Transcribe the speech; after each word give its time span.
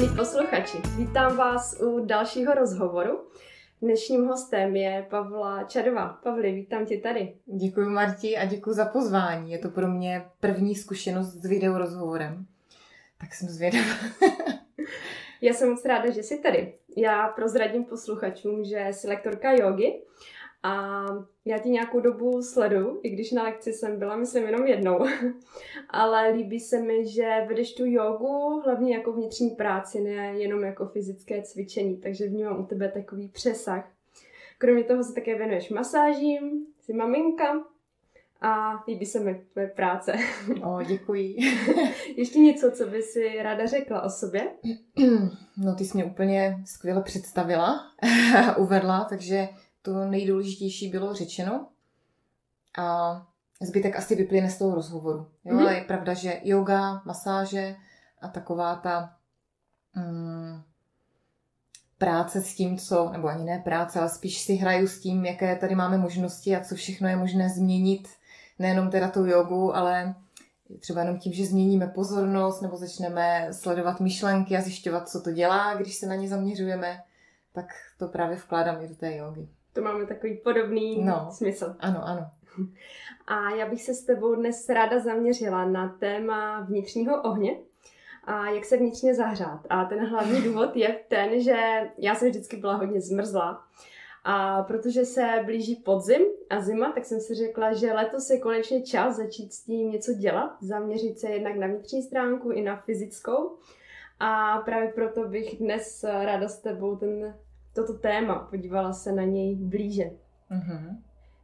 Milí 0.00 0.16
posluchači, 0.16 0.78
vítám 0.96 1.36
vás 1.36 1.80
u 1.80 2.04
dalšího 2.04 2.54
rozhovoru. 2.54 3.20
Dnešním 3.82 4.26
hostem 4.26 4.76
je 4.76 5.06
Pavla 5.10 5.64
Čadová. 5.64 6.08
Pavli, 6.22 6.52
vítám 6.52 6.86
tě 6.86 6.98
tady. 6.98 7.34
Děkuji 7.46 7.88
Marti 7.88 8.36
a 8.36 8.44
děkuji 8.44 8.72
za 8.72 8.84
pozvání. 8.84 9.52
Je 9.52 9.58
to 9.58 9.68
pro 9.68 9.88
mě 9.88 10.24
první 10.40 10.74
zkušenost 10.74 11.32
s 11.32 11.46
videorozhovorem. 11.46 12.46
Tak 13.20 13.34
jsem 13.34 13.48
zvědavá. 13.48 13.94
Já 15.40 15.52
jsem 15.52 15.70
moc 15.70 15.84
ráda, 15.84 16.10
že 16.10 16.22
jsi 16.22 16.38
tady. 16.38 16.74
Já 16.96 17.28
prozradím 17.28 17.84
posluchačům, 17.84 18.64
že 18.64 18.86
jsi 18.90 19.08
lektorka 19.08 19.52
jogy 19.52 20.02
a 20.62 21.04
já 21.44 21.58
ti 21.58 21.70
nějakou 21.70 22.00
dobu 22.00 22.42
sleduju, 22.42 23.00
i 23.02 23.10
když 23.10 23.32
na 23.32 23.42
lekci 23.42 23.72
jsem 23.72 23.98
byla, 23.98 24.16
myslím, 24.16 24.44
jenom 24.44 24.66
jednou. 24.66 24.98
Ale 25.90 26.30
líbí 26.30 26.60
se 26.60 26.80
mi, 26.80 27.06
že 27.06 27.44
vedeš 27.48 27.74
tu 27.74 27.86
jogu 27.86 28.62
hlavně 28.64 28.96
jako 28.96 29.12
vnitřní 29.12 29.50
práci, 29.50 30.00
ne 30.00 30.38
jenom 30.38 30.64
jako 30.64 30.86
fyzické 30.86 31.42
cvičení, 31.42 31.96
takže 31.96 32.26
vnímám 32.26 32.60
u 32.60 32.66
tebe 32.66 32.88
takový 32.88 33.28
přesah. 33.28 33.92
Kromě 34.58 34.84
toho 34.84 35.04
se 35.04 35.14
také 35.14 35.38
věnuješ 35.38 35.70
masážím, 35.70 36.66
jsi 36.80 36.92
maminka 36.92 37.64
a 38.40 38.84
líbí 38.88 39.06
se 39.06 39.20
mi 39.20 39.42
tvoje 39.52 39.68
práce. 39.68 40.12
O, 40.64 40.82
děkuji. 40.82 41.36
Ještě 42.16 42.38
něco, 42.38 42.70
co 42.70 42.86
by 42.86 43.02
si 43.02 43.42
ráda 43.42 43.66
řekla 43.66 44.02
o 44.02 44.10
sobě? 44.10 44.48
No, 45.64 45.74
ty 45.74 45.84
jsi 45.84 45.98
mě 45.98 46.04
úplně 46.04 46.62
skvěle 46.64 47.02
představila, 47.02 47.80
uvedla, 48.58 49.06
takže 49.08 49.48
to 49.92 50.04
nejdůležitější 50.04 50.88
bylo 50.88 51.14
řečeno. 51.14 51.66
A 52.78 53.26
zbytek 53.60 53.96
asi 53.96 54.14
vyplyne 54.14 54.50
z 54.50 54.58
toho 54.58 54.74
rozhovoru. 54.74 55.26
Jo, 55.44 55.54
mm-hmm. 55.54 55.60
ale 55.60 55.74
je 55.74 55.84
pravda, 55.84 56.14
že 56.14 56.40
yoga, 56.44 57.02
masáže 57.04 57.76
a 58.20 58.28
taková 58.28 58.76
ta 58.76 59.16
mm, 59.96 60.62
práce 61.98 62.42
s 62.42 62.54
tím, 62.54 62.78
co, 62.78 63.08
nebo 63.12 63.28
ani 63.28 63.44
ne 63.44 63.58
práce, 63.58 64.00
ale 64.00 64.08
spíš 64.08 64.40
si 64.40 64.54
hraju 64.54 64.88
s 64.88 65.00
tím, 65.00 65.24
jaké 65.24 65.56
tady 65.56 65.74
máme 65.74 65.98
možnosti 65.98 66.56
a 66.56 66.64
co 66.64 66.74
všechno 66.74 67.08
je 67.08 67.16
možné 67.16 67.48
změnit, 67.48 68.08
nejenom 68.58 68.90
teda 68.90 69.08
tou 69.08 69.24
jogu, 69.24 69.76
ale 69.76 70.14
třeba 70.80 71.00
jenom 71.00 71.18
tím, 71.18 71.32
že 71.32 71.46
změníme 71.46 71.86
pozornost 71.86 72.60
nebo 72.60 72.76
začneme 72.76 73.48
sledovat 73.52 74.00
myšlenky 74.00 74.56
a 74.56 74.60
zjišťovat, 74.60 75.08
co 75.08 75.20
to 75.20 75.32
dělá, 75.32 75.74
když 75.74 75.94
se 75.94 76.06
na 76.06 76.14
ně 76.14 76.28
zaměřujeme, 76.28 77.02
tak 77.52 77.66
to 77.98 78.08
právě 78.08 78.36
vkládám 78.36 78.82
i 78.84 78.88
do 78.88 78.94
té 78.94 79.16
jogy. 79.16 79.48
To 79.72 79.82
máme 79.82 80.06
takový 80.06 80.36
podobný 80.36 81.04
no, 81.04 81.28
smysl. 81.30 81.76
Ano, 81.80 82.00
ano. 82.04 82.30
A 83.26 83.50
já 83.50 83.68
bych 83.68 83.82
se 83.82 83.94
s 83.94 84.04
tebou 84.04 84.34
dnes 84.34 84.68
ráda 84.68 84.98
zaměřila 84.98 85.64
na 85.64 85.96
téma 86.00 86.60
vnitřního 86.60 87.22
ohně 87.22 87.58
a 88.24 88.48
jak 88.50 88.64
se 88.64 88.76
vnitřně 88.76 89.14
zahřát. 89.14 89.66
A 89.70 89.84
ten 89.84 90.06
hlavní 90.06 90.42
důvod 90.42 90.76
je 90.76 91.00
ten, 91.08 91.40
že 91.40 91.90
já 91.98 92.14
jsem 92.14 92.28
vždycky 92.28 92.56
byla 92.56 92.74
hodně 92.74 93.00
zmrzlá. 93.00 93.64
A 94.24 94.62
protože 94.62 95.04
se 95.04 95.42
blíží 95.44 95.76
podzim 95.76 96.22
a 96.50 96.60
zima, 96.60 96.92
tak 96.92 97.04
jsem 97.04 97.20
si 97.20 97.34
řekla, 97.34 97.72
že 97.72 97.92
letos 97.92 98.30
je 98.30 98.40
konečně 98.40 98.82
čas 98.82 99.16
začít 99.16 99.52
s 99.52 99.64
tím 99.64 99.90
něco 99.90 100.12
dělat, 100.12 100.56
zaměřit 100.60 101.18
se 101.18 101.30
jednak 101.30 101.56
na 101.56 101.66
vnitřní 101.66 102.02
stránku 102.02 102.50
i 102.50 102.62
na 102.62 102.76
fyzickou. 102.76 103.56
A 104.20 104.58
právě 104.58 104.88
proto 104.88 105.28
bych 105.28 105.58
dnes 105.58 106.04
ráda 106.04 106.48
s 106.48 106.58
tebou 106.58 106.96
ten 106.96 107.34
toto 107.74 107.94
téma, 107.94 108.34
podívala 108.34 108.92
se 108.92 109.12
na 109.12 109.22
něj 109.22 109.56
blíže. 109.56 110.10
Mm-hmm. 110.50 110.96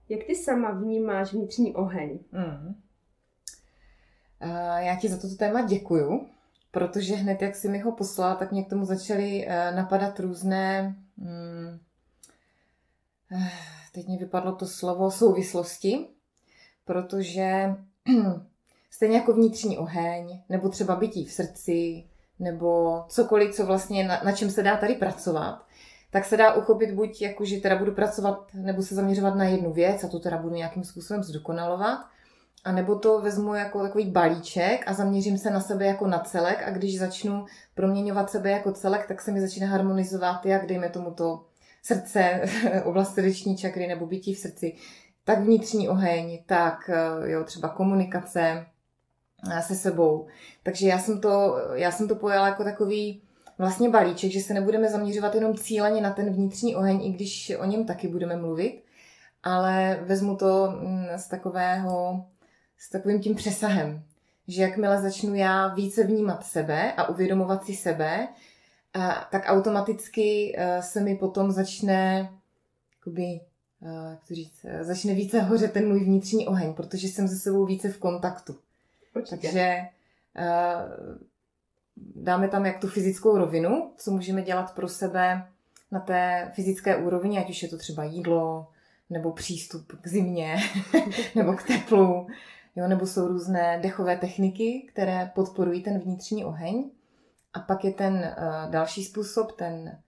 Jak 0.08 0.24
ty 0.24 0.36
sama 0.36 0.70
vnímáš 0.70 1.32
vnitřní 1.32 1.74
oheň? 1.74 2.18
Mm. 2.32 2.74
Uh, 4.44 4.76
já 4.76 4.96
ti 4.96 5.08
za 5.08 5.16
toto 5.16 5.34
téma 5.34 5.60
děkuju, 5.62 6.26
protože 6.70 7.14
hned 7.14 7.42
jak 7.42 7.54
jsi 7.54 7.68
mi 7.68 7.78
ho 7.78 7.92
poslala, 7.92 8.34
tak 8.34 8.52
mě 8.52 8.64
k 8.64 8.70
tomu 8.70 8.84
začaly 8.84 9.46
uh, 9.46 9.76
napadat 9.76 10.20
různé, 10.20 10.96
um, 11.16 11.80
uh, 13.32 13.48
teď 13.92 14.08
mi 14.08 14.16
vypadlo 14.16 14.52
to 14.52 14.66
slovo, 14.66 15.10
souvislosti, 15.10 16.06
protože 16.84 17.74
stejně 18.90 19.16
jako 19.16 19.32
vnitřní 19.32 19.78
oheň, 19.78 20.42
nebo 20.48 20.68
třeba 20.68 20.96
bytí 20.96 21.24
v 21.24 21.32
srdci, 21.32 22.04
nebo 22.38 23.02
cokoliv, 23.08 23.54
co 23.54 23.66
vlastně 23.66 24.08
na, 24.08 24.22
na 24.24 24.32
čem 24.32 24.50
se 24.50 24.62
dá 24.62 24.76
tady 24.76 24.94
pracovat, 24.94 25.66
tak 26.14 26.24
se 26.24 26.36
dá 26.36 26.54
uchopit 26.54 26.90
buď 26.90 27.22
jako, 27.22 27.44
že 27.44 27.60
teda 27.60 27.76
budu 27.76 27.92
pracovat 27.92 28.46
nebo 28.54 28.82
se 28.82 28.94
zaměřovat 28.94 29.34
na 29.34 29.44
jednu 29.44 29.72
věc 29.72 30.04
a 30.04 30.08
to 30.08 30.18
teda 30.18 30.38
budu 30.38 30.54
nějakým 30.54 30.84
způsobem 30.84 31.22
zdokonalovat, 31.22 31.98
a 32.64 32.72
nebo 32.72 32.98
to 32.98 33.20
vezmu 33.20 33.54
jako 33.54 33.82
takový 33.82 34.10
balíček 34.10 34.84
a 34.86 34.92
zaměřím 34.92 35.38
se 35.38 35.50
na 35.50 35.60
sebe 35.60 35.86
jako 35.86 36.06
na 36.06 36.18
celek 36.18 36.62
a 36.66 36.70
když 36.70 36.98
začnu 36.98 37.46
proměňovat 37.74 38.30
sebe 38.30 38.50
jako 38.50 38.72
celek, 38.72 39.06
tak 39.06 39.20
se 39.20 39.32
mi 39.32 39.40
začíná 39.40 39.66
harmonizovat 39.66 40.46
jak, 40.46 40.66
dejme 40.66 40.88
tomu 40.88 41.10
to 41.10 41.44
srdce, 41.82 42.40
oblast 42.84 43.14
srdeční 43.14 43.56
čakry 43.56 43.86
nebo 43.86 44.06
bytí 44.06 44.34
v 44.34 44.38
srdci, 44.38 44.76
tak 45.24 45.40
vnitřní 45.40 45.88
oheň, 45.88 46.42
tak 46.46 46.90
eh, 46.92 47.30
jo, 47.30 47.44
třeba 47.44 47.68
komunikace 47.68 48.66
eh, 49.52 49.62
se 49.62 49.74
sebou. 49.74 50.26
Takže 50.62 50.88
já 50.88 50.98
jsem 50.98 51.20
to, 51.20 51.56
já 51.74 51.90
jsem 51.90 52.08
to 52.08 52.14
pojala 52.14 52.48
jako 52.48 52.64
takový 52.64 53.23
vlastně 53.58 53.88
balíček, 53.88 54.30
že 54.30 54.40
se 54.40 54.54
nebudeme 54.54 54.88
zaměřovat 54.88 55.34
jenom 55.34 55.56
cíleně 55.56 56.00
na 56.00 56.10
ten 56.10 56.32
vnitřní 56.32 56.76
oheň, 56.76 57.04
i 57.04 57.12
když 57.12 57.52
o 57.58 57.64
něm 57.64 57.86
taky 57.86 58.08
budeme 58.08 58.36
mluvit, 58.36 58.82
ale 59.42 60.00
vezmu 60.02 60.36
to 60.36 60.70
mm, 60.80 61.06
z 61.16 61.28
takového, 61.28 62.24
s 62.78 62.90
takovým 62.90 63.20
tím 63.20 63.34
přesahem, 63.34 64.02
že 64.48 64.62
jakmile 64.62 65.02
začnu 65.02 65.34
já 65.34 65.68
více 65.68 66.04
vnímat 66.04 66.46
sebe 66.46 66.92
a 66.92 67.08
uvědomovat 67.08 67.64
si 67.64 67.74
sebe, 67.74 68.28
tak 69.30 69.42
automaticky 69.46 70.54
e, 70.56 70.82
se 70.82 71.00
mi 71.00 71.16
potom 71.16 71.50
začne, 71.52 72.30
jakoby, 72.98 73.22
e, 73.22 73.40
jak 74.10 74.24
to 74.28 74.34
říct, 74.34 74.64
e, 74.64 74.84
začne 74.84 75.14
více 75.14 75.40
hořet 75.40 75.72
ten 75.72 75.88
můj 75.88 76.04
vnitřní 76.04 76.48
oheň, 76.48 76.74
protože 76.74 77.08
jsem 77.08 77.28
se 77.28 77.36
sebou 77.36 77.66
více 77.66 77.88
v 77.88 77.98
kontaktu. 77.98 78.56
Určitě. 79.16 79.36
Takže 79.36 79.76
dáme 81.96 82.48
tam 82.48 82.66
jak 82.66 82.80
tu 82.80 82.88
fyzickou 82.88 83.38
rovinu, 83.38 83.92
co 83.96 84.10
můžeme 84.10 84.42
dělat 84.42 84.74
pro 84.74 84.88
sebe 84.88 85.48
na 85.90 86.00
té 86.00 86.50
fyzické 86.54 86.96
úrovni, 86.96 87.38
ať 87.38 87.50
už 87.50 87.62
je 87.62 87.68
to 87.68 87.78
třeba 87.78 88.04
jídlo, 88.04 88.68
nebo 89.10 89.32
přístup 89.32 89.92
k 90.00 90.06
zimě, 90.06 90.56
nebo 91.34 91.52
k 91.52 91.62
teplu, 91.62 92.26
jo, 92.76 92.88
nebo 92.88 93.06
jsou 93.06 93.28
různé 93.28 93.80
dechové 93.82 94.16
techniky, 94.16 94.86
které 94.92 95.32
podporují 95.34 95.82
ten 95.82 95.98
vnitřní 95.98 96.44
oheň. 96.44 96.90
A 97.52 97.60
pak 97.60 97.84
je 97.84 97.92
ten 97.92 98.14
uh, 98.14 98.70
další 98.70 99.04
způsob, 99.04 99.52
ten 99.52 99.98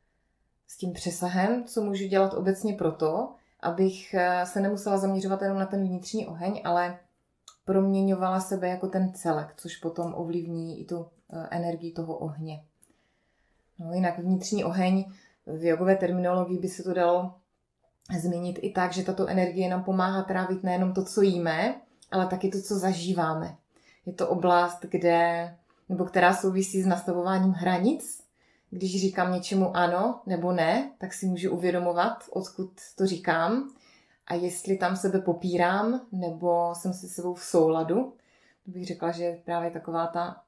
s 0.69 0.77
tím 0.77 0.93
přesahem, 0.93 1.65
co 1.65 1.83
můžu 1.83 2.07
dělat 2.07 2.35
obecně 2.35 2.75
proto, 2.75 3.35
abych 3.61 4.15
uh, 4.15 4.49
se 4.49 4.61
nemusela 4.61 4.99
zaměřovat 4.99 5.43
jenom 5.43 5.59
na 5.59 5.67
ten 5.67 5.85
vnitřní 5.85 6.27
oheň, 6.27 6.61
ale 6.65 6.99
proměňovala 7.65 8.41
sebe 8.41 8.69
jako 8.69 8.87
ten 8.87 9.13
celek, 9.13 9.55
což 9.57 9.77
potom 9.77 10.15
ovlivní 10.15 10.81
i 10.81 10.85
tu 10.85 11.07
Eh, 11.07 11.16
energii 11.51 11.93
toho 11.93 12.17
ohně. 12.17 12.65
No, 13.79 13.93
jinak 13.93 14.19
vnitřní 14.19 14.65
oheň 14.65 15.05
v 15.47 15.65
jogové 15.65 15.97
terminologii 15.97 16.59
by 16.59 16.69
se 16.69 16.83
to 16.83 16.95
dalo 16.95 17.35
změnit 18.19 18.59
i 18.63 18.71
tak, 18.71 18.93
že 18.93 19.03
tato 19.03 19.27
energie 19.27 19.69
nám 19.69 19.85
pomáhá 19.85 20.23
trávit 20.23 20.63
nejenom 20.63 20.93
to, 20.93 21.05
co 21.05 21.23
jíme, 21.23 21.81
ale 22.11 22.27
taky 22.27 22.49
to, 22.49 22.61
co 22.61 22.79
zažíváme. 22.79 23.57
Je 24.07 24.13
to 24.13 24.29
oblast, 24.29 24.81
kde, 24.91 25.57
nebo 25.89 26.05
která 26.05 26.35
souvisí 26.35 26.83
s 26.83 26.87
nastavováním 26.87 27.53
hranic. 27.53 28.23
Když 28.71 29.01
říkám 29.01 29.33
něčemu 29.33 29.77
ano 29.77 30.21
nebo 30.27 30.53
ne, 30.53 30.91
tak 30.99 31.15
si 31.15 31.27
můžu 31.27 31.51
uvědomovat, 31.51 32.25
odkud 32.31 32.71
to 32.97 33.07
říkám 33.07 33.71
a 34.27 34.35
jestli 34.35 34.77
tam 34.77 34.97
sebe 34.97 35.21
popírám 35.21 36.01
nebo 36.13 36.75
jsem 36.75 36.93
se 36.93 37.09
sebou 37.09 37.35
v 37.35 37.45
souladu. 37.45 38.15
To 38.65 38.71
bych 38.71 38.87
řekla, 38.87 39.13
že 39.13 39.39
právě 39.45 39.71
taková 39.71 40.07
ta 40.07 40.43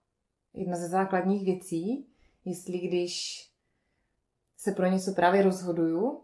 jedna 0.55 0.77
ze 0.77 0.89
základních 0.89 1.45
věcí, 1.45 2.07
jestli 2.45 2.79
když 2.79 3.45
se 4.57 4.73
pro 4.73 4.87
něco 4.87 5.13
právě 5.13 5.43
rozhoduju, 5.43 6.21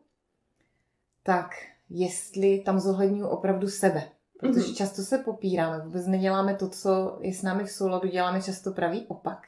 tak 1.22 1.50
jestli 1.90 2.58
tam 2.60 2.80
zohledňuji 2.80 3.24
opravdu 3.24 3.68
sebe. 3.68 4.10
Protože 4.38 4.66
mm-hmm. 4.66 4.76
často 4.76 5.02
se 5.02 5.18
popíráme, 5.18 5.84
vůbec 5.84 6.06
neděláme 6.06 6.54
to, 6.54 6.68
co 6.68 7.18
je 7.20 7.34
s 7.34 7.42
námi 7.42 7.64
v 7.64 7.70
souladu, 7.70 8.08
děláme 8.08 8.42
často 8.42 8.72
pravý 8.72 9.06
opak. 9.06 9.46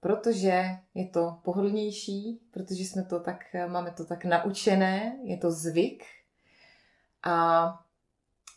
Protože 0.00 0.64
je 0.94 1.08
to 1.08 1.38
pohodlnější, 1.44 2.40
protože 2.50 2.84
jsme 2.84 3.04
to 3.04 3.20
tak, 3.20 3.36
máme 3.68 3.90
to 3.90 4.04
tak 4.04 4.24
naučené, 4.24 5.18
je 5.22 5.36
to 5.36 5.50
zvyk. 5.50 6.04
A 7.22 7.66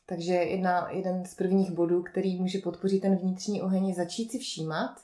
takže 0.05 0.33
jedna, 0.33 0.89
jeden 0.91 1.25
z 1.25 1.35
prvních 1.35 1.71
bodů, 1.71 2.03
který 2.03 2.41
může 2.41 2.59
podpořit 2.59 2.99
ten 2.99 3.15
vnitřní 3.15 3.61
oheň, 3.61 3.87
je 3.87 3.95
začít 3.95 4.31
si 4.31 4.39
všímat, 4.39 4.99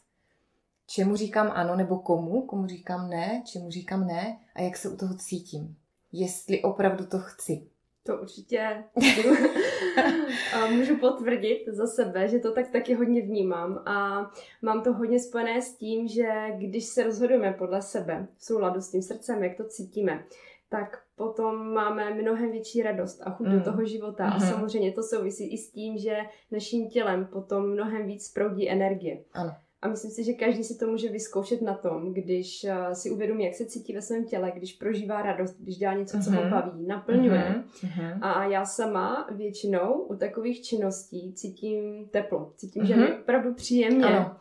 čemu 0.90 1.16
říkám 1.16 1.52
ano 1.54 1.76
nebo 1.76 2.00
komu, 2.00 2.42
komu 2.42 2.68
říkám 2.68 3.10
ne, 3.10 3.44
čemu 3.46 3.70
říkám 3.72 4.08
ne 4.08 4.38
a 4.56 4.62
jak 4.62 4.78
se 4.78 4.90
u 4.90 4.98
toho 4.98 5.16
cítím. 5.18 5.76
Jestli 6.12 6.62
opravdu 6.62 7.06
to 7.06 7.20
chci. 7.20 7.68
To 8.04 8.18
určitě 8.18 8.60
a 10.54 10.66
můžu 10.66 10.98
potvrdit 10.98 11.66
za 11.68 11.88
sebe, 11.88 12.28
že 12.28 12.40
to 12.40 12.52
tak 12.52 12.68
taky 12.70 12.94
hodně 12.94 13.22
vnímám 13.22 13.78
a 13.86 14.26
mám 14.62 14.84
to 14.84 14.94
hodně 14.94 15.20
spojené 15.20 15.62
s 15.62 15.76
tím, 15.76 16.08
že 16.08 16.28
když 16.58 16.86
se 16.86 17.04
rozhodujeme 17.04 17.54
podle 17.54 17.82
sebe, 17.82 18.28
v 18.38 18.46
souladu 18.46 18.82
s 18.82 18.92
tím 18.92 19.02
srdcem, 19.02 19.44
jak 19.44 19.58
to 19.58 19.64
cítíme, 19.64 20.24
tak 20.70 21.02
potom 21.16 21.74
máme 21.74 22.14
mnohem 22.14 22.52
větší 22.52 22.82
radost 22.82 23.22
a 23.24 23.32
chuť 23.32 23.48
mm. 23.48 23.58
do 23.58 23.64
toho 23.64 23.86
života. 23.86 24.26
Mm. 24.26 24.34
A 24.34 24.38
mhm. 24.38 24.48
samozřejmě 24.48 24.92
to 24.92 25.04
souvisí 25.04 25.54
i 25.54 25.58
s 25.58 25.72
tím, 25.72 25.98
že 25.98 26.18
naším 26.52 26.90
tělem 26.90 27.26
potom 27.26 27.72
mnohem 27.72 28.06
víc 28.06 28.34
proudí 28.34 28.70
energie. 28.70 29.24
Ano. 29.34 29.56
A 29.82 29.88
myslím 29.88 30.12
si, 30.12 30.24
že 30.24 30.34
každý 30.34 30.64
si 30.64 30.78
to 30.78 30.88
může 30.88 31.10
vyzkoušet 31.10 31.62
na 31.62 31.74
tom, 31.74 32.14
když 32.14 32.66
uh, 32.70 32.94
si 32.94 33.12
uvědomí, 33.12 33.44
jak 33.44 33.54
se 33.54 33.66
cítí 33.66 33.94
ve 33.94 34.02
svém 34.02 34.26
těle, 34.26 34.52
když 34.56 34.74
prožívá 34.74 35.22
radost, 35.22 35.56
když 35.60 35.78
dělá 35.78 35.94
něco, 35.94 36.20
co 36.24 36.32
ho 36.32 36.42
mhm. 36.42 36.50
baví, 36.50 36.88
naplňuje. 36.88 37.64
Uh-huh. 37.84 38.18
A 38.22 38.44
já 38.46 38.66
sama 38.66 39.28
většinou 39.32 39.94
u 39.94 40.16
takových 40.16 40.62
činností 40.62 41.34
cítím 41.34 42.08
teplo, 42.12 42.54
cítím, 42.56 42.84
uh-huh. 42.84 42.88
že 42.88 42.96
mi 42.96 43.14
opravdu 43.14 43.54
příjemně. 43.54 44.06
Ano. 44.06 44.36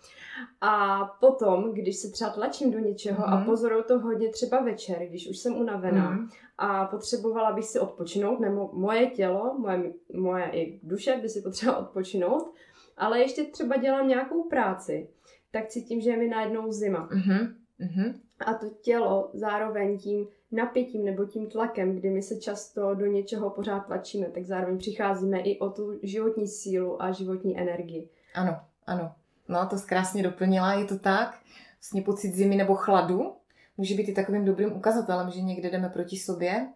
A 0.61 1.05
potom, 1.21 1.73
když 1.73 1.97
se 1.97 2.11
třeba 2.11 2.31
tlačím 2.31 2.71
do 2.71 2.79
něčeho 2.79 3.25
uh-huh. 3.25 3.43
a 3.43 3.45
pozoruju 3.45 3.83
to 3.83 3.99
hodně 3.99 4.29
třeba 4.29 4.63
večer, 4.63 5.07
když 5.09 5.29
už 5.31 5.39
jsem 5.39 5.57
unavená 5.57 6.17
uh-huh. 6.17 6.29
a 6.59 6.85
potřebovala 6.85 7.53
bych 7.53 7.65
si 7.65 7.81
odpočinout, 7.81 8.41
nebo 8.41 8.71
moje 8.73 9.07
tělo, 9.07 9.55
moje, 9.59 9.93
moje 10.15 10.51
i 10.53 10.81
duše 10.83 11.19
by 11.23 11.29
si 11.29 11.43
potřebovala 11.43 11.87
odpočinout, 11.87 12.53
ale 12.97 13.21
ještě 13.21 13.45
třeba 13.45 13.77
dělám 13.77 14.09
nějakou 14.09 14.43
práci, 14.43 15.09
tak 15.51 15.69
cítím, 15.69 16.01
že 16.01 16.11
je 16.11 16.17
mi 16.17 16.29
najednou 16.29 16.73
zima. 16.73 17.09
Uh-huh. 17.09 17.55
Uh-huh. 17.81 18.15
A 18.47 18.55
to 18.55 18.67
tělo 18.83 19.31
zároveň 19.35 19.99
tím 19.99 20.27
napětím 20.53 21.05
nebo 21.05 21.25
tím 21.25 21.47
tlakem, 21.47 21.97
kdy 21.97 22.11
my 22.11 22.23
se 22.23 22.37
často 22.37 22.95
do 22.95 23.07
něčeho 23.07 23.51
pořád 23.51 23.81
tlačíme, 23.81 24.27
tak 24.27 24.45
zároveň 24.45 24.79
přicházíme 24.79 25.41
i 25.41 25.59
o 25.59 25.71
tu 25.71 25.99
životní 26.03 26.49
sílu 26.49 27.03
a 27.03 27.13
životní 27.13 27.59
energii. 27.59 28.09
Ano, 28.35 28.61
ano. 28.87 29.13
No, 29.49 29.67
to 29.71 29.77
krásně 29.87 30.23
doplnila, 30.23 30.73
je 30.73 30.85
to 30.85 30.99
tak. 30.99 31.39
Vlastně 31.81 32.03
pocit 32.03 32.35
zimy 32.35 32.57
nebo 32.57 32.75
chladu 32.75 33.33
může 33.77 33.95
být 33.95 34.09
i 34.09 34.13
takovým 34.13 34.45
dobrým 34.45 34.73
ukazatelem, 34.73 35.31
že 35.31 35.41
někde 35.41 35.71
jdeme 35.71 35.89
proti 35.89 36.17
sobě 36.17 36.69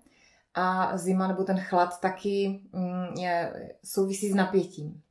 a 0.54 0.96
zima 0.96 1.28
nebo 1.28 1.44
ten 1.44 1.60
chlad 1.60 2.00
taky 2.00 2.60
mm, 2.72 3.14
je, 3.18 3.52
souvisí 3.84 4.30
s 4.30 4.34
napětím 4.34 5.02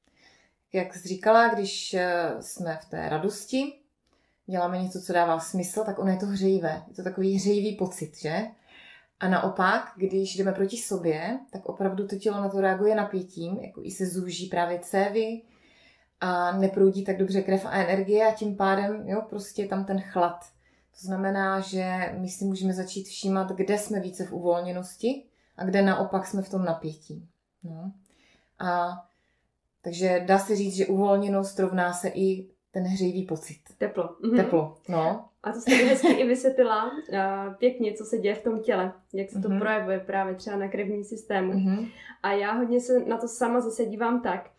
jak 0.74 0.94
jsi 0.94 1.08
říkala, 1.08 1.54
když 1.54 1.94
eh, 1.94 2.32
jsme 2.40 2.80
v 2.82 2.90
té 2.90 3.10
radosti, 3.10 3.74
děláme 4.46 4.84
něco, 4.84 5.02
co 5.02 5.14
dává 5.14 5.40
smysl, 5.40 5.84
tak 5.86 6.00
ono 6.00 6.12
je 6.12 6.18
to 6.18 6.26
hřejivé. 6.26 6.84
Je 6.88 6.96
to 6.96 7.04
takový 7.04 7.36
hřejivý 7.36 7.76
pocit, 7.76 8.18
že? 8.22 8.48
A 9.20 9.28
naopak, 9.28 9.92
když 9.96 10.36
jdeme 10.36 10.52
proti 10.52 10.78
sobě, 10.78 11.40
tak 11.52 11.66
opravdu 11.66 12.08
to 12.08 12.16
tělo 12.16 12.42
na 12.42 12.50
to 12.50 12.62
reaguje 12.62 12.96
napětím, 12.96 13.58
jako 13.58 13.82
i 13.84 13.92
se 13.92 14.06
zúží 14.06 14.48
právě 14.48 14.80
cévy 14.80 15.42
a 16.20 16.58
neproudí 16.58 17.04
tak 17.04 17.18
dobře 17.18 17.42
krev 17.42 17.66
a 17.66 17.72
energie 17.72 18.28
a 18.28 18.34
tím 18.34 18.56
pádem, 18.56 19.08
jo, 19.08 19.22
prostě 19.30 19.62
je 19.62 19.68
tam 19.68 19.86
ten 19.86 20.02
chlad. 20.02 20.40
To 20.92 21.08
znamená, 21.08 21.60
že 21.60 22.14
my 22.18 22.30
si 22.30 22.46
můžeme 22.46 22.74
začít 22.74 23.08
všímat, 23.08 23.52
kde 23.52 23.78
jsme 23.78 24.00
více 24.00 24.26
v 24.26 24.34
uvolněnosti 24.34 25.26
a 25.58 25.66
kde 25.66 25.82
naopak 25.82 26.28
jsme 26.28 26.42
v 26.42 26.50
tom 26.50 26.66
napětí. 26.66 27.28
No. 27.64 27.92
A 28.60 29.02
takže 29.82 30.24
dá 30.26 30.40
se 30.40 30.56
říct, 30.56 30.76
že 30.76 30.86
uvolněnost 30.86 31.60
rovná 31.60 31.94
se 31.94 32.08
i 32.08 32.48
ten 32.72 32.84
hřejivý 32.84 33.26
pocit. 33.26 33.60
Teplo. 33.78 34.10
Mhm. 34.24 34.38
Teplo, 34.38 34.78
no. 34.90 35.26
A 35.44 35.52
to 35.52 35.62
jste 35.62 35.72
hezky 35.76 36.08
i 36.08 36.28
vysvětlila 36.28 36.92
uh, 36.92 37.54
pěkně, 37.54 37.94
co 37.94 38.06
se 38.06 38.18
děje 38.18 38.36
v 38.36 38.44
tom 38.44 38.60
těle, 38.60 38.94
jak 39.14 39.30
se 39.30 39.42
to 39.42 39.50
mm-hmm. 39.50 39.60
projevuje 39.60 40.00
právě 40.00 40.36
třeba 40.36 40.58
na 40.58 40.68
krevním 40.68 41.04
systému. 41.04 41.54
Mm-hmm. 41.54 41.88
A 42.24 42.32
já 42.32 42.52
hodně 42.52 42.80
se 42.82 43.06
na 43.06 43.18
to 43.18 43.28
sama 43.28 43.62
zase 43.62 43.86
dívám 43.86 44.22
tak, 44.22 44.50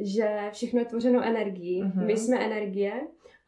že 0.00 0.48
všechno 0.52 0.78
je 0.78 0.84
tvořeno 0.84 1.22
energií, 1.22 1.82
mm-hmm. 1.82 2.06
my 2.06 2.16
jsme 2.16 2.44
energie 2.44 2.92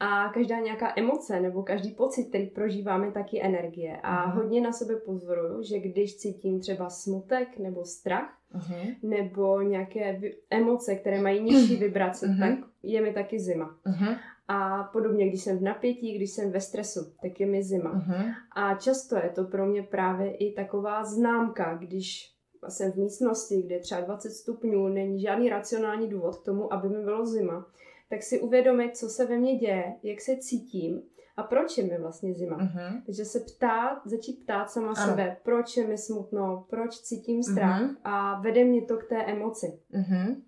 a 0.01 0.29
každá 0.29 0.61
nějaká 0.61 0.93
emoce 0.97 1.41
nebo 1.41 1.63
každý 1.63 1.91
pocit, 1.91 2.25
který 2.25 2.47
prožíváme, 2.47 3.13
tak 3.13 3.33
je 3.33 3.43
energie. 3.43 3.97
A 4.03 4.27
mm-hmm. 4.27 4.35
hodně 4.35 4.61
na 4.61 4.73
sebe 4.73 4.97
pozoruju, 4.97 5.63
že 5.63 5.79
když 5.79 6.17
cítím 6.17 6.61
třeba 6.61 6.91
smutek 6.91 7.59
nebo 7.59 7.85
strach, 7.85 8.36
uh-huh. 8.55 8.97
nebo 9.03 9.63
nějaké 9.63 10.21
emoce, 10.51 10.95
které 10.95 11.21
mají 11.21 11.43
nižší 11.43 11.77
vibrace, 11.77 12.27
uh-huh. 12.27 12.39
tak 12.39 12.69
je 12.83 13.03
mi 13.03 13.13
taky 13.13 13.41
zima. 13.41 13.77
Uh-huh. 13.87 14.19
A 14.49 14.83
podobně, 14.83 15.29
když 15.29 15.43
jsem 15.43 15.59
v 15.59 15.63
napětí, 15.63 16.15
když 16.15 16.31
jsem 16.31 16.53
ve 16.53 16.61
stresu, 16.61 17.01
tak 17.23 17.41
je 17.41 17.47
mi 17.47 17.63
zima. 17.63 17.93
Uh-huh. 17.93 18.35
A 18.57 18.75
často 18.75 19.17
je 19.17 19.31
to 19.35 19.45
pro 19.45 19.67
mě 19.67 19.83
právě 19.83 20.37
i 20.37 20.53
taková 20.53 21.05
známka, 21.05 21.75
když 21.75 22.37
jsem 22.69 22.93
v 22.93 22.97
místnosti, 22.97 23.63
kde 23.63 23.79
třeba 23.79 24.01
20 24.01 24.31
stupňů, 24.31 24.89
není 24.89 25.21
žádný 25.21 25.49
racionální 25.49 26.09
důvod 26.09 26.37
k 26.37 26.45
tomu, 26.45 26.73
aby 26.73 26.89
mi 26.89 27.05
bylo 27.05 27.27
zima, 27.27 27.67
tak 28.11 28.23
si 28.23 28.41
uvědomit, 28.41 28.97
co 28.97 29.09
se 29.09 29.27
ve 29.27 29.39
mně 29.39 29.57
děje, 29.57 29.95
jak 30.03 30.21
se 30.21 30.37
cítím 30.37 31.03
a 31.37 31.43
proč 31.43 31.79
je 31.79 31.85
mi 31.85 31.99
vlastně 31.99 32.35
zima. 32.35 32.57
Uh-huh. 32.57 33.03
Takže 33.07 33.25
se 33.25 33.41
ptát, 33.41 33.99
začít 34.05 34.43
ptát 34.45 34.71
sama 34.71 34.93
ano. 34.97 35.07
sebe, 35.07 35.37
proč 35.43 35.77
je 35.77 35.87
mi 35.87 35.99
smutno, 35.99 36.67
proč 36.71 36.99
cítím 36.99 37.43
strach 37.43 37.83
uh-huh. 37.83 37.97
a 38.05 38.41
vede 38.41 38.65
mě 38.65 38.83
to 38.83 38.97
k 38.97 39.09
té 39.09 39.23
emoci. 39.23 39.79
Uh-huh. 39.93 40.43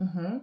Uh-huh. 0.00 0.40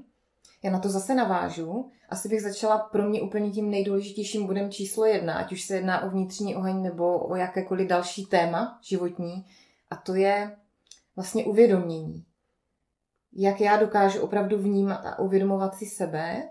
Já 0.63 0.71
na 0.71 0.79
to 0.79 0.89
zase 0.89 1.15
navážu. 1.15 1.91
Asi 2.09 2.29
bych 2.29 2.41
začala 2.41 2.77
pro 2.77 3.09
mě 3.09 3.21
úplně 3.21 3.51
tím 3.51 3.71
nejdůležitějším 3.71 4.47
bodem 4.47 4.71
číslo 4.71 5.05
jedna, 5.05 5.37
ať 5.37 5.51
už 5.51 5.61
se 5.61 5.75
jedná 5.75 6.03
o 6.03 6.09
vnitřní 6.09 6.55
oheň 6.55 6.81
nebo 6.81 7.19
o 7.19 7.35
jakékoliv 7.35 7.87
další 7.87 8.25
téma 8.25 8.79
životní. 8.83 9.45
A 9.89 9.95
to 9.95 10.15
je 10.15 10.57
vlastně 11.15 11.45
uvědomění. 11.45 12.25
Jak 13.33 13.61
já 13.61 13.77
dokážu 13.77 14.21
opravdu 14.21 14.57
vnímat 14.57 15.05
a 15.05 15.19
uvědomovat 15.19 15.75
si 15.75 15.85
sebe 15.85 16.49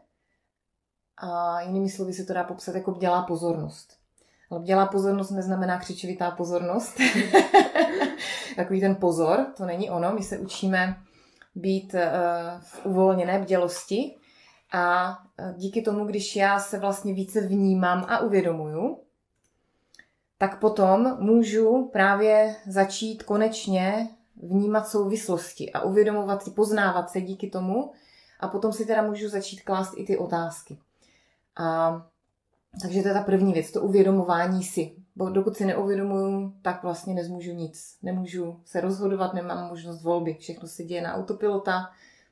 a 1.17 1.61
jinými 1.61 1.91
slovy 1.91 2.13
se 2.13 2.25
to 2.25 2.33
dá 2.33 2.45
popsat 2.45 2.75
jako 2.75 2.91
bdělá 2.91 3.23
pozornost. 3.23 3.97
Ale 4.51 4.61
bdělá 4.61 4.87
pozornost 4.87 5.31
neznamená 5.31 5.79
křičovitá 5.79 6.31
pozornost. 6.31 7.01
Takový 8.57 8.81
ten 8.81 8.97
pozor, 8.97 9.47
to 9.57 9.65
není 9.67 9.91
ono. 9.91 10.13
My 10.13 10.23
se 10.23 10.39
učíme 10.39 10.97
být 11.55 11.95
eh, 11.95 12.11
v 12.61 12.87
uvolněné 12.87 13.39
bdělosti 13.39 14.17
a 14.73 15.17
eh, 15.39 15.55
díky 15.57 15.83
tomu, 15.83 16.05
když 16.05 16.37
já 16.37 16.59
se 16.59 16.79
vlastně 16.79 17.15
více 17.15 17.41
vnímám 17.41 18.07
a 18.09 18.19
uvědomuju, 18.19 18.99
tak 20.39 20.61
potom 20.61 21.17
můžu 21.21 21.91
právě 21.93 22.57
začít 22.67 23.23
konečně 23.23 24.09
vnímat 24.37 24.89
souvislosti 24.89 25.73
a 25.73 25.81
uvědomovat 25.81 26.43
si, 26.43 26.51
poznávat 26.51 27.11
se 27.11 27.21
díky 27.21 27.51
tomu 27.51 27.93
a 28.41 28.49
potom 28.49 28.73
si 28.73 28.87
teda 28.87 29.03
můžu 29.03 29.29
začít 29.29 29.63
klást 29.63 29.93
i 29.97 30.05
ty 30.05 30.19
otázky. 30.19 30.79
A 31.57 32.01
takže 32.83 33.03
to 33.03 33.09
je 33.09 33.15
ta 33.15 33.23
první 33.23 33.53
věc, 33.53 33.71
to 33.71 33.81
uvědomování 33.81 34.63
si. 34.63 34.93
Bo 35.17 35.31
dokud 35.31 35.57
si 35.57 35.65
neuvědomuju, 35.65 36.55
tak 36.63 36.83
vlastně 36.83 37.15
nezmůžu 37.15 37.53
nic. 37.53 37.97
Nemůžu 38.03 38.61
se 38.65 38.81
rozhodovat, 38.81 39.35
nemám 39.35 39.69
možnost 39.69 40.03
volby. 40.03 40.37
Všechno 40.41 40.69
se 40.69 40.85
děje 40.85 41.03
na 41.03 41.15
autopilota, 41.15 41.91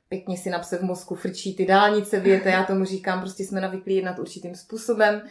pěkně 0.09 0.37
si 0.37 0.49
napse 0.49 0.77
v 0.77 0.81
mozku 0.81 1.15
frčí 1.15 1.55
ty 1.55 1.65
dálnice, 1.65 2.19
věte, 2.19 2.49
já 2.49 2.63
tomu 2.63 2.85
říkám, 2.85 3.19
prostě 3.19 3.43
jsme 3.43 3.61
navyklí 3.61 3.95
jednat 3.95 4.19
určitým 4.19 4.55
způsobem. 4.55 5.21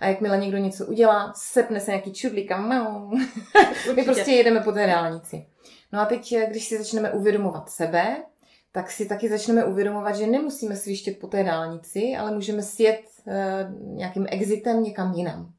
A 0.00 0.06
jakmile 0.06 0.38
někdo 0.38 0.58
něco 0.58 0.86
udělá, 0.86 1.32
sepne 1.36 1.80
se 1.80 1.90
nějaký 1.90 2.12
čudlík 2.12 2.52
a 2.52 2.60
my 3.94 4.04
prostě 4.04 4.30
jedeme 4.30 4.60
po 4.60 4.72
té 4.72 4.86
dálnici. 4.86 5.46
No 5.92 6.00
a 6.00 6.04
teď, 6.04 6.34
když 6.50 6.68
si 6.68 6.78
začneme 6.78 7.12
uvědomovat 7.12 7.70
sebe, 7.70 8.16
tak 8.72 8.90
si 8.90 9.06
taky 9.06 9.28
začneme 9.28 9.64
uvědomovat, 9.64 10.12
že 10.12 10.26
nemusíme 10.26 10.76
svištět 10.76 11.18
po 11.18 11.26
té 11.26 11.44
dálnici, 11.44 12.16
ale 12.18 12.34
můžeme 12.34 12.62
sjet 12.62 13.02
e, 13.26 13.66
nějakým 13.82 14.26
exitem 14.30 14.82
někam 14.82 15.12
jinam. 15.12 15.52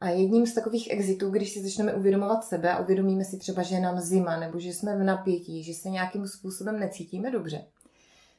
A 0.00 0.08
jedním 0.08 0.46
z 0.46 0.54
takových 0.54 0.90
exitů, 0.90 1.30
když 1.30 1.52
si 1.52 1.62
začneme 1.62 1.94
uvědomovat 1.94 2.44
sebe 2.44 2.72
a 2.72 2.78
uvědomíme 2.78 3.24
si 3.24 3.38
třeba, 3.38 3.62
že 3.62 3.74
je 3.74 3.80
nám 3.80 4.00
zima 4.00 4.36
nebo 4.36 4.60
že 4.60 4.68
jsme 4.68 4.96
v 4.96 5.02
napětí, 5.02 5.62
že 5.62 5.74
se 5.74 5.90
nějakým 5.90 6.28
způsobem 6.28 6.80
necítíme 6.80 7.30
dobře, 7.30 7.64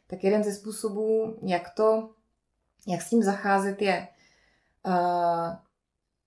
tak 0.08 0.24
jeden 0.24 0.44
ze 0.44 0.54
způsobů, 0.54 1.38
jak 1.42 1.70
to, 1.76 2.10
jak 2.88 3.02
s 3.02 3.10
tím 3.10 3.24
zacházet, 3.24 3.82
je 3.82 4.08
uh, 4.88 4.94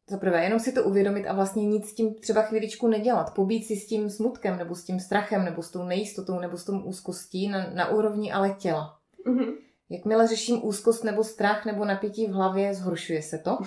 za 0.09 0.19
prvé, 0.19 0.45
jenom 0.45 0.61
si 0.61 0.73
to 0.73 0.85
uvědomit 0.85 1.27
a 1.27 1.33
vlastně 1.33 1.67
nic 1.67 1.89
s 1.89 1.95
tím 1.95 2.15
třeba 2.15 2.43
chvíličku 2.43 2.89
nedělat. 2.89 3.35
Pobít 3.35 3.67
si 3.67 3.77
s 3.77 3.87
tím 3.87 4.11
smutkem, 4.11 4.59
nebo 4.59 4.75
s 4.75 4.85
tím 4.85 5.01
strachem, 5.01 5.45
nebo 5.45 5.63
s 5.63 5.71
tou 5.71 5.83
nejistotou, 5.83 6.39
nebo 6.39 6.57
s 6.57 6.65
tou 6.65 6.81
úzkostí 6.81 7.49
na, 7.49 7.71
na 7.75 7.89
úrovni 7.89 8.33
ale 8.33 8.51
těla. 8.51 8.99
Mm-hmm. 9.27 9.55
Jakmile 9.91 10.27
řeším 10.27 10.67
úzkost 10.67 11.05
nebo 11.05 11.25
strach 11.25 11.65
nebo 11.65 11.85
napětí 11.85 12.27
v 12.27 12.31
hlavě, 12.31 12.75
zhoršuje 12.75 13.23
se 13.23 13.39
to. 13.39 13.59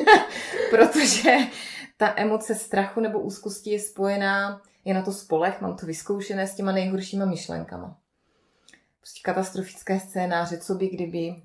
Protože 0.70 1.36
ta 1.96 2.14
emoce 2.16 2.54
strachu 2.54 3.00
nebo 3.00 3.20
úzkosti 3.20 3.70
je 3.70 3.80
spojená, 3.80 4.62
je 4.84 4.94
na 4.94 5.02
to 5.02 5.12
spolech, 5.12 5.60
mám 5.60 5.76
to 5.76 5.86
vyzkoušené 5.86 6.46
s 6.46 6.54
těma 6.54 6.72
nejhoršíma 6.72 7.24
myšlenkama. 7.24 7.98
Prostě 9.00 9.20
katastrofické 9.24 10.00
scénáře, 10.00 10.58
co 10.58 10.74
by 10.74 10.88
kdyby, 10.88 11.42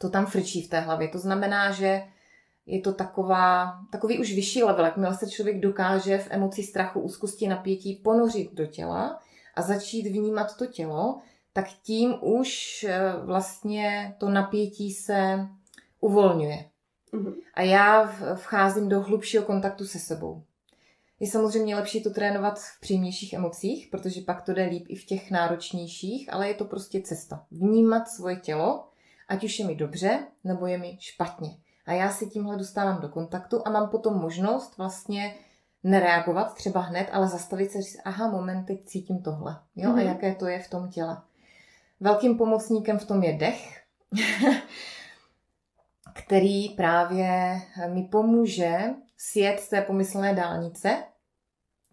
to 0.00 0.10
tam 0.10 0.26
frčí 0.26 0.62
v 0.62 0.70
té 0.70 0.80
hlavě. 0.80 1.08
To 1.08 1.18
znamená, 1.18 1.70
že 1.70 2.02
je 2.68 2.80
to 2.80 2.92
taková, 2.92 3.72
takový 3.90 4.18
už 4.18 4.34
vyšší 4.34 4.62
level, 4.62 4.84
jakmile 4.84 5.14
se 5.14 5.30
člověk 5.30 5.60
dokáže 5.60 6.18
v 6.18 6.28
emoci 6.30 6.62
strachu, 6.62 7.00
úzkosti, 7.00 7.48
napětí 7.48 7.94
ponořit 7.94 8.54
do 8.54 8.66
těla 8.66 9.20
a 9.54 9.62
začít 9.62 10.06
vnímat 10.06 10.56
to 10.56 10.66
tělo, 10.66 11.18
tak 11.52 11.68
tím 11.82 12.14
už 12.20 12.84
eh, 12.88 13.12
vlastně 13.24 14.14
to 14.18 14.28
napětí 14.28 14.92
se 14.92 15.48
uvolňuje. 16.00 16.64
Mhm. 17.12 17.34
A 17.54 17.62
já 17.62 18.14
vcházím 18.34 18.88
do 18.88 19.00
hlubšího 19.00 19.44
kontaktu 19.44 19.84
se 19.84 19.98
sebou. 19.98 20.42
Je 21.20 21.26
samozřejmě 21.26 21.76
lepší 21.76 22.02
to 22.02 22.10
trénovat 22.10 22.58
v 22.58 22.80
příjemnějších 22.80 23.32
emocích, 23.32 23.88
protože 23.90 24.20
pak 24.20 24.42
to 24.42 24.52
jde 24.52 24.64
líp 24.64 24.86
i 24.88 24.96
v 24.96 25.04
těch 25.04 25.30
náročnějších, 25.30 26.32
ale 26.32 26.48
je 26.48 26.54
to 26.54 26.64
prostě 26.64 27.00
cesta. 27.00 27.46
Vnímat 27.50 28.08
svoje 28.08 28.36
tělo, 28.36 28.88
ať 29.28 29.44
už 29.44 29.58
je 29.58 29.66
mi 29.66 29.74
dobře, 29.74 30.26
nebo 30.44 30.66
je 30.66 30.78
mi 30.78 30.96
špatně. 31.00 31.56
A 31.88 31.92
já 31.92 32.10
si 32.10 32.26
tímhle 32.26 32.56
dostávám 32.56 33.00
do 33.00 33.08
kontaktu 33.08 33.62
a 33.64 33.70
mám 33.70 33.88
potom 33.88 34.14
možnost 34.14 34.78
vlastně 34.78 35.34
nereagovat 35.84 36.54
třeba 36.54 36.80
hned, 36.80 37.08
ale 37.12 37.28
zastavit 37.28 37.70
se 37.70 37.82
říct, 37.82 38.00
aha, 38.04 38.30
moment, 38.30 38.64
teď 38.64 38.84
cítím 38.84 39.22
tohle. 39.22 39.60
Jo? 39.76 39.90
Mhm. 39.90 39.98
A 39.98 40.02
jaké 40.02 40.34
to 40.34 40.46
je 40.46 40.58
v 40.58 40.70
tom 40.70 40.88
těle. 40.88 41.22
Velkým 42.00 42.38
pomocníkem 42.38 42.98
v 42.98 43.04
tom 43.04 43.22
je 43.22 43.32
dech, 43.32 43.82
který 46.14 46.68
právě 46.68 47.60
mi 47.86 48.02
pomůže 48.02 48.78
sjet 49.16 49.60
z 49.60 49.68
té 49.68 49.82
pomyslné 49.82 50.34
dálnice. 50.34 51.02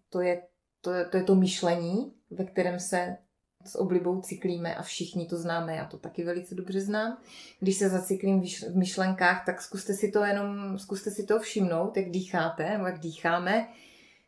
To 0.09 0.21
je 0.21 0.41
to, 0.85 0.93
je, 0.93 1.05
to 1.05 1.17
je 1.17 1.23
to 1.23 1.35
myšlení, 1.35 2.13
ve 2.31 2.45
kterém 2.45 2.79
se 2.79 3.17
s 3.65 3.75
oblibou 3.75 4.21
cyklíme 4.21 4.75
a 4.75 4.81
všichni 4.83 5.25
to 5.25 5.37
známe, 5.37 5.75
já 5.75 5.85
to 5.85 5.97
taky 5.97 6.23
velice 6.23 6.55
dobře 6.55 6.81
znám. 6.81 7.17
Když 7.59 7.77
se 7.77 7.89
zacyklím 7.89 8.39
v 8.39 8.43
myš- 8.43 8.71
v 8.71 8.75
myšlenkách, 8.75 9.45
tak 9.45 9.61
zkuste 9.61 9.93
si 9.93 10.11
to 10.11 10.23
jenom, 10.23 10.79
zkuste 10.79 11.11
si 11.11 11.23
to 11.23 11.39
všimnout, 11.39 11.97
jak 11.97 12.09
dýcháte, 12.09 12.69
nebo 12.69 12.85
jak 12.85 12.99
dýcháme, 12.99 13.67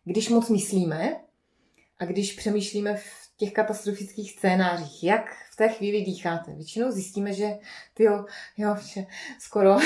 když 0.04 0.30
moc 0.30 0.50
myslíme 0.50 1.16
a 2.00 2.06
když 2.06 2.34
přemýšlíme 2.34 2.98
v 2.98 3.28
těch 3.38 3.54
katastrofických 3.54 4.32
scénářích, 4.32 5.04
jak 5.04 5.36
v 5.52 5.56
té 5.56 5.70
chvíli 5.70 6.02
dýcháte. 6.02 6.54
Většinou 6.54 6.92
zjistíme, 6.92 7.34
že 7.34 7.50
tyjo, 7.94 8.26
jo, 8.58 8.76
že 8.82 9.06
skoro, 9.40 9.78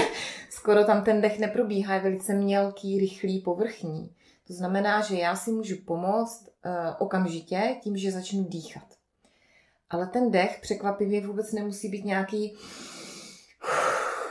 skoro 0.50 0.84
tam 0.84 1.04
ten 1.04 1.20
dech 1.20 1.38
neprobíhá, 1.38 1.94
je 1.94 2.00
velice 2.00 2.34
mělký, 2.34 2.98
rychlý, 2.98 3.40
povrchní. 3.40 4.14
To 4.46 4.52
znamená, 4.52 5.00
že 5.00 5.16
já 5.16 5.36
si 5.36 5.52
můžu 5.52 5.76
pomoct 5.84 6.48
uh, 6.48 6.72
okamžitě 6.98 7.76
tím, 7.82 7.96
že 7.96 8.12
začnu 8.12 8.44
dýchat. 8.44 8.99
Ale 9.90 10.06
ten 10.06 10.30
dech 10.30 10.58
překvapivě 10.62 11.26
vůbec 11.26 11.52
nemusí 11.52 11.88
být 11.88 12.04
nějaký, 12.04 12.56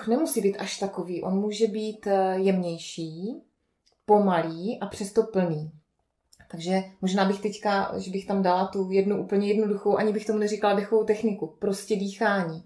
nemusí 0.08 0.42
být 0.42 0.58
až 0.58 0.80
takový. 0.80 1.24
On 1.24 1.40
může 1.40 1.68
být 1.68 2.08
eh, 2.08 2.36
jemnější, 2.38 3.42
pomalý 4.06 4.80
a 4.80 4.86
přesto 4.86 5.24
plný. 5.24 5.72
Takže 6.52 6.84
možná 7.02 7.26
bych 7.26 7.42
teďka, 7.42 7.94
že 7.98 8.12
bych 8.12 8.26
tam 8.26 8.44
dala 8.44 8.68
tu 8.68 8.92
jednu 8.92 9.24
úplně 9.24 9.48
jednoduchou, 9.48 9.98
ani 9.98 10.14
bych 10.14 10.26
tomu 10.26 10.40
neříkala 10.40 10.74
dechovou 10.74 11.04
techniku, 11.04 11.48
prostě 11.60 11.96
dýchání. 11.96 12.64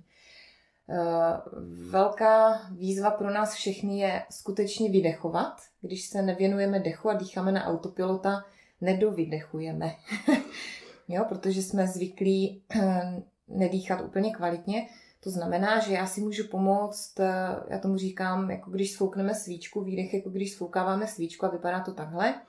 Eh, 0.90 1.42
Velká 1.90 2.62
výzva 2.72 3.12
pro 3.12 3.30
nás 3.30 3.54
všechny 3.54 4.00
je 4.00 4.24
skutečně 4.32 4.90
vydechovat. 4.90 5.62
Když 5.82 6.08
se 6.08 6.22
nevěnujeme 6.22 6.80
dechu 6.80 7.10
a 7.10 7.14
dýcháme 7.14 7.52
na 7.52 7.66
autopilota, 7.66 8.46
nedovydechujeme. 8.82 9.96
jo, 11.08 11.26
protože 11.30 11.64
jsme 11.64 11.88
zvyklí 11.88 12.62
eh, 12.76 13.22
nedýchat 13.48 14.02
úplně 14.02 14.34
kvalitně. 14.34 14.88
To 15.20 15.30
znamená, 15.30 15.80
že 15.80 15.94
já 15.94 16.06
si 16.06 16.22
můžu 16.22 16.48
pomoct, 16.48 17.20
eh, 17.20 17.56
já 17.70 17.80
tomu 17.80 17.98
říkám, 17.98 18.52
jako 18.52 18.72
když 18.72 18.92
sfoukneme 18.92 19.36
svíčku, 19.36 19.84
výdech, 19.84 20.14
jako 20.14 20.30
když 20.30 20.52
sfoukáváme 20.54 21.08
svíčku 21.08 21.46
a 21.46 21.50
vypadá 21.50 21.80
to 21.80 21.94
takhle. 21.94 22.42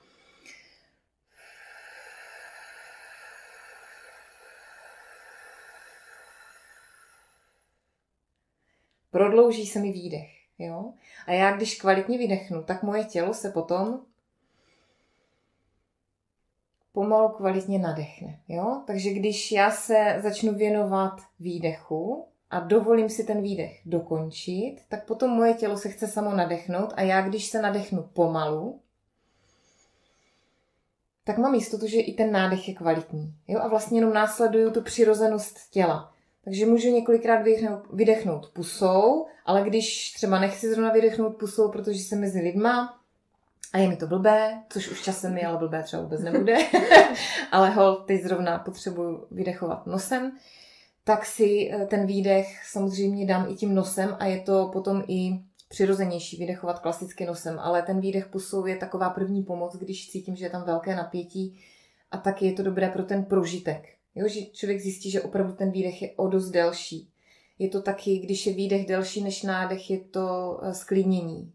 Prodlouží 9.11 9.65
se 9.65 9.79
mi 9.79 9.91
výdech. 9.91 10.29
Jo? 10.59 10.93
A 11.27 11.31
já, 11.31 11.55
když 11.55 11.81
kvalitně 11.81 12.17
vydechnu, 12.17 12.63
tak 12.63 12.83
moje 12.83 13.03
tělo 13.03 13.33
se 13.33 13.49
potom 13.49 14.05
pomalu 16.95 17.29
kvalitně 17.29 17.79
nadechne. 17.79 18.39
Jo? 18.47 18.81
Takže 18.87 19.13
když 19.13 19.51
já 19.51 19.71
se 19.71 20.19
začnu 20.23 20.53
věnovat 20.53 21.13
výdechu 21.39 22.25
a 22.49 22.59
dovolím 22.59 23.09
si 23.09 23.23
ten 23.23 23.41
výdech 23.41 23.81
dokončit, 23.85 24.75
tak 24.89 25.05
potom 25.05 25.29
moje 25.29 25.53
tělo 25.53 25.77
se 25.77 25.89
chce 25.89 26.07
samo 26.07 26.35
nadechnout 26.35 26.93
a 26.95 27.01
já, 27.01 27.21
když 27.21 27.45
se 27.45 27.61
nadechnu 27.61 28.09
pomalu, 28.13 28.79
tak 31.23 31.37
mám 31.37 31.53
jistotu, 31.53 31.87
že 31.87 31.99
i 31.99 32.13
ten 32.13 32.31
nádech 32.31 32.67
je 32.67 32.75
kvalitní. 32.75 33.33
Jo? 33.47 33.59
A 33.59 33.67
vlastně 33.67 33.97
jenom 33.97 34.13
následuju 34.13 34.71
tu 34.71 34.81
přirozenost 34.81 35.69
těla. 35.71 36.11
Takže 36.43 36.65
můžu 36.65 36.89
několikrát 36.89 37.45
vydechnout, 37.93 38.49
pusou, 38.53 39.25
ale 39.45 39.61
když 39.61 40.13
třeba 40.13 40.39
nechci 40.39 40.69
zrovna 40.69 40.91
vydechnout 40.91 41.37
pusou, 41.37 41.71
protože 41.71 41.99
jsem 41.99 42.21
mezi 42.21 42.39
lidma 42.39 42.99
a 43.73 43.77
je 43.77 43.87
mi 43.87 43.95
to 43.95 44.07
blbé, 44.07 44.63
což 44.69 44.89
už 44.89 45.03
časem 45.03 45.33
mi 45.33 45.43
ale 45.43 45.57
blbé 45.57 45.83
třeba 45.83 46.03
vůbec 46.03 46.21
nebude, 46.21 46.57
ale 47.51 47.69
hol, 47.69 47.95
teď 47.95 48.23
zrovna 48.23 48.59
potřebuju 48.59 49.27
vydechovat 49.31 49.87
nosem, 49.87 50.31
tak 51.03 51.25
si 51.25 51.71
eh, 51.71 51.85
ten 51.85 52.05
výdech 52.05 52.65
samozřejmě 52.65 53.25
dám 53.25 53.49
i 53.49 53.55
tím 53.55 53.75
nosem 53.75 54.15
a 54.19 54.25
je 54.25 54.41
to 54.41 54.69
potom 54.73 55.03
i 55.07 55.39
přirozenější 55.69 56.37
vydechovat 56.37 56.79
klasicky 56.79 57.25
nosem, 57.25 57.59
ale 57.59 57.81
ten 57.81 57.99
výdech 57.99 58.25
pusou 58.25 58.65
je 58.65 58.77
taková 58.77 59.09
první 59.09 59.43
pomoc, 59.43 59.75
když 59.75 60.09
cítím, 60.09 60.35
že 60.35 60.45
je 60.45 60.49
tam 60.49 60.63
velké 60.63 60.95
napětí. 60.95 61.59
A 62.11 62.17
taky 62.17 62.45
je 62.45 62.53
to 62.53 62.63
dobré 62.63 62.89
pro 62.89 63.03
ten 63.03 63.25
prožitek. 63.25 63.83
Jo, 64.15 64.27
že 64.27 64.45
člověk 64.45 64.81
zjistí, 64.81 65.11
že 65.11 65.21
opravdu 65.21 65.53
ten 65.53 65.71
výdech 65.71 66.01
je 66.01 66.11
o 66.15 66.27
dost 66.27 66.49
delší. 66.49 67.09
Je 67.59 67.69
to 67.69 67.81
taky, 67.81 68.17
když 68.17 68.45
je 68.47 68.53
výdech 68.53 68.85
delší 68.87 69.23
než 69.23 69.43
nádech, 69.43 69.89
je 69.89 69.99
to 69.99 70.59
eh, 70.63 70.73
sklidnění, 70.73 71.51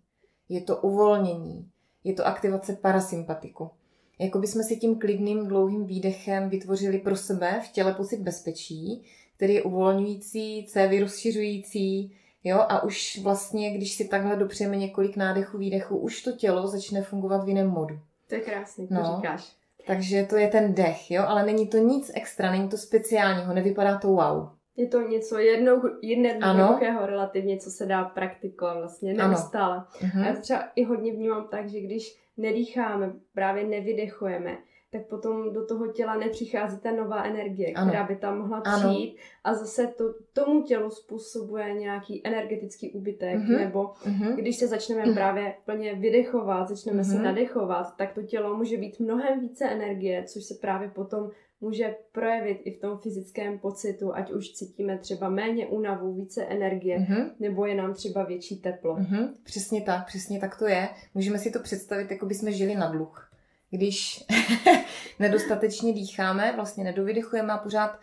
je 0.49 0.61
to 0.61 0.77
uvolnění, 0.77 1.71
je 2.05 2.13
to 2.15 2.27
aktivace 2.27 2.73
parasympatiku. 2.77 3.71
Jako 4.19 4.39
by 4.39 4.47
jsme 4.47 4.63
si 4.63 4.77
tím 4.77 4.99
klidným, 4.99 5.47
dlouhým 5.49 5.85
výdechem 5.87 6.49
vytvořili 6.49 6.99
pro 6.99 7.17
sebe 7.17 7.61
v 7.65 7.69
těle 7.69 7.95
pocit 7.95 8.21
bezpečí, 8.21 9.03
který 9.37 9.55
je 9.55 9.63
uvolňující, 9.63 10.67
cévy 10.69 11.01
rozšiřující, 11.01 12.13
jo, 12.45 12.59
a 12.59 12.83
už 12.83 13.19
vlastně, 13.23 13.71
když 13.77 13.93
si 13.95 14.09
takhle 14.09 14.37
dopřejeme 14.37 14.77
několik 14.77 15.17
nádechů, 15.17 15.59
výdechů, 15.59 15.97
už 15.97 16.23
to 16.23 16.33
tělo 16.33 16.69
začne 16.69 17.03
fungovat 17.03 17.45
v 17.45 17.49
jiném 17.49 17.69
modu. 17.69 17.99
To 18.29 18.35
je 18.35 18.41
krásný, 18.41 18.89
to 18.89 18.95
No. 18.95 19.15
říkáš. 19.17 19.53
Takže 19.87 20.27
to 20.31 20.37
je 20.37 20.49
ten 20.49 20.75
dech, 20.75 21.11
jo, 21.11 21.25
ale 21.27 21.47
není 21.47 21.67
to 21.69 21.77
nic 21.77 22.11
extra, 22.15 22.51
není 22.51 22.69
to 22.69 22.77
speciálního, 22.79 23.55
nevypadá 23.55 23.99
to 23.99 24.09
wow. 24.09 24.49
Je 24.81 24.87
to 24.87 25.01
něco 25.01 25.39
jednou, 25.39 25.77
Ano. 25.83 25.91
jednoduchého 26.03 27.07
relativně, 27.07 27.57
co 27.59 27.71
se 27.71 27.87
dá 27.87 28.05
praktikovat 28.05 28.77
vlastně 28.79 29.13
Ano. 29.15 29.29
neustále. 29.29 29.77
A 29.77 29.87
já 30.03 30.09
Mhm. 30.25 30.35
to 30.37 30.41
třeba 30.43 30.61
i 30.77 30.85
hodně 30.85 31.13
vnímám 31.13 31.49
tak, 31.51 31.69
že 31.69 31.81
když 31.81 32.19
nedýcháme, 32.37 33.13
právě 33.35 33.65
nevydechujeme, 33.65 34.59
tak 34.93 35.07
potom 35.07 35.53
do 35.53 35.67
toho 35.67 35.87
těla 35.93 36.17
nepřichází 36.17 36.79
ta 36.81 36.93
nová 36.93 37.23
energie, 37.25 37.73
Ano. 37.75 37.87
která 37.89 38.05
by 38.05 38.17
tam 38.17 38.39
mohla 38.39 38.59
Ano. 38.59 38.89
přijít 38.89 39.17
a 39.45 39.55
zase 39.55 39.87
to, 39.87 40.05
tomu 40.33 40.63
tělu 40.63 40.91
způsobuje 40.91 41.73
nějaký 41.75 42.27
energetický 42.27 42.91
úbytek, 42.93 43.37
Mhm. 43.39 43.57
nebo 43.57 43.91
Mhm. 44.07 44.37
když 44.37 44.57
se 44.57 44.67
začneme 44.67 45.13
právě 45.15 45.55
plně 45.65 45.95
vydechovat, 45.95 46.69
začneme 46.69 47.05
se 47.05 47.15
Mhm. 47.15 47.25
nadechovat, 47.25 47.97
tak 47.97 48.13
to 48.15 48.23
tělo 48.23 48.57
může 48.57 48.77
být 48.77 49.01
mnohem 49.01 49.41
více 49.41 49.69
energie, 49.69 50.25
což 50.25 50.45
se 50.45 50.55
právě 50.55 50.89
potom 50.89 51.31
může 51.61 51.95
projevit 52.13 52.61
i 52.65 52.71
v 52.71 52.81
tom 52.81 52.99
fyzickém 52.99 53.59
pocitu, 53.59 54.15
ať 54.15 54.33
už 54.33 54.51
cítíme 54.53 54.99
třeba 54.99 55.29
méně 55.29 55.67
únavu, 55.67 56.15
více 56.15 56.45
energie, 56.45 56.99
Mhm. 56.99 57.31
nebo 57.41 57.67
je 57.67 57.75
nám 57.75 57.95
třeba 57.95 58.25
větší 58.25 58.57
teplo. 58.57 58.97
Mhm, 58.97 59.35
přesně 59.45 59.83
tak, 59.83 60.07
přesně 60.07 60.41
tak 60.41 60.59
to 60.59 60.67
je. 60.67 60.89
Můžeme 61.15 61.39
si 61.39 61.51
to 61.51 61.61
představit, 61.61 62.11
jako 62.11 62.27
by 62.27 62.35
jsme 62.35 62.53
žili 62.53 62.75
na 62.75 62.91
dluh. 62.93 63.31
Když 63.71 64.25
nedostatečně 65.19 65.93
dýcháme, 65.93 66.53
vlastně 66.57 66.85
nedovydechujeme 66.85 67.53
a 67.53 67.59
pořád, 67.59 67.99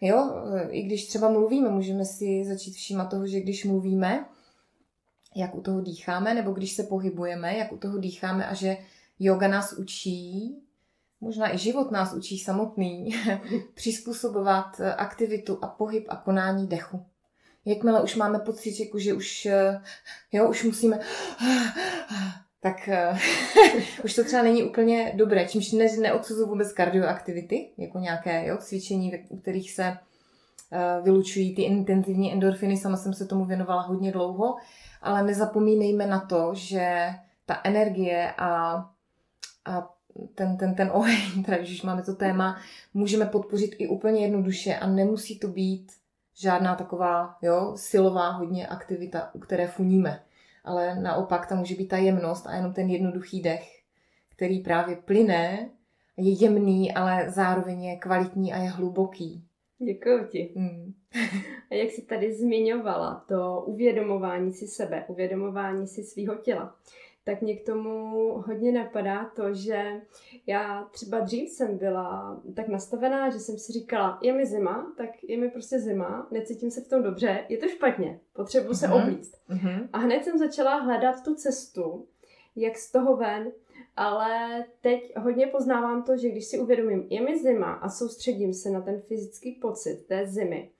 jo, 0.00 0.30
i 0.70 0.82
když 0.82 1.06
třeba 1.06 1.28
mluvíme, 1.30 1.68
můžeme 1.68 2.04
si 2.04 2.44
začít 2.44 2.72
všímat 2.74 3.10
toho, 3.10 3.26
že 3.26 3.40
když 3.40 3.64
mluvíme, 3.64 4.24
jak 5.36 5.54
u 5.54 5.60
toho 5.60 5.80
dýcháme, 5.80 6.34
nebo 6.34 6.52
když 6.52 6.72
se 6.72 6.82
pohybujeme, 6.82 7.56
jak 7.58 7.72
u 7.72 7.76
toho 7.76 7.98
dýcháme 7.98 8.46
a 8.46 8.54
že 8.54 8.76
yoga 9.18 9.48
nás 9.48 9.72
učí, 9.72 10.56
možná 11.22 11.54
i 11.54 11.58
život 11.58 11.90
nás 11.90 12.14
učí 12.14 12.38
samotný, 12.38 13.14
přizpůsobovat 13.74 14.80
aktivitu 14.96 15.58
a 15.62 15.66
pohyb 15.66 16.06
a 16.08 16.16
konání 16.16 16.66
dechu. 16.66 17.04
Jakmile 17.64 18.02
už 18.02 18.16
máme 18.16 18.38
pocit, 18.38 18.90
že 18.96 19.14
už, 19.14 19.46
eh, 19.46 19.82
jo, 20.32 20.48
už 20.48 20.64
musíme, 20.64 21.00
tak 22.60 22.88
eh, 22.88 23.18
už 24.04 24.14
to 24.14 24.24
třeba 24.24 24.42
není 24.42 24.62
úplně 24.62 25.12
dobré, 25.16 25.48
čímž 25.48 25.72
ne, 25.72 25.86
neodsuzuju 26.00 26.48
vůbec 26.48 26.72
kardioaktivity, 26.72 27.70
jako 27.78 27.98
nějaké 27.98 28.46
jo, 28.46 28.56
cvičení, 28.56 29.12
u 29.28 29.36
kterých 29.36 29.72
se 29.72 29.84
eh, 29.84 31.00
vylučují 31.02 31.54
ty 31.54 31.62
intenzivní 31.62 32.32
endorfiny, 32.32 32.76
sama 32.76 32.96
jsem 32.96 33.14
se 33.14 33.26
tomu 33.26 33.44
věnovala 33.44 33.82
hodně 33.82 34.12
dlouho, 34.12 34.56
ale 35.02 35.22
nezapomínejme 35.22 36.06
na 36.06 36.20
to, 36.20 36.50
že 36.54 37.08
ta 37.46 37.60
energie 37.64 38.32
a, 38.38 38.74
a 39.64 39.88
ten, 40.34 40.56
ten, 40.56 40.74
ten 40.74 40.90
oheň, 40.92 41.42
teda 41.44 41.58
když 41.58 41.82
máme 41.82 42.02
to 42.02 42.14
téma, 42.14 42.60
můžeme 42.94 43.26
podpořit 43.26 43.74
i 43.78 43.88
úplně 43.88 44.20
jednoduše 44.20 44.74
a 44.76 44.86
nemusí 44.86 45.38
to 45.38 45.48
být 45.48 45.92
žádná 46.34 46.74
taková 46.74 47.36
jo, 47.42 47.72
silová 47.76 48.30
hodně 48.30 48.66
aktivita, 48.66 49.30
u 49.34 49.38
které 49.38 49.66
funíme. 49.66 50.22
Ale 50.64 51.00
naopak 51.00 51.46
tam 51.46 51.58
může 51.58 51.74
být 51.74 51.88
ta 51.88 51.96
jemnost 51.96 52.46
a 52.46 52.54
jenom 52.56 52.72
ten 52.72 52.88
jednoduchý 52.88 53.42
dech, 53.42 53.82
který 54.28 54.60
právě 54.60 54.96
plyne, 54.96 55.70
je 56.16 56.32
jemný, 56.32 56.94
ale 56.94 57.30
zároveň 57.30 57.84
je 57.84 57.96
kvalitní 57.96 58.52
a 58.52 58.58
je 58.58 58.68
hluboký. 58.70 59.44
Děkuji 59.78 60.28
ti. 60.30 60.52
Mm. 60.54 60.92
A 61.70 61.74
jak 61.74 61.90
jsi 61.90 62.02
tady 62.02 62.34
zmiňovala, 62.34 63.24
to 63.28 63.62
uvědomování 63.66 64.52
si 64.52 64.66
sebe, 64.66 65.04
uvědomování 65.08 65.86
si 65.86 66.02
svého 66.02 66.34
těla, 66.34 66.74
tak 67.24 67.42
mě 67.42 67.56
k 67.56 67.66
tomu 67.66 68.32
hodně 68.46 68.72
napadá 68.72 69.24
to, 69.36 69.54
že 69.54 70.00
já 70.46 70.88
třeba 70.92 71.20
dřív 71.20 71.50
jsem 71.50 71.78
byla 71.78 72.40
tak 72.56 72.68
nastavená, 72.68 73.30
že 73.30 73.38
jsem 73.38 73.58
si 73.58 73.72
říkala, 73.72 74.18
je 74.22 74.32
mi 74.32 74.46
zima, 74.46 74.92
tak 74.96 75.10
je 75.22 75.38
mi 75.38 75.50
prostě 75.50 75.80
zima, 75.80 76.28
necítím 76.30 76.70
se 76.70 76.80
v 76.80 76.88
tom 76.88 77.02
dobře, 77.02 77.44
je 77.48 77.58
to 77.58 77.68
špatně, 77.68 78.20
potřebuji 78.32 78.74
se 78.74 78.88
mhm. 78.88 78.96
oblíct. 78.96 79.34
Uh-huh. 79.50 79.88
A 79.92 79.98
hned 79.98 80.24
jsem 80.24 80.38
začala 80.38 80.76
hledat 80.76 81.24
tu 81.24 81.34
cestu, 81.34 82.06
jak 82.56 82.76
z 82.76 82.92
toho 82.92 83.16
ven, 83.16 83.52
ale 83.96 84.64
teď 84.80 85.16
hodně 85.16 85.46
poznávám 85.46 86.02
to, 86.02 86.16
že 86.16 86.28
když 86.28 86.44
si 86.44 86.58
uvědomím, 86.58 87.06
je 87.10 87.20
mi 87.20 87.38
zima 87.38 87.72
a 87.72 87.88
soustředím 87.88 88.54
se 88.54 88.70
na 88.70 88.80
ten 88.80 89.00
fyzický 89.00 89.52
pocit 89.52 90.06
té 90.06 90.26
zimy, 90.26 90.70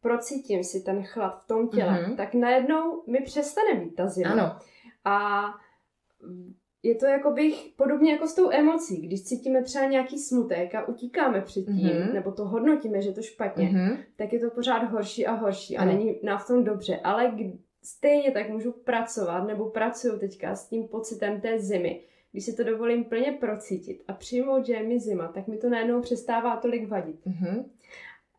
procítím 0.00 0.64
si 0.64 0.80
ten 0.80 1.02
chlad 1.02 1.42
v 1.42 1.46
tom 1.46 1.68
těle, 1.68 2.06
uh-huh. 2.06 2.16
tak 2.16 2.34
najednou 2.34 3.02
mi 3.06 3.20
přestane 3.20 3.74
být 3.74 3.94
ta 3.96 4.08
zima. 4.08 4.30
Ano. 4.30 4.58
A 5.04 5.44
je 6.82 6.94
to 6.94 7.06
jako 7.06 7.30
bych 7.30 7.72
podobně 7.76 8.12
jako 8.12 8.26
s 8.26 8.34
tou 8.34 8.50
emocí, 8.50 9.00
když 9.00 9.24
cítíme 9.24 9.62
třeba 9.62 9.84
nějaký 9.84 10.18
smutek 10.18 10.74
a 10.74 10.88
utíkáme 10.88 11.40
před 11.40 11.64
tím, 11.64 11.74
mm-hmm. 11.74 12.12
nebo 12.12 12.32
to 12.32 12.44
hodnotíme, 12.44 13.02
že 13.02 13.12
to 13.12 13.22
špatně, 13.22 13.68
mm-hmm. 13.68 13.96
tak 14.16 14.32
je 14.32 14.40
to 14.40 14.50
pořád 14.50 14.78
horší 14.78 15.26
a 15.26 15.32
horší 15.32 15.76
a 15.76 15.84
mm. 15.84 15.88
není 15.88 16.18
nám 16.22 16.38
v 16.38 16.46
tom 16.46 16.64
dobře. 16.64 17.00
Ale 17.04 17.36
stejně 17.82 18.30
tak 18.30 18.48
můžu 18.48 18.72
pracovat, 18.72 19.46
nebo 19.46 19.70
pracuju 19.70 20.18
teďka 20.18 20.54
s 20.54 20.68
tím 20.68 20.88
pocitem 20.88 21.40
té 21.40 21.58
zimy. 21.58 22.00
Když 22.32 22.44
si 22.44 22.56
to 22.56 22.64
dovolím 22.64 23.04
plně 23.04 23.32
procítit 23.32 24.02
a 24.08 24.12
přijmout, 24.12 24.66
že 24.66 24.72
je 24.72 24.82
mi 24.82 25.00
zima, 25.00 25.28
tak 25.28 25.46
mi 25.46 25.56
to 25.56 25.68
najednou 25.68 26.00
přestává 26.00 26.56
tolik 26.56 26.88
vadit. 26.88 27.26
Mm-hmm. 27.26 27.64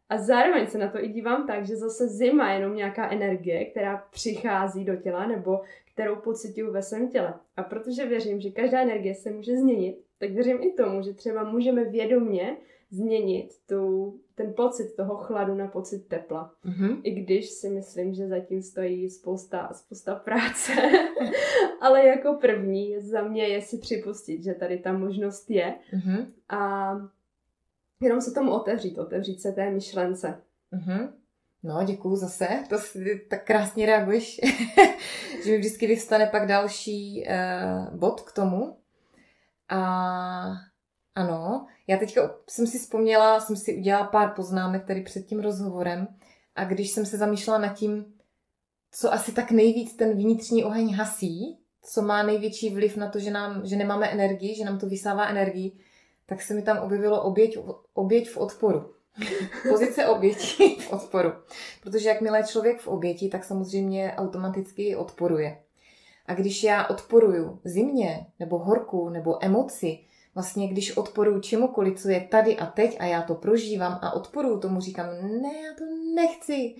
A 0.09 0.17
zároveň 0.17 0.67
se 0.67 0.77
na 0.77 0.87
to 0.87 1.03
i 1.03 1.07
dívám 1.07 1.47
tak, 1.47 1.65
že 1.65 1.75
zase 1.75 2.07
zima 2.07 2.51
je 2.51 2.59
jenom 2.59 2.75
nějaká 2.75 3.11
energie, 3.11 3.65
která 3.65 4.07
přichází 4.11 4.85
do 4.85 4.95
těla 4.95 5.27
nebo 5.27 5.61
kterou 5.97 6.15
pocituju 6.15 6.71
ve 6.71 6.81
svém 6.81 7.09
těle. 7.09 7.33
A 7.55 7.63
protože 7.63 8.05
věřím, 8.05 8.41
že 8.41 8.49
každá 8.49 8.81
energie 8.81 9.15
se 9.15 9.31
může 9.31 9.57
změnit, 9.57 9.97
tak 10.19 10.31
věřím 10.31 10.63
i 10.63 10.73
tomu, 10.73 11.01
že 11.01 11.13
třeba 11.13 11.43
můžeme 11.43 11.85
vědomně 11.85 12.57
změnit 12.91 13.49
tu, 13.69 14.13
ten 14.35 14.53
pocit 14.53 14.95
toho 14.95 15.15
chladu 15.15 15.55
na 15.55 15.67
pocit 15.67 16.07
tepla. 16.07 16.53
Mm-hmm. 16.65 17.01
I 17.03 17.11
když 17.11 17.49
si 17.49 17.69
myslím, 17.69 18.13
že 18.13 18.27
zatím 18.27 18.61
stojí 18.61 19.09
spousta, 19.09 19.73
spousta 19.73 20.15
práce. 20.15 20.71
Ale 21.81 22.05
jako 22.05 22.33
první 22.33 22.99
za 22.99 23.21
mě 23.21 23.47
je 23.47 23.61
si 23.61 23.77
připustit, 23.77 24.43
že 24.43 24.53
tady 24.53 24.77
ta 24.77 24.93
možnost 24.93 25.49
je. 25.49 25.73
Mm-hmm. 25.93 26.25
A 26.49 26.91
jenom 28.01 28.21
se 28.21 28.31
tomu 28.31 28.51
otevřít, 28.51 28.97
otevřít 28.97 29.41
se 29.41 29.51
té 29.51 29.71
myšlence. 29.71 30.41
Mm-hmm. 30.73 31.09
No, 31.63 31.83
děkuju 31.83 32.15
zase, 32.15 32.47
to 32.69 32.77
si 32.77 33.25
tak 33.29 33.45
krásně 33.45 33.85
reaguješ, 33.85 34.41
že 35.43 35.51
mi 35.51 35.57
vždycky 35.57 35.87
vyvstane 35.87 36.27
pak 36.27 36.47
další 36.47 37.25
uh, 37.27 37.97
bod 37.97 38.21
k 38.21 38.31
tomu. 38.31 38.77
A 39.69 39.81
ano, 41.15 41.67
já 41.87 41.97
teďka 41.97 42.35
jsem 42.49 42.67
si 42.67 42.79
vzpomněla, 42.79 43.39
jsem 43.39 43.55
si 43.55 43.77
udělala 43.77 44.07
pár 44.07 44.33
poznámek 44.35 44.85
tady 44.85 45.01
před 45.01 45.25
tím 45.25 45.39
rozhovorem 45.39 46.07
a 46.55 46.63
když 46.63 46.91
jsem 46.91 47.05
se 47.05 47.17
zamýšlela 47.17 47.59
nad 47.59 47.73
tím, 47.73 48.13
co 48.91 49.13
asi 49.13 49.31
tak 49.31 49.51
nejvíc 49.51 49.95
ten 49.95 50.17
vnitřní 50.17 50.63
oheň 50.63 50.93
hasí, 50.93 51.59
co 51.81 52.01
má 52.01 52.23
největší 52.23 52.69
vliv 52.69 52.97
na 52.97 53.09
to, 53.09 53.19
že, 53.19 53.31
nám, 53.31 53.65
že 53.65 53.75
nemáme 53.75 54.07
energii, 54.07 54.55
že 54.55 54.65
nám 54.65 54.79
to 54.79 54.85
vysává 54.85 55.27
energii, 55.27 55.71
tak 56.25 56.41
se 56.41 56.53
mi 56.53 56.61
tam 56.61 56.77
objevilo 56.77 57.23
oběť, 57.23 57.57
oběť 57.93 58.29
v 58.29 58.37
odporu. 58.37 58.93
Pozice 59.69 60.05
oběti 60.05 60.77
odporu. 60.91 61.31
Protože 61.81 62.09
jakmile 62.09 62.39
je 62.39 62.43
člověk 62.43 62.79
v 62.79 62.87
oběti, 62.87 63.29
tak 63.29 63.43
samozřejmě 63.43 64.13
automaticky 64.17 64.95
odporuje. 64.95 65.57
A 66.25 66.33
když 66.33 66.63
já 66.63 66.87
odporuju 66.87 67.59
zimě, 67.63 68.25
nebo 68.39 68.57
horku, 68.57 69.09
nebo 69.09 69.45
emoci, 69.45 69.99
vlastně 70.35 70.67
když 70.67 70.97
odporuju 70.97 71.39
čemukoliv, 71.41 71.99
co 71.99 72.09
je 72.09 72.21
tady 72.21 72.57
a 72.57 72.65
teď 72.65 72.97
a 72.99 73.05
já 73.05 73.21
to 73.21 73.35
prožívám 73.35 73.99
a 74.01 74.11
odporuju 74.11 74.59
tomu, 74.59 74.81
říkám, 74.81 75.07
ne, 75.41 75.53
já 75.61 75.73
to 75.77 75.83
nechci, 76.15 76.75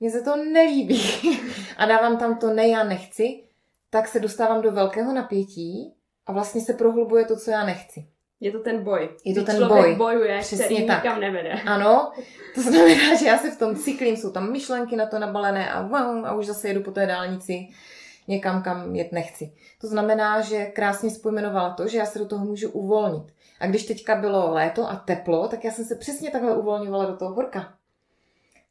mně 0.00 0.10
se 0.10 0.22
to 0.22 0.36
nelíbí 0.36 1.02
a 1.76 1.86
dávám 1.86 2.18
tam 2.18 2.38
to 2.38 2.54
ne, 2.54 2.68
já 2.68 2.84
nechci, 2.84 3.42
tak 3.90 4.08
se 4.08 4.20
dostávám 4.20 4.62
do 4.62 4.72
velkého 4.72 5.12
napětí 5.12 5.94
a 6.26 6.32
vlastně 6.32 6.60
se 6.60 6.72
prohlubuje 6.72 7.24
to, 7.24 7.36
co 7.36 7.50
já 7.50 7.66
nechci. 7.66 8.06
Je 8.40 8.52
to 8.52 8.58
ten 8.58 8.84
boj. 8.84 9.08
Je 9.24 9.34
to 9.34 9.44
ten 9.44 9.56
člověk 9.56 9.84
boj. 9.86 9.94
bojuje, 9.96 10.38
Přesně 10.40 10.64
který 10.64 10.86
tak. 10.86 11.04
nikam 11.04 11.20
nevede. 11.20 11.52
Ano, 11.52 12.12
to 12.54 12.62
znamená, 12.62 13.14
že 13.14 13.26
já 13.26 13.38
se 13.38 13.50
v 13.50 13.58
tom 13.58 13.76
cyklím, 13.76 14.16
jsou 14.16 14.30
tam 14.30 14.52
myšlenky 14.52 14.96
na 14.96 15.06
to 15.06 15.18
nabalené 15.18 15.70
a, 15.72 15.82
wow, 15.82 16.26
a 16.26 16.34
už 16.34 16.46
zase 16.46 16.68
jedu 16.68 16.82
po 16.82 16.90
té 16.90 17.06
dálnici 17.06 17.68
někam, 18.28 18.62
kam 18.62 18.94
jet 18.94 19.12
nechci. 19.12 19.52
To 19.80 19.86
znamená, 19.86 20.40
že 20.40 20.66
krásně 20.66 21.10
spojmenovala 21.10 21.70
to, 21.74 21.88
že 21.88 21.98
já 21.98 22.06
se 22.06 22.18
do 22.18 22.26
toho 22.26 22.44
můžu 22.44 22.70
uvolnit. 22.70 23.24
A 23.60 23.66
když 23.66 23.86
teďka 23.86 24.14
bylo 24.14 24.52
léto 24.54 24.90
a 24.90 24.96
teplo, 24.96 25.48
tak 25.48 25.64
já 25.64 25.70
jsem 25.70 25.84
se 25.84 25.94
přesně 25.94 26.30
takhle 26.30 26.56
uvolňovala 26.56 27.04
do 27.04 27.16
toho 27.16 27.34
horka. 27.34 27.74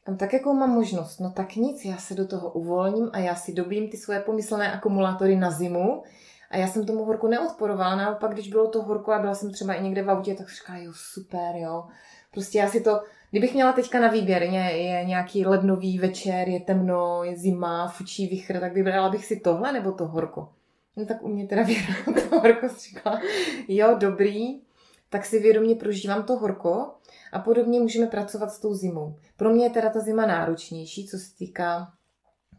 Tam 0.06 0.18
tak 0.18 0.34
jakou 0.34 0.54
mám 0.54 0.70
možnost? 0.70 1.20
No 1.20 1.32
tak 1.32 1.56
nic, 1.56 1.86
já 1.86 1.98
se 1.98 2.14
do 2.14 2.28
toho 2.28 2.50
uvolním 2.50 3.10
a 3.14 3.20
já 3.20 3.36
si 3.36 3.54
dobím 3.54 3.90
ty 3.90 3.98
svoje 3.98 4.20
pomyslné 4.20 4.72
akumulátory 4.74 5.36
na 5.36 5.52
zimu 5.52 6.04
a 6.52 6.58
já 6.58 6.68
jsem 6.68 6.86
tomu 6.86 7.06
horku 7.06 7.28
neodporovala, 7.28 7.96
naopak, 7.96 8.34
když 8.34 8.50
bylo 8.50 8.68
to 8.68 8.82
horko 8.82 9.12
a 9.12 9.20
byla 9.20 9.36
jsem 9.36 9.52
třeba 9.52 9.74
i 9.74 9.84
někde 9.84 10.04
v 10.04 10.10
autě, 10.10 10.36
tak 10.36 10.50
říkala, 10.50 10.80
jo, 10.80 10.92
super, 10.96 11.56
jo. 11.56 11.88
Prostě 12.32 12.58
já 12.58 12.70
si 12.70 12.82
to, 12.82 13.02
kdybych 13.32 13.54
měla 13.54 13.74
teďka 13.74 14.00
na 14.00 14.08
výběr, 14.08 14.44
je, 14.44 15.06
nějaký 15.06 15.46
lednový 15.46 16.00
večer, 16.00 16.50
je 16.50 16.60
temno, 16.60 17.24
je 17.24 17.38
zima, 17.38 17.88
fučí 17.88 18.28
vichr, 18.28 18.60
tak 18.60 18.74
vybrala 18.74 19.10
bych 19.10 19.26
si 19.26 19.40
tohle 19.40 19.72
nebo 19.72 19.92
to 19.92 20.08
horko. 20.08 20.50
No 20.96 21.06
tak 21.06 21.24
u 21.24 21.28
mě 21.28 21.48
teda 21.48 21.64
vědomně 21.64 22.22
to 22.30 22.40
horko 22.40 22.68
říkala, 22.68 23.22
jo, 23.68 23.96
dobrý, 24.00 24.62
tak 25.10 25.26
si 25.26 25.40
vědomě 25.40 25.76
prožívám 25.76 26.24
to 26.24 26.36
horko 26.38 26.92
a 27.32 27.40
podobně 27.40 27.80
můžeme 27.80 28.08
pracovat 28.08 28.52
s 28.52 28.60
tou 28.60 28.74
zimou. 28.74 29.16
Pro 29.38 29.50
mě 29.50 29.66
je 29.66 29.70
teda 29.70 29.90
ta 29.90 30.00
zima 30.00 30.26
náročnější, 30.26 31.08
co 31.08 31.18
se 31.18 31.36
týká 31.38 31.92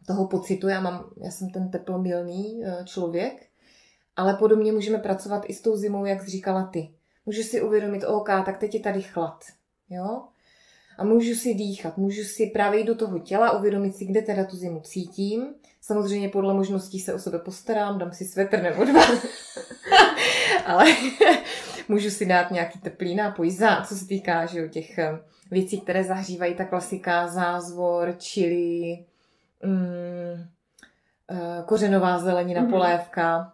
toho 0.07 0.27
pocitu. 0.27 0.67
Já, 0.67 0.81
mám, 0.81 1.09
já 1.23 1.31
jsem 1.31 1.49
ten 1.49 1.71
teplomilný 1.71 2.63
eh, 2.65 2.83
člověk, 2.85 3.48
ale 4.19 4.33
podobně 4.33 4.71
můžeme 4.71 4.97
pracovat 4.97 5.43
i 5.47 5.53
s 5.53 5.61
tou 5.61 5.75
zimou, 5.75 6.05
jak 6.05 6.21
jsi 6.21 6.29
říkala 6.29 6.63
ty. 6.63 6.89
Můžu 7.25 7.43
si 7.43 7.61
uvědomit, 7.61 8.03
OK, 8.03 8.27
tak 8.45 8.57
teď 8.57 8.73
je 8.73 8.79
tady 8.79 9.01
chlad. 9.01 9.45
Jo? 9.89 10.21
A 10.97 11.03
můžu 11.03 11.35
si 11.35 11.53
dýchat, 11.53 11.97
můžu 11.97 12.23
si 12.23 12.47
právě 12.47 12.79
jít 12.79 12.87
do 12.87 12.95
toho 12.95 13.19
těla, 13.19 13.57
uvědomit 13.57 13.95
si, 13.95 14.05
kde 14.05 14.21
teda 14.21 14.43
tu 14.43 14.55
zimu 14.55 14.79
cítím. 14.79 15.53
Samozřejmě 15.81 16.29
podle 16.29 16.53
možností 16.53 16.99
se 16.99 17.13
o 17.13 17.19
sebe 17.19 17.39
postarám, 17.39 17.99
dám 17.99 18.11
si 18.11 18.25
svetr 18.25 18.61
nebo 18.61 18.85
dva. 18.85 19.01
Ale 20.65 20.85
můžu 21.87 22.09
si 22.09 22.25
dát 22.25 22.51
nějaký 22.51 22.79
teplý 22.79 23.15
nápoj, 23.15 23.51
za, 23.51 23.81
co 23.81 23.95
se 23.95 24.07
týká 24.07 24.45
že 24.45 24.59
jo, 24.59 24.67
těch 24.67 24.97
eh, 24.97 25.19
věcí, 25.51 25.81
které 25.81 26.03
zahřívají, 26.03 26.55
ta 26.55 26.65
klasika, 26.65 27.27
zázvor, 27.27 28.15
čili, 28.17 29.05
mm, 29.63 30.45
eh, 31.31 31.63
kořenová 31.65 32.19
zelenina, 32.19 32.61
mm-hmm. 32.61 32.69
polévka. 32.69 33.53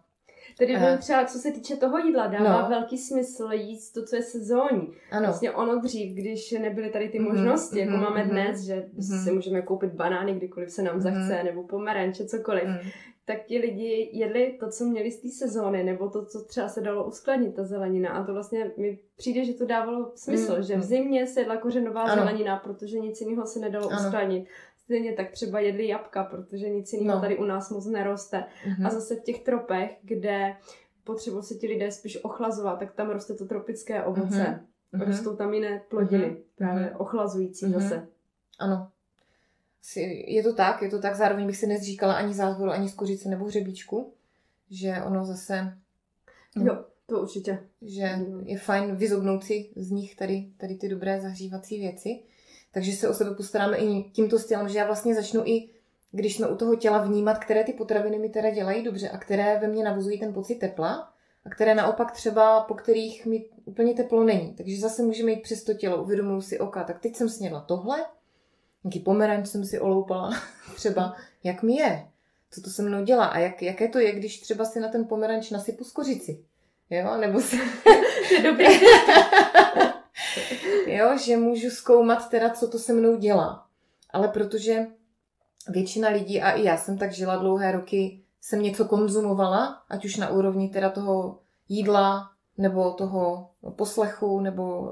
Tedy 0.58 0.76
uh, 0.76 0.98
třeba, 0.98 1.26
co 1.26 1.40
se 1.40 1.52
týče 1.52 1.76
toho 1.76 1.98
jídla, 1.98 2.28
dává 2.28 2.62
no. 2.62 2.70
velký 2.70 2.98
smysl 2.98 3.50
jíst 3.52 3.92
to, 3.92 4.06
co 4.06 4.16
je 4.16 4.22
sezónní. 4.22 4.94
Ano. 5.12 5.26
Vlastně 5.26 5.52
ono 5.52 5.80
dřív, 5.80 6.14
když 6.14 6.52
nebyly 6.52 6.90
tady 6.90 7.10
ty 7.10 7.20
mm-hmm, 7.20 7.28
možnosti, 7.28 7.76
mm-hmm, 7.76 7.94
jako 7.94 7.98
máme 7.98 8.24
mm-hmm, 8.24 8.30
dnes, 8.30 8.62
že 8.62 8.76
mm-hmm. 8.76 9.24
si 9.24 9.32
můžeme 9.32 9.62
koupit 9.62 9.94
banány, 9.94 10.34
kdykoliv 10.34 10.72
se 10.72 10.84
nám 10.84 11.00
mm-hmm. 11.00 11.02
zachce, 11.02 11.44
nebo 11.44 11.64
pomeranče, 11.64 12.26
cokoliv, 12.26 12.64
mm-hmm. 12.64 12.92
tak 13.26 13.44
ti 13.44 13.58
lidi 13.58 14.10
jedli 14.14 14.58
to, 14.60 14.70
co 14.70 14.86
měli 14.86 15.12
z 15.12 15.22
té 15.22 15.30
sezóny, 15.30 15.84
nebo 15.84 16.10
to, 16.10 16.26
co 16.26 16.44
třeba 16.44 16.68
se 16.68 16.82
dalo 16.82 17.08
uskladnit, 17.08 17.56
ta 17.56 17.64
zelenina. 17.64 18.10
A 18.10 18.24
to 18.24 18.34
vlastně 18.34 18.72
mi 18.78 19.00
přijde, 19.18 19.46
že 19.46 19.54
to 19.54 19.66
dávalo 19.66 20.12
smysl, 20.16 20.54
mm-hmm. 20.54 20.68
že 20.68 20.78
v 20.78 20.84
zimě 20.84 21.28
se 21.28 21.42
jedla 21.42 21.58
kořenová 21.58 22.02
ano. 22.02 22.16
zelenina, 22.16 22.58
protože 22.58 23.00
nic 23.00 23.22
jiného 23.22 23.46
se 23.46 23.60
nedalo 23.60 23.90
ano. 23.90 24.00
uskladnit. 24.00 24.46
Stejně 24.86 25.14
tak 25.14 25.32
třeba 25.32 25.60
jedli 25.60 25.88
jabka, 25.88 26.24
protože 26.24 26.70
nic 26.70 26.94
jiného 26.94 27.16
no. 27.16 27.22
tady 27.22 27.38
u 27.38 27.44
nás 27.44 27.70
moc 27.70 27.86
neroste. 27.86 28.38
Mm-hmm. 28.38 28.88
A 28.88 28.90
zase 28.90 29.16
v 29.16 29.24
těch 29.24 29.44
tropech, 29.44 29.98
kde 30.02 30.56
potřebují 31.04 31.44
se 31.44 31.56
ti 31.56 31.68
lidé 31.68 31.92
spíš 31.92 32.24
ochlazovat, 32.24 32.80
tak 32.80 32.94
tam 32.94 33.10
roste 33.10 33.34
to 33.34 33.46
tropické 33.46 34.04
ovoce. 34.04 34.66
Mm-hmm. 34.94 35.06
Rostou 35.06 35.36
tam 35.36 35.54
jiné 35.54 35.82
plodiny, 35.90 36.26
mm-hmm. 36.26 36.44
právě 36.56 36.92
ochlazující 36.92 37.66
mm-hmm. 37.66 37.80
zase. 37.80 38.08
Ano. 38.60 38.92
Je 40.28 40.44
to 40.44 40.54
tak, 40.54 40.82
je 40.82 40.90
to 40.90 41.00
tak. 41.00 41.16
Zároveň 41.16 41.48
bych 41.48 41.58
si 41.58 41.68
nezříkala 41.68 42.14
ani 42.14 42.34
zázvoru, 42.34 42.72
ani 42.72 42.90
z 42.90 42.94
kořice 42.94 43.30
nebo 43.30 43.46
hřebíčku, 43.46 44.14
že 44.70 44.96
ono 45.08 45.26
zase... 45.26 45.78
No. 46.56 46.66
Jo, 46.66 46.86
To 47.06 47.22
určitě. 47.22 47.60
Že 47.82 48.20
je 48.44 48.58
fajn 48.58 48.96
vyzobnout 48.96 49.44
si 49.44 49.70
z 49.76 49.92
nich 49.92 50.16
tady, 50.16 50.52
tady 50.58 50.76
ty 50.76 50.90
dobré 50.90 51.22
zahřívací 51.22 51.80
věci. 51.80 52.10
Takže 52.76 52.92
se 52.92 53.10
o 53.10 53.14
sebe 53.14 53.36
postaráme 53.36 53.78
i 53.78 54.04
tímto 54.04 54.40
stylem, 54.40 54.70
že 54.70 54.78
já 54.78 54.86
vlastně 54.86 55.16
začnu 55.16 55.42
i, 55.46 55.70
když 56.12 56.36
jsme 56.36 56.48
u 56.48 56.56
toho 56.56 56.76
těla 56.76 56.98
vnímat, 56.98 57.38
které 57.38 57.64
ty 57.64 57.74
potraviny 57.74 58.20
mi 58.20 58.30
teda 58.30 58.50
dělají 58.50 58.84
dobře 58.84 59.10
a 59.10 59.18
které 59.18 59.60
ve 59.60 59.68
mně 59.68 59.84
navozují 59.84 60.20
ten 60.20 60.34
pocit 60.34 60.56
tepla 60.56 61.14
a 61.46 61.50
které 61.50 61.76
naopak 61.76 62.12
třeba, 62.12 62.62
po 62.62 62.74
kterých 62.74 63.26
mi 63.26 63.46
úplně 63.66 63.94
teplo 63.94 64.24
není. 64.24 64.54
Takže 64.54 64.78
zase 64.78 65.04
můžeme 65.04 65.32
jít 65.32 65.42
přes 65.42 65.64
to 65.64 65.74
tělo, 65.74 66.04
uvědomuji 66.04 66.42
si 66.42 66.60
oka, 66.60 66.84
tak 66.84 67.00
teď 67.00 67.16
jsem 67.16 67.30
snědla 67.30 67.60
tohle, 67.60 68.06
nějaký 68.84 69.00
pomeranč 69.00 69.48
jsem 69.48 69.66
si 69.66 69.80
oloupala, 69.80 70.32
třeba 70.76 71.16
jak 71.44 71.64
mi 71.64 71.76
je, 71.76 72.08
co 72.52 72.62
to 72.62 72.70
se 72.70 72.84
mnou 72.84 73.04
dělá 73.04 73.26
a 73.26 73.40
jak, 73.40 73.62
jaké 73.62 73.88
to 73.88 74.00
je, 74.00 74.12
když 74.12 74.40
třeba 74.40 74.66
si 74.66 74.80
na 74.80 74.88
ten 74.88 75.06
pomeranč 75.06 75.52
nasypu 75.52 75.84
skořici. 75.84 76.40
Jo, 76.90 77.18
nebo 77.18 77.42
si... 77.42 77.60
Dobrý. 78.44 78.66
jo, 80.88 81.18
že 81.18 81.38
můžu 81.38 81.70
zkoumat 81.70 82.30
teda, 82.30 82.50
co 82.50 82.68
to 82.68 82.80
se 82.80 82.94
mnou 82.94 83.18
dělá. 83.18 83.66
Ale 84.10 84.28
protože 84.28 84.88
většina 85.70 86.10
lidí, 86.10 86.42
a 86.42 86.52
i 86.52 86.64
já 86.64 86.78
jsem 86.78 86.98
tak 86.98 87.12
žila 87.12 87.36
dlouhé 87.36 87.72
roky, 87.72 88.22
jsem 88.42 88.62
něco 88.62 88.86
konzumovala, 88.86 89.82
ať 89.90 90.06
už 90.06 90.18
na 90.18 90.30
úrovni 90.30 90.70
teda 90.70 90.90
toho 90.90 91.40
jídla, 91.70 92.30
nebo 92.58 92.92
toho 92.92 93.50
poslechu, 93.76 94.40
nebo 94.40 94.92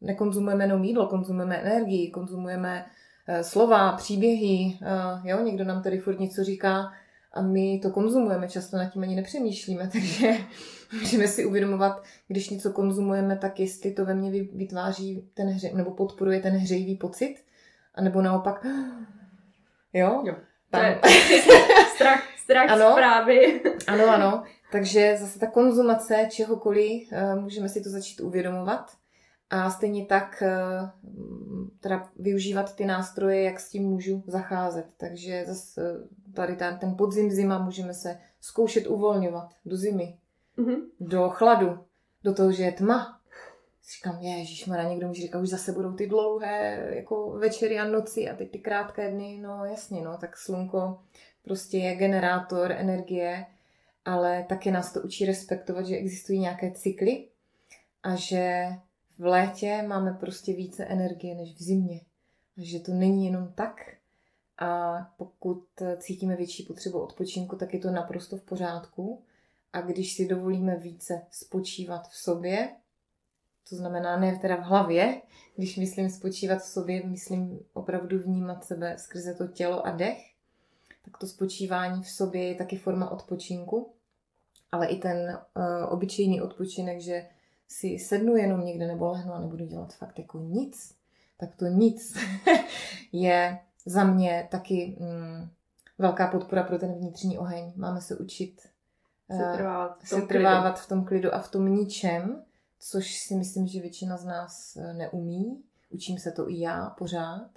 nekonzumujeme 0.00 0.64
jenom 0.64 0.84
jídlo, 0.84 1.06
konzumujeme 1.06 1.56
energii, 1.56 2.10
konzumujeme 2.10 2.86
eh, 3.26 3.44
slova, 3.44 3.92
příběhy, 3.92 4.78
eh, 4.82 5.30
jo, 5.30 5.40
někdo 5.40 5.64
nám 5.64 5.82
tady 5.82 5.98
furt 5.98 6.20
něco 6.20 6.44
říká 6.44 6.92
a 7.36 7.42
my 7.42 7.80
to 7.82 7.90
konzumujeme, 7.90 8.48
často 8.48 8.76
nad 8.76 8.86
tím 8.86 9.02
ani 9.02 9.16
nepřemýšlíme, 9.16 9.88
takže 9.92 10.36
můžeme 11.00 11.28
si 11.28 11.44
uvědomovat, 11.44 12.02
když 12.28 12.50
něco 12.50 12.72
konzumujeme, 12.72 13.36
tak 13.36 13.60
jestli 13.60 13.90
to 13.90 14.04
ve 14.04 14.14
mně 14.14 14.30
vytváří 14.42 15.30
ten 15.34 15.48
hře, 15.48 15.70
nebo 15.74 15.90
podporuje 15.90 16.40
ten 16.40 16.54
hřejivý 16.54 16.96
pocit, 16.96 17.36
anebo 17.94 18.22
naopak, 18.22 18.66
jo, 19.92 20.22
jo. 20.24 20.34
Tam. 20.70 20.80
To 20.80 21.08
je 21.08 21.42
strach, 21.94 22.22
strach 22.36 22.70
ano, 22.70 22.92
zprávy. 22.92 23.62
ano, 23.86 24.08
ano. 24.08 24.42
Takže 24.72 25.16
zase 25.20 25.38
ta 25.38 25.46
konzumace 25.46 26.28
čehokoliv, 26.30 27.08
eh, 27.12 27.34
můžeme 27.34 27.68
si 27.68 27.80
to 27.80 27.90
začít 27.90 28.20
uvědomovat. 28.20 28.90
A 29.50 29.70
stejně 29.70 30.06
tak 30.06 30.42
eh, 30.42 30.90
teda 31.80 32.08
využívat 32.16 32.76
ty 32.76 32.84
nástroje, 32.84 33.42
jak 33.42 33.60
s 33.60 33.70
tím 33.70 33.82
můžu 33.82 34.24
zacházet. 34.26 34.86
Takže 34.96 35.44
zase 35.46 35.82
eh, 35.82 36.08
tady 36.36 36.56
ten, 36.56 36.78
ten 36.78 36.96
podzim, 36.96 37.30
zima 37.30 37.58
můžeme 37.58 37.94
se 37.94 38.18
zkoušet 38.40 38.86
uvolňovat 38.86 39.54
do 39.64 39.76
zimy, 39.76 40.18
mm-hmm. 40.58 40.82
do 41.00 41.28
chladu, 41.28 41.78
do 42.24 42.34
toho, 42.34 42.52
že 42.52 42.62
je 42.62 42.72
tma. 42.72 43.20
Říkám, 43.94 44.20
na 44.66 44.82
někdo 44.82 45.08
může 45.08 45.22
říkat, 45.22 45.40
už 45.40 45.48
zase 45.48 45.72
budou 45.72 45.92
ty 45.92 46.06
dlouhé 46.06 46.88
jako 46.94 47.30
večery 47.30 47.78
a 47.78 47.84
noci 47.84 48.28
a 48.28 48.36
teď 48.36 48.50
ty 48.50 48.58
krátké 48.58 49.10
dny. 49.10 49.38
No 49.42 49.64
jasně, 49.64 50.02
no, 50.02 50.18
tak 50.18 50.36
slunko 50.36 50.98
prostě 51.44 51.78
je 51.78 51.94
generátor 51.94 52.72
energie, 52.72 53.46
ale 54.04 54.46
taky 54.48 54.70
nás 54.70 54.92
to 54.92 55.00
učí 55.00 55.26
respektovat, 55.26 55.86
že 55.86 55.96
existují 55.96 56.38
nějaké 56.38 56.70
cykly 56.70 57.28
a 58.02 58.14
že 58.14 58.66
v 59.18 59.24
létě 59.24 59.84
máme 59.86 60.12
prostě 60.12 60.52
více 60.52 60.84
energie 60.84 61.34
než 61.34 61.54
v 61.54 61.62
zimě. 61.62 62.00
A 62.58 62.60
že 62.60 62.80
to 62.80 62.92
není 62.92 63.26
jenom 63.26 63.52
tak. 63.54 63.95
A 64.58 64.98
pokud 65.16 65.64
cítíme 65.98 66.36
větší 66.36 66.62
potřebu 66.62 67.00
odpočinku, 67.00 67.56
tak 67.56 67.74
je 67.74 67.80
to 67.80 67.90
naprosto 67.90 68.36
v 68.36 68.42
pořádku. 68.42 69.22
A 69.72 69.80
když 69.80 70.14
si 70.14 70.28
dovolíme 70.28 70.76
více 70.76 71.22
spočívat 71.30 72.08
v 72.08 72.16
sobě, 72.16 72.68
to 73.68 73.76
znamená 73.76 74.16
ne 74.16 74.38
teda 74.38 74.56
v 74.56 74.62
hlavě, 74.62 75.22
když 75.56 75.76
myslím 75.76 76.10
spočívat 76.10 76.58
v 76.58 76.66
sobě, 76.66 77.06
myslím 77.06 77.60
opravdu 77.72 78.18
vnímat 78.18 78.64
sebe 78.64 78.94
skrze 78.98 79.34
to 79.34 79.46
tělo 79.46 79.86
a 79.86 79.90
dech, 79.90 80.36
tak 81.04 81.18
to 81.18 81.26
spočívání 81.26 82.02
v 82.02 82.08
sobě 82.08 82.44
je 82.44 82.54
taky 82.54 82.76
forma 82.76 83.10
odpočinku, 83.10 83.92
ale 84.72 84.86
i 84.86 84.96
ten 84.96 85.38
uh, 85.56 85.92
obyčejný 85.92 86.40
odpočinek, 86.40 87.00
že 87.00 87.26
si 87.68 87.98
sednu 87.98 88.36
jenom 88.36 88.64
někde 88.64 88.86
nebo 88.86 89.08
lehnu 89.08 89.32
a 89.32 89.40
nebudu 89.40 89.64
dělat 89.66 89.94
fakt 89.94 90.18
jako 90.18 90.38
nic, 90.38 90.94
tak 91.36 91.56
to 91.56 91.66
nic 91.66 92.16
je 93.12 93.58
za 93.86 94.04
mě 94.04 94.48
taky 94.50 94.96
mm, 95.00 95.48
velká 95.98 96.26
podpora 96.26 96.62
pro 96.62 96.78
ten 96.78 96.94
vnitřní 96.94 97.38
oheň. 97.38 97.72
Máme 97.76 98.00
se 98.00 98.16
učit 98.16 98.68
uh, 99.28 99.38
se 99.38 99.56
trvávat, 99.56 100.02
v 100.02 100.10
tom, 100.10 100.84
v 100.84 100.88
tom 100.88 101.04
klidu 101.04 101.34
a 101.34 101.38
v 101.38 101.50
tom 101.50 101.74
ničem, 101.74 102.42
což 102.80 103.18
si 103.18 103.34
myslím, 103.34 103.66
že 103.66 103.80
většina 103.80 104.16
z 104.16 104.24
nás 104.24 104.76
eh, 104.76 104.94
neumí. 104.94 105.62
Učím 105.90 106.18
se 106.18 106.32
to 106.32 106.50
i 106.50 106.60
já 106.60 106.90
pořád 106.90 107.48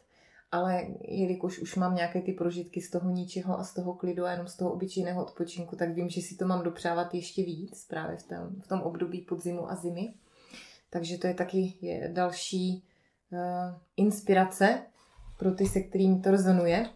ale 0.52 0.86
jelikož 1.02 1.60
už 1.60 1.76
mám 1.76 1.96
nějaké 1.96 2.22
ty 2.22 2.34
prožitky 2.34 2.82
z 2.82 2.90
toho 2.90 3.10
ničeho 3.10 3.60
a 3.60 3.64
z 3.64 3.74
toho 3.74 3.94
klidu 3.94 4.26
a 4.26 4.32
jenom 4.32 4.48
z 4.48 4.56
toho 4.56 4.72
obyčejného 4.72 5.26
odpočinku, 5.26 5.76
tak 5.76 5.90
vím, 5.90 6.10
že 6.10 6.22
si 6.22 6.36
to 6.36 6.46
mám 6.46 6.64
dopřávat 6.64 7.14
ještě 7.14 7.44
víc 7.44 7.86
právě 7.88 8.18
v 8.18 8.24
tom, 8.24 8.62
v 8.62 8.68
tom 8.68 8.82
období 8.82 9.22
podzimu 9.22 9.72
a 9.72 9.76
zimy. 9.76 10.14
Takže 10.90 11.18
to 11.18 11.28
je 11.28 11.34
taky 11.34 11.74
je 11.82 12.10
další 12.14 12.84
uh, 13.32 13.40
inspirace 13.98 14.82
pro 15.40 15.52
ty, 15.52 15.66
se 15.66 15.80
kterým 15.80 16.22
to 16.22 16.32
rezonuje. 16.32 16.90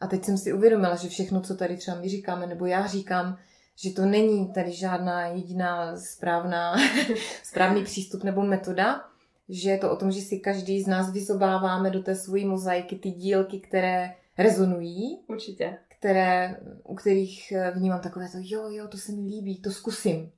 A 0.00 0.06
teď 0.06 0.24
jsem 0.24 0.38
si 0.38 0.52
uvědomila, 0.52 0.96
že 0.96 1.08
všechno, 1.08 1.40
co 1.40 1.56
tady 1.56 1.76
třeba 1.76 2.00
my 2.00 2.08
říkáme, 2.08 2.46
nebo 2.46 2.66
já 2.66 2.86
říkám, 2.86 3.38
že 3.76 3.92
to 3.92 4.06
není 4.06 4.52
tady 4.52 4.72
žádná 4.72 5.26
jediná 5.26 5.96
správná, 5.96 6.76
správný 7.42 7.84
přístup 7.84 8.24
nebo 8.24 8.42
metoda, 8.42 9.04
že 9.48 9.70
je 9.70 9.78
to 9.78 9.90
o 9.90 9.96
tom, 9.96 10.10
že 10.10 10.20
si 10.20 10.38
každý 10.38 10.82
z 10.82 10.86
nás 10.86 11.12
vyzobáváme 11.12 11.90
do 11.90 12.02
té 12.02 12.14
své 12.14 12.40
mozaiky 12.40 12.96
ty 12.96 13.10
dílky, 13.10 13.60
které 13.60 14.14
rezonují. 14.38 15.20
Určitě. 15.26 15.78
Které, 15.98 16.56
u 16.84 16.94
kterých 16.94 17.52
eh, 17.52 17.70
vnímám 17.70 18.00
takové 18.00 18.28
to, 18.28 18.38
jo, 18.40 18.70
jo, 18.70 18.88
to 18.88 18.96
se 18.96 19.12
mi 19.12 19.20
líbí, 19.20 19.60
to 19.60 19.70
zkusím. 19.70 20.30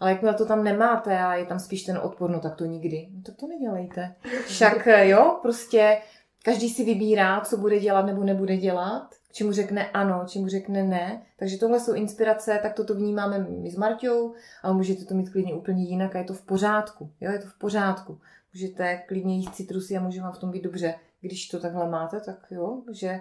Ale 0.00 0.10
jakmile 0.10 0.34
to 0.34 0.46
tam 0.46 0.64
nemáte 0.64 1.18
a 1.18 1.34
je 1.34 1.46
tam 1.46 1.58
spíš 1.58 1.82
ten 1.82 1.98
odpor, 1.98 2.30
no 2.30 2.40
tak 2.40 2.56
to 2.56 2.64
nikdy. 2.64 3.08
No 3.14 3.22
tak 3.22 3.34
to 3.36 3.46
nedělejte. 3.46 4.14
Však 4.46 4.86
eh, 4.86 5.08
jo, 5.08 5.38
prostě 5.42 5.98
každý 6.44 6.68
si 6.68 6.84
vybírá, 6.84 7.40
co 7.40 7.56
bude 7.56 7.80
dělat 7.80 8.06
nebo 8.06 8.24
nebude 8.24 8.56
dělat, 8.56 9.14
čemu 9.32 9.52
řekne 9.52 9.90
ano, 9.90 10.24
čemu 10.26 10.48
řekne 10.48 10.82
ne. 10.82 11.22
Takže 11.36 11.58
tohle 11.58 11.80
jsou 11.80 11.92
inspirace, 11.92 12.58
tak 12.62 12.74
toto 12.74 12.94
vnímáme 12.94 13.38
my 13.38 13.70
s 13.70 13.76
Marťou, 13.76 14.34
ale 14.62 14.74
můžete 14.74 15.04
to 15.04 15.14
mít 15.14 15.30
klidně 15.30 15.54
úplně 15.54 15.84
jinak 15.84 16.16
a 16.16 16.18
je 16.18 16.24
to 16.24 16.34
v 16.34 16.42
pořádku. 16.42 17.10
Jo, 17.20 17.32
je 17.32 17.38
to 17.38 17.46
v 17.46 17.58
pořádku 17.58 18.18
můžete 18.54 18.96
klidně 18.96 19.36
jíst 19.36 19.54
citrusy 19.54 19.96
a 19.96 20.00
může 20.00 20.20
vám 20.20 20.32
v 20.32 20.38
tom 20.38 20.50
být 20.50 20.64
dobře. 20.64 20.94
Když 21.20 21.48
to 21.48 21.60
takhle 21.60 21.90
máte, 21.90 22.20
tak 22.20 22.46
jo, 22.50 22.82
že 22.92 23.20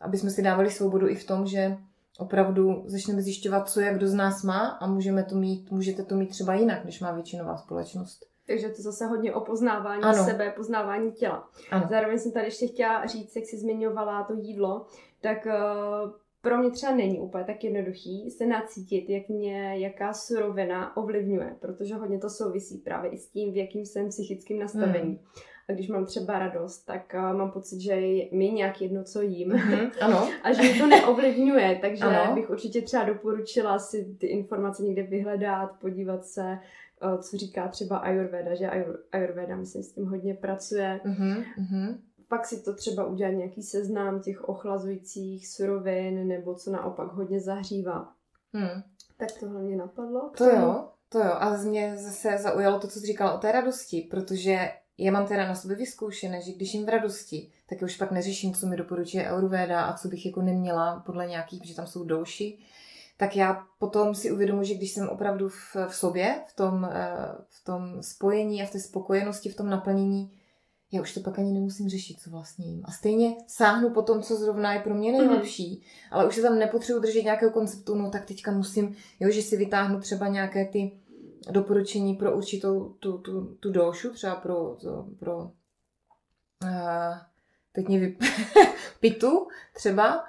aby 0.00 0.18
jsme 0.18 0.30
si 0.30 0.42
dávali 0.42 0.70
svobodu 0.70 1.08
i 1.08 1.16
v 1.16 1.26
tom, 1.26 1.46
že 1.46 1.76
opravdu 2.18 2.84
začneme 2.86 3.22
zjišťovat, 3.22 3.70
co 3.70 3.80
jak 3.80 3.96
kdo 3.96 4.08
z 4.08 4.14
nás 4.14 4.42
má 4.42 4.68
a 4.68 4.86
můžeme 4.86 5.24
to 5.24 5.34
mít, 5.34 5.70
můžete 5.70 6.02
to 6.02 6.14
mít 6.16 6.30
třeba 6.30 6.54
jinak, 6.54 6.84
než 6.84 7.00
má 7.00 7.12
většinová 7.12 7.56
společnost. 7.56 8.26
Takže 8.52 8.68
to 8.68 8.82
zase 8.82 9.06
hodně 9.06 9.34
o 9.34 9.40
poznávání 9.40 10.02
ano. 10.02 10.24
sebe, 10.24 10.52
poznávání 10.56 11.12
těla. 11.12 11.48
Ano. 11.70 11.86
Zároveň 11.90 12.18
jsem 12.18 12.32
tady 12.32 12.46
ještě 12.46 12.66
chtěla 12.66 13.06
říct, 13.06 13.36
jak 13.36 13.44
jsi 13.44 13.58
zmiňovala 13.58 14.24
to 14.24 14.34
jídlo, 14.34 14.86
tak 15.20 15.46
uh, 15.46 16.10
pro 16.40 16.58
mě 16.58 16.70
třeba 16.70 16.94
není 16.94 17.20
úplně 17.20 17.44
tak 17.44 17.64
jednoduchý 17.64 18.30
se 18.30 18.46
nacítit, 18.46 19.10
jak 19.10 19.28
mě 19.28 19.78
jaká 19.78 20.12
surovina 20.12 20.96
ovlivňuje, 20.96 21.56
protože 21.60 21.94
hodně 21.94 22.18
to 22.18 22.30
souvisí 22.30 22.78
právě 22.78 23.10
i 23.10 23.18
s 23.18 23.28
tím, 23.28 23.52
v 23.52 23.56
jakým 23.56 23.86
jsem 23.86 24.08
psychickým 24.08 24.58
nastavení. 24.58 25.10
Mm. 25.10 25.18
A 25.68 25.72
když 25.72 25.88
mám 25.88 26.06
třeba 26.06 26.38
radost, 26.38 26.78
tak 26.78 27.14
uh, 27.14 27.36
mám 27.36 27.50
pocit, 27.50 27.80
že 27.80 27.94
mi 28.32 28.50
nějak 28.50 28.80
jedno, 28.80 29.04
co 29.04 29.22
jím. 29.22 29.52
Mm-hmm, 29.52 29.90
ano. 30.00 30.28
a 30.42 30.52
že 30.52 30.62
mi 30.62 30.78
to 30.78 30.86
neovlivňuje, 30.86 31.78
takže 31.80 32.04
ano. 32.04 32.34
bych 32.34 32.50
určitě 32.50 32.82
třeba 32.82 33.04
doporučila 33.04 33.78
si 33.78 34.16
ty 34.20 34.26
informace 34.26 34.82
někde 34.82 35.02
vyhledat, 35.02 35.70
podívat 35.80 36.24
se, 36.24 36.58
co 37.22 37.36
říká 37.36 37.68
třeba 37.68 37.96
Ayurveda, 37.96 38.54
že 38.54 38.70
Ayurveda, 39.12 39.56
myslím, 39.56 39.82
s 39.82 39.92
tím 39.92 40.06
hodně 40.06 40.34
pracuje. 40.34 41.00
Mm-hmm 41.04 41.94
pak 42.32 42.46
si 42.46 42.62
to 42.62 42.74
třeba 42.74 43.06
udělat 43.06 43.30
nějaký 43.30 43.62
seznam 43.62 44.20
těch 44.20 44.48
ochlazujících 44.48 45.48
surovin 45.48 46.28
nebo 46.28 46.54
co 46.54 46.70
naopak 46.70 47.12
hodně 47.12 47.40
zahřívá. 47.40 48.12
Hmm. 48.52 48.82
Tak 49.16 49.28
to 49.40 49.48
hlavně 49.48 49.76
napadlo. 49.76 50.30
To 50.36 50.44
jo, 50.44 50.88
to 51.08 51.18
jo. 51.18 51.32
A 51.32 51.56
mě 51.56 51.96
zase 51.96 52.38
zaujalo 52.38 52.78
to, 52.78 52.88
co 52.88 53.00
jsi 53.00 53.06
říkala 53.06 53.32
o 53.32 53.38
té 53.38 53.52
radosti, 53.52 54.08
protože 54.10 54.70
já 54.98 55.12
mám 55.12 55.26
teda 55.26 55.48
na 55.48 55.54
sobě 55.54 55.76
vyzkoušené, 55.76 56.40
že 56.40 56.52
když 56.52 56.74
jim 56.74 56.86
v 56.86 56.88
radosti, 56.88 57.52
tak 57.68 57.80
já 57.80 57.84
už 57.84 57.96
pak 57.96 58.10
neřeším, 58.10 58.54
co 58.54 58.66
mi 58.66 58.76
doporučuje 58.76 59.28
Ayurveda 59.28 59.84
a 59.84 59.96
co 59.96 60.08
bych 60.08 60.26
jako 60.26 60.42
neměla 60.42 61.02
podle 61.06 61.26
nějakých, 61.26 61.66
že 61.66 61.74
tam 61.74 61.86
jsou 61.86 62.04
douši, 62.04 62.58
tak 63.16 63.36
já 63.36 63.66
potom 63.78 64.14
si 64.14 64.32
uvědomuji, 64.32 64.64
že 64.64 64.74
když 64.74 64.92
jsem 64.92 65.08
opravdu 65.08 65.48
v, 65.48 65.76
v 65.88 65.94
sobě, 65.94 66.40
v 66.46 66.56
tom, 66.56 66.84
eh, 66.92 67.16
v 67.48 67.64
tom 67.64 68.02
spojení 68.02 68.62
a 68.62 68.66
v 68.66 68.70
té 68.70 68.80
spokojenosti, 68.80 69.48
v 69.48 69.56
tom 69.56 69.70
naplnění, 69.70 70.38
já 70.92 71.02
už 71.02 71.14
to 71.14 71.20
pak 71.20 71.38
ani 71.38 71.52
nemusím 71.52 71.88
řešit, 71.88 72.20
co 72.20 72.30
vlastně 72.30 72.66
jim. 72.66 72.82
A 72.84 72.90
stejně 72.90 73.34
sáhnu 73.46 73.90
po 73.90 74.02
tom, 74.02 74.22
co 74.22 74.36
zrovna 74.36 74.74
je 74.74 74.80
pro 74.80 74.94
mě 74.94 75.12
nejlepší, 75.12 75.76
mm-hmm. 75.76 76.08
ale 76.10 76.28
už 76.28 76.34
se 76.34 76.42
tam 76.42 76.58
nepotřebuji 76.58 77.00
držet 77.00 77.22
nějakého 77.22 77.52
konceptu, 77.52 77.94
no 77.94 78.10
tak 78.10 78.24
teďka 78.24 78.50
musím, 78.50 78.96
jo, 79.20 79.30
že 79.30 79.42
si 79.42 79.56
vytáhnu 79.56 80.00
třeba 80.00 80.28
nějaké 80.28 80.64
ty 80.64 80.92
doporučení 81.50 82.14
pro 82.14 82.36
určitou 82.36 82.88
tu, 82.88 83.18
tu, 83.18 83.44
tu 83.60 83.72
došu, 83.72 84.10
třeba 84.10 84.34
pro, 84.34 84.76
to, 84.80 85.06
pro 85.18 85.38
uh, 85.38 85.50
teď 87.72 87.88
mě 87.88 87.98
vyp... 87.98 88.22
pitu 89.00 89.48
třeba, 89.74 90.24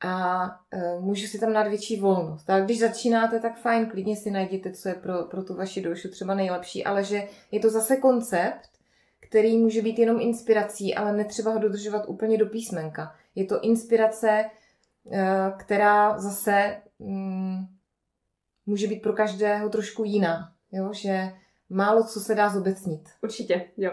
a 0.00 0.44
uh, 0.46 1.04
můžu 1.04 1.26
si 1.26 1.38
tam 1.38 1.52
dát 1.52 1.68
větší 1.68 2.00
volnost. 2.00 2.44
Tak 2.44 2.64
když 2.64 2.80
začínáte, 2.80 3.40
tak 3.40 3.60
fajn, 3.60 3.86
klidně 3.86 4.16
si 4.16 4.30
najděte, 4.30 4.72
co 4.72 4.88
je 4.88 4.94
pro, 4.94 5.24
pro 5.24 5.44
tu 5.44 5.54
vaši 5.54 5.80
dušu 5.80 6.10
třeba 6.10 6.34
nejlepší, 6.34 6.84
ale 6.84 7.04
že 7.04 7.28
je 7.50 7.60
to 7.60 7.70
zase 7.70 7.96
koncept, 7.96 8.70
který 9.20 9.58
může 9.58 9.82
být 9.82 9.98
jenom 9.98 10.20
inspirací, 10.20 10.94
ale 10.94 11.12
netřeba 11.12 11.52
ho 11.52 11.58
dodržovat 11.58 12.08
úplně 12.08 12.38
do 12.38 12.46
písmenka. 12.46 13.14
Je 13.34 13.44
to 13.44 13.60
inspirace, 13.60 14.44
uh, 15.04 15.18
která 15.58 16.18
zase 16.18 16.76
um, 16.98 17.68
může 18.66 18.86
být 18.86 19.02
pro 19.02 19.12
každého 19.12 19.68
trošku 19.68 20.04
jiná. 20.04 20.52
Jo? 20.72 20.92
Že 20.92 21.32
málo 21.70 22.04
co 22.04 22.20
se 22.20 22.34
dá 22.34 22.48
zobecnit. 22.48 23.00
Určitě, 23.22 23.70
jo. 23.76 23.90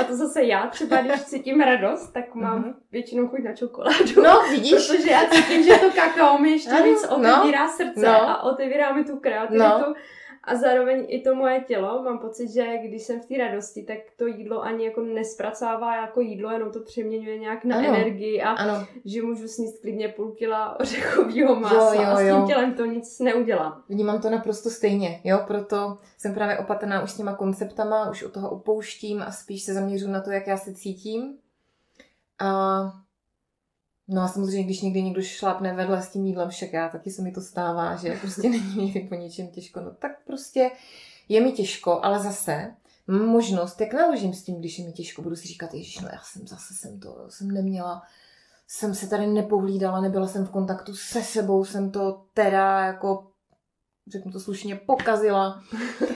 A 0.00 0.04
to 0.04 0.16
zase 0.16 0.44
já 0.44 0.66
třeba, 0.66 1.02
když 1.02 1.24
cítím 1.24 1.60
radost, 1.60 2.12
tak 2.12 2.34
mám 2.34 2.64
uh-huh. 2.64 2.74
většinou 2.92 3.28
chuť 3.28 3.40
na 3.40 3.54
čokoládu. 3.54 4.22
No, 4.22 4.42
vidíš? 4.50 4.86
Protože 4.88 5.10
já 5.10 5.20
cítím, 5.30 5.62
že 5.62 5.76
to 5.76 5.90
kakao 5.90 6.38
mi 6.38 6.50
ještě 6.50 6.82
víc 6.82 7.08
no. 7.10 7.16
otevírá 7.16 7.66
no, 7.66 7.72
srdce 7.76 8.06
no. 8.06 8.28
a 8.28 8.42
otevírá 8.42 8.92
mi 8.92 9.04
tu 9.04 9.16
kreativitu. 9.16 9.64
No. 9.64 9.94
A 10.46 10.54
zároveň 10.54 11.06
i 11.08 11.20
to 11.20 11.34
moje 11.34 11.60
tělo, 11.60 12.02
mám 12.02 12.18
pocit, 12.18 12.48
že 12.48 12.78
když 12.84 13.02
jsem 13.02 13.20
v 13.20 13.26
té 13.26 13.38
radosti, 13.38 13.82
tak 13.82 13.98
to 14.16 14.26
jídlo 14.26 14.62
ani 14.62 14.84
jako 14.84 15.00
nespracává 15.00 15.96
jako 15.96 16.20
jídlo, 16.20 16.50
jenom 16.50 16.70
to 16.72 16.80
přeměňuje 16.80 17.38
nějak 17.38 17.64
na 17.64 17.76
ano. 17.76 17.88
energii 17.88 18.42
a 18.42 18.50
ano. 18.50 18.86
že 19.04 19.22
můžu 19.22 19.48
sníst 19.48 19.80
klidně 19.80 20.08
půl 20.08 20.30
kila 20.30 20.80
ořechového 20.80 21.60
masa 21.60 21.94
jo, 21.94 22.02
jo, 22.02 22.10
a 22.10 22.16
s 22.16 22.36
tím 22.36 22.46
tělem 22.46 22.74
to 22.74 22.84
nic 22.84 23.20
neudělá. 23.20 23.82
Vnímám 23.88 24.20
to 24.20 24.30
naprosto 24.30 24.70
stejně, 24.70 25.20
jo, 25.24 25.40
proto 25.46 25.98
jsem 26.18 26.34
právě 26.34 26.58
opatrná 26.58 27.02
už 27.02 27.10
s 27.10 27.16
těma 27.16 27.34
konceptama, 27.34 28.10
už 28.10 28.22
od 28.22 28.32
toho 28.32 28.50
upouštím 28.50 29.22
a 29.22 29.30
spíš 29.30 29.62
se 29.62 29.74
zaměřu 29.74 30.10
na 30.10 30.20
to, 30.20 30.30
jak 30.30 30.46
já 30.46 30.56
se 30.56 30.74
cítím. 30.74 31.38
A 32.38 33.05
No 34.08 34.22
a 34.22 34.28
samozřejmě, 34.28 34.64
když 34.64 34.80
někdy 34.80 35.02
někdo 35.02 35.22
šlápne 35.22 35.74
vedle 35.74 36.02
s 36.02 36.08
tím 36.08 36.26
jídlem, 36.26 36.48
však 36.48 36.72
já 36.72 36.88
taky 36.88 37.10
se 37.10 37.22
mi 37.22 37.32
to 37.32 37.40
stává, 37.40 37.96
že 37.96 38.16
prostě 38.20 38.48
není 38.48 38.92
mi 38.94 39.06
po 39.08 39.14
něčem 39.14 39.48
těžko, 39.48 39.80
no 39.80 39.90
tak 39.90 40.12
prostě 40.26 40.70
je 41.28 41.40
mi 41.40 41.52
těžko, 41.52 42.00
ale 42.02 42.20
zase 42.20 42.74
mám 43.06 43.26
možnost, 43.26 43.80
jak 43.80 43.94
naložím 43.94 44.34
s 44.34 44.42
tím, 44.42 44.58
když 44.58 44.78
je 44.78 44.86
mi 44.86 44.92
těžko, 44.92 45.22
budu 45.22 45.36
si 45.36 45.48
říkat, 45.48 45.74
ježiš, 45.74 46.00
no 46.00 46.08
já 46.12 46.20
jsem 46.22 46.46
zase 46.46 46.74
jsem 46.74 47.00
to, 47.00 47.26
jsem 47.28 47.50
neměla, 47.50 48.02
jsem 48.68 48.94
se 48.94 49.08
tady 49.08 49.26
nepohlídala, 49.26 50.00
nebyla 50.00 50.26
jsem 50.26 50.46
v 50.46 50.50
kontaktu 50.50 50.96
se 50.96 51.22
sebou, 51.22 51.64
jsem 51.64 51.90
to 51.90 52.24
teda 52.34 52.80
jako 52.80 53.26
řeknu 54.12 54.32
to 54.32 54.40
slušně, 54.40 54.76
pokazila. 54.76 55.62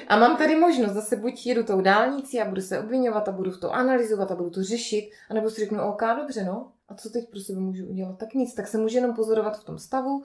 A 0.09 0.19
mám 0.19 0.37
tady 0.37 0.57
možnost, 0.57 0.93
zase 0.93 1.17
buď 1.17 1.47
jedu 1.47 1.63
tou 1.63 1.81
dálnicí 1.81 2.41
a 2.41 2.49
budu 2.49 2.61
se 2.61 2.81
obvinovat 2.81 3.29
a 3.29 3.33
budu 3.33 3.57
to 3.57 3.73
analyzovat 3.73 4.31
a 4.31 4.35
budu 4.35 4.51
to 4.51 4.63
řešit, 4.63 5.11
anebo 5.31 5.51
si 5.51 5.61
řeknu, 5.61 5.83
OK, 5.83 6.03
dobře, 6.17 6.45
no, 6.45 6.73
a 6.91 6.95
co 6.95 7.11
teď 7.11 7.31
pro 7.31 7.41
sebe 7.41 7.61
můžu 7.61 7.87
udělat? 7.87 8.19
Tak 8.19 8.35
nic, 8.35 8.55
tak 8.55 8.69
se 8.69 8.79
můžu 8.79 8.97
jenom 8.97 9.15
pozorovat 9.15 9.61
v 9.61 9.65
tom 9.65 9.79
stavu 9.79 10.23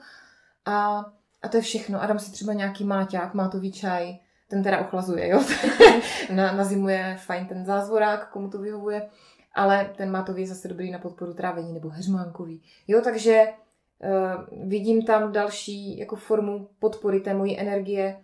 a, 0.64 1.04
a 1.42 1.48
to 1.48 1.56
je 1.56 1.62
všechno. 1.62 2.02
A 2.02 2.06
dám 2.06 2.18
si 2.18 2.32
třeba 2.32 2.52
nějaký 2.52 2.84
máťák, 2.84 3.34
mátový 3.34 3.72
čaj, 3.72 4.18
ten 4.48 4.62
teda 4.62 4.80
ochlazuje, 4.80 5.28
jo. 5.28 5.44
na, 6.34 6.52
na 6.52 6.64
zimu 6.64 6.88
je 6.88 7.18
fajn 7.20 7.46
ten 7.46 7.64
zázvorák, 7.64 8.30
komu 8.30 8.50
to 8.50 8.58
vyhovuje, 8.58 9.08
ale 9.54 9.92
ten 9.96 10.10
mátový 10.10 10.42
je 10.42 10.48
zase 10.48 10.68
dobrý 10.68 10.90
na 10.90 10.98
podporu 10.98 11.34
trávení 11.34 11.72
nebo 11.72 11.88
heřmánkový. 11.88 12.62
Jo, 12.88 13.00
takže 13.04 13.44
uh, 13.44 14.68
vidím 14.68 15.02
tam 15.02 15.32
další 15.32 15.98
jako 15.98 16.16
formu 16.16 16.68
podpory 16.78 17.20
té 17.20 17.34
mojí 17.34 17.60
energie, 17.60 18.20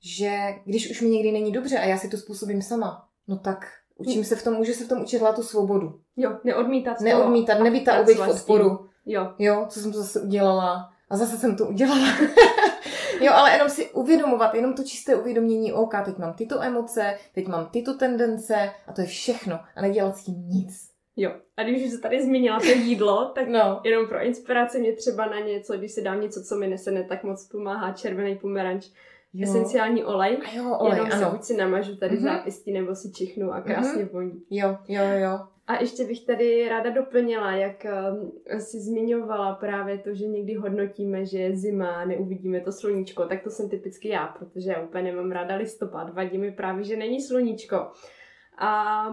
že 0.00 0.38
když 0.64 0.90
už 0.90 1.00
mi 1.00 1.08
někdy 1.08 1.32
není 1.32 1.52
dobře 1.52 1.78
a 1.78 1.84
já 1.84 1.98
si 1.98 2.08
to 2.08 2.16
způsobím 2.16 2.62
sama, 2.62 3.08
no 3.28 3.38
tak 3.38 3.81
Učím 4.08 4.24
se 4.24 4.36
v 4.36 4.44
tom, 4.44 4.54
můžu 4.54 4.72
se 4.72 4.84
v 4.84 4.88
tom 4.88 5.02
učit 5.02 5.22
tu 5.34 5.42
svobodu. 5.42 6.00
Jo, 6.16 6.38
neodmítat 6.44 6.98
to. 6.98 7.04
Neodmítat, 7.04 7.60
nebýt 7.60 7.84
ta 7.84 8.00
oběť 8.00 8.18
v 8.18 8.28
odporu. 8.28 8.88
Jo. 9.06 9.34
Jo, 9.38 9.66
co 9.68 9.80
jsem 9.80 9.92
to 9.92 9.98
zase 9.98 10.20
udělala. 10.20 10.90
A 11.10 11.16
zase 11.16 11.36
jsem 11.36 11.56
to 11.56 11.66
udělala. 11.66 12.08
jo, 13.20 13.32
ale 13.32 13.52
jenom 13.52 13.68
si 13.68 13.90
uvědomovat, 13.90 14.54
jenom 14.54 14.74
to 14.74 14.82
čisté 14.82 15.16
uvědomění, 15.16 15.72
OK, 15.72 15.94
teď 16.04 16.18
mám 16.18 16.34
tyto 16.34 16.62
emoce, 16.62 17.18
teď 17.34 17.48
mám 17.48 17.66
tyto 17.66 17.94
tendence 17.94 18.70
a 18.86 18.92
to 18.92 19.00
je 19.00 19.06
všechno. 19.06 19.60
A 19.76 19.82
nedělat 19.82 20.16
s 20.16 20.24
tím 20.24 20.48
nic. 20.48 20.92
Jo, 21.16 21.32
a 21.56 21.62
když 21.62 21.84
už 21.84 21.90
se 21.90 21.98
tady 21.98 22.22
zmínila 22.22 22.60
to 22.60 22.66
jídlo, 22.66 23.32
tak 23.34 23.48
no. 23.48 23.80
jenom 23.84 24.06
pro 24.08 24.22
inspiraci 24.22 24.80
mě 24.80 24.92
třeba 24.92 25.26
na 25.26 25.40
něco, 25.40 25.76
když 25.76 25.92
si 25.92 26.02
dám 26.02 26.20
něco, 26.20 26.42
co 26.42 26.56
mi 26.56 26.68
nesene, 26.68 27.04
tak 27.04 27.24
moc 27.24 27.48
pomáhá 27.48 27.92
červený 27.92 28.36
pomeranč 28.36 28.86
jo. 29.34 29.48
esenciální 29.48 30.04
olej. 30.04 30.38
A 30.44 30.56
jo, 30.56 30.76
olej, 30.78 30.98
jenom 30.98 31.12
ano. 31.12 31.24
se 31.24 31.36
buď 31.36 31.42
si 31.42 31.56
namažu 31.56 31.96
tady 31.96 32.16
mm-hmm. 32.16 32.22
zápistí, 32.22 32.72
nebo 32.72 32.94
si 32.94 33.12
čichnu 33.12 33.52
a 33.52 33.60
krásně 33.60 34.04
mm-hmm. 34.04 34.12
voní. 34.12 34.42
Jo, 34.50 34.76
jo, 34.88 35.02
jo. 35.14 35.38
A 35.66 35.80
ještě 35.80 36.04
bych 36.04 36.26
tady 36.26 36.68
ráda 36.68 36.90
doplnila, 36.90 37.52
jak 37.52 37.86
um, 38.12 38.32
si 38.60 38.80
zmiňovala 38.80 39.54
právě 39.54 39.98
to, 39.98 40.14
že 40.14 40.26
někdy 40.26 40.54
hodnotíme, 40.54 41.26
že 41.26 41.38
je 41.38 41.56
zima, 41.56 42.04
neuvidíme 42.04 42.60
to 42.60 42.72
sluníčko, 42.72 43.26
tak 43.26 43.42
to 43.42 43.50
jsem 43.50 43.68
typicky 43.68 44.08
já, 44.08 44.26
protože 44.26 44.70
já 44.70 44.82
úplně 44.82 45.04
nemám 45.04 45.30
ráda 45.30 45.54
listopad, 45.54 46.14
vadí 46.14 46.38
mi 46.38 46.52
právě, 46.52 46.84
že 46.84 46.96
není 46.96 47.20
sluníčko. 47.20 47.76
A 48.58 49.04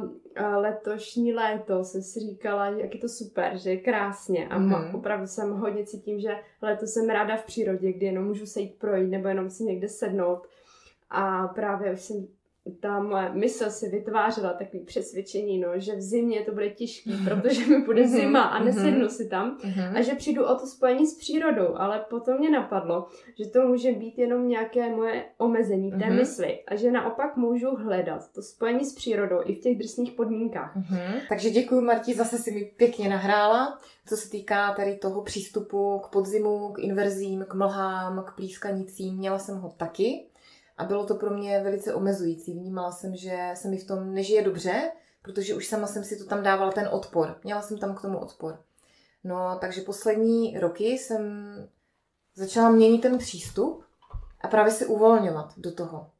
letošní 0.55 1.33
léto 1.33 1.83
jsem 1.83 2.01
si 2.01 2.19
říkala, 2.19 2.65
jak 2.69 2.95
je 2.95 3.01
to 3.01 3.09
super, 3.09 3.57
že 3.57 3.69
je 3.69 3.77
krásně 3.77 4.47
a 4.47 4.59
mm-hmm. 4.59 4.95
opravdu 4.95 5.27
jsem 5.27 5.51
hodně 5.51 5.85
cítím, 5.85 6.19
že 6.19 6.39
letos 6.61 6.93
jsem 6.93 7.09
ráda 7.09 7.37
v 7.37 7.45
přírodě, 7.45 7.93
kdy 7.93 8.05
jenom 8.05 8.25
můžu 8.25 8.45
se 8.45 8.61
jít 8.61 8.79
projít 8.79 9.09
nebo 9.09 9.27
jenom 9.27 9.49
si 9.49 9.63
někde 9.63 9.89
sednout 9.89 10.47
a 11.09 11.47
právě 11.47 11.93
už 11.93 12.01
jsem 12.01 12.27
ta 12.71 12.99
moje 12.99 13.29
mysl 13.33 13.69
si 13.69 13.89
vytvářela 13.89 14.53
takový 14.53 14.83
přesvědčení, 14.83 15.59
no, 15.59 15.69
že 15.75 15.95
v 15.95 16.01
zimě 16.01 16.41
to 16.41 16.51
bude 16.51 16.69
těžký, 16.69 17.13
protože 17.25 17.65
mi 17.65 17.81
bude 17.81 18.01
mhm. 18.01 18.09
zima 18.09 18.41
a 18.41 18.63
nesednu 18.63 18.99
mhm. 18.99 19.09
si 19.09 19.29
tam 19.29 19.57
mhm. 19.63 19.95
a 19.95 20.01
že 20.01 20.15
přijdu 20.15 20.45
o 20.45 20.55
to 20.55 20.67
spojení 20.67 21.07
s 21.07 21.17
přírodou, 21.17 21.75
ale 21.75 22.05
potom 22.09 22.37
mě 22.37 22.49
napadlo, 22.49 23.07
že 23.39 23.49
to 23.49 23.67
může 23.67 23.91
být 23.91 24.17
jenom 24.17 24.47
nějaké 24.47 24.95
moje 24.95 25.25
omezení 25.37 25.91
té 25.91 26.09
mysli 26.09 26.59
a 26.67 26.75
že 26.75 26.91
naopak 26.91 27.37
můžu 27.37 27.75
hledat 27.75 28.33
to 28.33 28.41
spojení 28.41 28.85
s 28.85 28.95
přírodou 28.95 29.39
i 29.45 29.55
v 29.55 29.59
těch 29.59 29.77
drsných 29.77 30.11
podmínkách. 30.11 30.77
Takže 31.29 31.49
děkuji 31.49 31.81
Marti, 31.81 32.13
zase 32.13 32.37
si 32.37 32.51
mi 32.51 32.71
pěkně 32.77 33.09
nahrála, 33.09 33.79
co 34.07 34.17
se 34.17 34.29
týká 34.29 34.73
tady 34.73 34.95
toho 34.95 35.21
přístupu 35.21 35.99
k 35.99 36.09
podzimu, 36.09 36.71
k 36.71 36.79
inverzím, 36.79 37.45
k 37.49 37.53
mlhám, 37.53 38.23
k 38.27 38.35
plískanicím, 38.35 39.17
měla 39.17 39.39
jsem 39.39 39.57
ho 39.57 39.69
taky. 39.77 40.28
A 40.79 40.85
bylo 40.85 41.05
to 41.05 41.15
pro 41.15 41.29
mě 41.29 41.59
velice 41.63 41.93
omezující. 41.93 42.53
Vnímala 42.53 42.91
jsem, 42.91 43.15
že 43.15 43.51
se 43.53 43.67
mi 43.67 43.77
v 43.77 43.87
tom 43.87 44.13
nežije 44.13 44.41
dobře, 44.41 44.91
protože 45.21 45.55
už 45.55 45.67
sama 45.67 45.87
jsem 45.87 46.03
si 46.03 46.17
to 46.17 46.25
tam 46.25 46.43
dávala 46.43 46.71
ten 46.71 46.89
odpor. 46.91 47.39
Měla 47.43 47.61
jsem 47.61 47.77
tam 47.77 47.95
k 47.95 48.01
tomu 48.01 48.19
odpor. 48.19 48.59
No, 49.23 49.57
takže 49.61 49.81
poslední 49.81 50.59
roky 50.59 50.85
jsem 50.85 51.21
začala 52.35 52.69
měnit 52.69 53.01
ten 53.01 53.17
přístup 53.17 53.83
a 54.41 54.47
právě 54.47 54.71
se 54.71 54.85
uvolňovat 54.85 55.53
do 55.57 55.73
toho. 55.73 56.11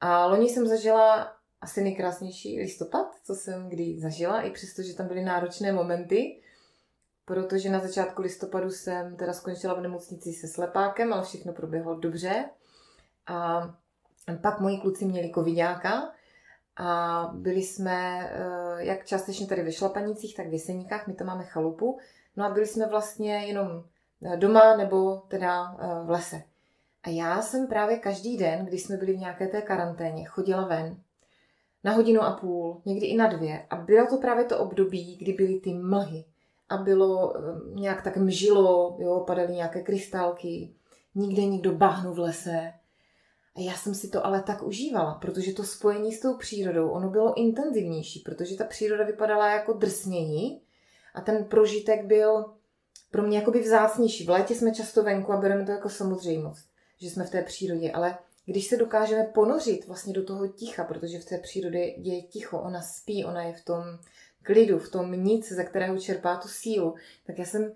A 0.00 0.26
loni 0.26 0.48
jsem 0.48 0.66
zažila 0.66 1.32
asi 1.60 1.82
nejkrásnější 1.82 2.60
listopad, 2.60 3.06
co 3.24 3.34
jsem 3.34 3.68
kdy 3.68 4.00
zažila, 4.00 4.40
i 4.40 4.50
přesto, 4.50 4.82
že 4.82 4.94
tam 4.94 5.08
byly 5.08 5.24
náročné 5.24 5.72
momenty, 5.72 6.42
protože 7.24 7.70
na 7.70 7.78
začátku 7.78 8.22
listopadu 8.22 8.70
jsem 8.70 9.16
teda 9.16 9.32
skončila 9.32 9.74
v 9.74 9.80
nemocnici 9.80 10.32
se 10.32 10.48
slepákem, 10.48 11.12
ale 11.12 11.24
všechno 11.24 11.52
proběhlo 11.52 11.94
dobře. 11.94 12.44
A 13.26 13.60
pak 14.40 14.60
moji 14.60 14.78
kluci 14.78 15.04
měli 15.04 15.32
covidáka 15.34 16.12
a 16.76 17.30
byli 17.34 17.62
jsme 17.62 18.30
eh, 18.32 18.84
jak 18.84 19.06
částečně 19.06 19.46
tady 19.46 19.62
ve 19.62 19.72
Šlapanicích, 19.72 20.36
tak 20.36 20.48
v 20.48 20.52
Jeseníkách, 20.52 21.06
my 21.06 21.14
to 21.14 21.24
máme 21.24 21.44
chalupu. 21.44 21.98
No 22.36 22.44
a 22.44 22.50
byli 22.50 22.66
jsme 22.66 22.86
vlastně 22.86 23.34
jenom 23.34 23.84
eh, 24.22 24.36
doma 24.36 24.76
nebo 24.76 25.16
teda 25.28 25.76
eh, 25.78 26.06
v 26.06 26.10
lese. 26.10 26.42
A 27.02 27.10
já 27.10 27.42
jsem 27.42 27.66
právě 27.66 27.98
každý 27.98 28.36
den, 28.36 28.66
když 28.66 28.82
jsme 28.82 28.96
byli 28.96 29.12
v 29.12 29.18
nějaké 29.18 29.46
té 29.46 29.62
karanténě, 29.62 30.24
chodila 30.24 30.66
ven 30.66 30.96
na 31.84 31.92
hodinu 31.92 32.22
a 32.22 32.32
půl, 32.32 32.80
někdy 32.84 33.06
i 33.06 33.16
na 33.16 33.26
dvě. 33.26 33.66
A 33.70 33.76
bylo 33.76 34.06
to 34.06 34.16
právě 34.16 34.44
to 34.44 34.58
období, 34.58 35.16
kdy 35.16 35.32
byly 35.32 35.60
ty 35.60 35.74
mlhy. 35.74 36.24
A 36.68 36.76
bylo 36.76 37.34
nějak 37.74 38.02
tak 38.02 38.16
mžilo, 38.16 38.96
jo, 38.98 39.24
padaly 39.26 39.54
nějaké 39.54 39.82
krystálky, 39.82 40.74
nikde 41.14 41.44
nikdo 41.44 41.72
bahnu 41.72 42.14
v 42.14 42.18
lese. 42.18 42.72
A 43.56 43.60
já 43.60 43.74
jsem 43.74 43.94
si 43.94 44.08
to 44.08 44.26
ale 44.26 44.42
tak 44.42 44.62
užívala, 44.62 45.14
protože 45.14 45.52
to 45.52 45.64
spojení 45.64 46.12
s 46.12 46.20
tou 46.20 46.36
přírodou, 46.36 46.90
ono 46.90 47.10
bylo 47.10 47.34
intenzivnější, 47.36 48.20
protože 48.20 48.56
ta 48.56 48.64
příroda 48.64 49.04
vypadala 49.04 49.50
jako 49.50 49.72
drsnění 49.72 50.62
a 51.14 51.20
ten 51.20 51.44
prožitek 51.44 52.04
byl 52.04 52.44
pro 53.10 53.22
mě 53.22 53.38
jakoby 53.38 53.60
vzácnější. 53.60 54.26
V 54.26 54.30
létě 54.30 54.54
jsme 54.54 54.74
často 54.74 55.02
venku 55.02 55.32
a 55.32 55.36
bereme 55.36 55.66
to 55.66 55.72
jako 55.72 55.88
samozřejmost, 55.88 56.68
že 57.00 57.10
jsme 57.10 57.24
v 57.24 57.30
té 57.30 57.42
přírodě, 57.42 57.92
ale 57.92 58.18
když 58.46 58.66
se 58.66 58.76
dokážeme 58.76 59.24
ponořit 59.24 59.86
vlastně 59.86 60.12
do 60.12 60.24
toho 60.24 60.48
ticha, 60.48 60.84
protože 60.84 61.18
v 61.18 61.24
té 61.24 61.38
přírodě 61.38 61.78
je 61.78 62.22
ticho, 62.22 62.60
ona 62.60 62.82
spí, 62.82 63.24
ona 63.24 63.42
je 63.42 63.52
v 63.52 63.64
tom 63.64 63.82
klidu, 64.42 64.78
v 64.78 64.90
tom 64.90 65.24
nic, 65.24 65.52
ze 65.52 65.64
kterého 65.64 65.98
čerpá 65.98 66.36
tu 66.36 66.48
sílu, 66.48 66.94
tak 67.26 67.38
já 67.38 67.44
jsem 67.44 67.72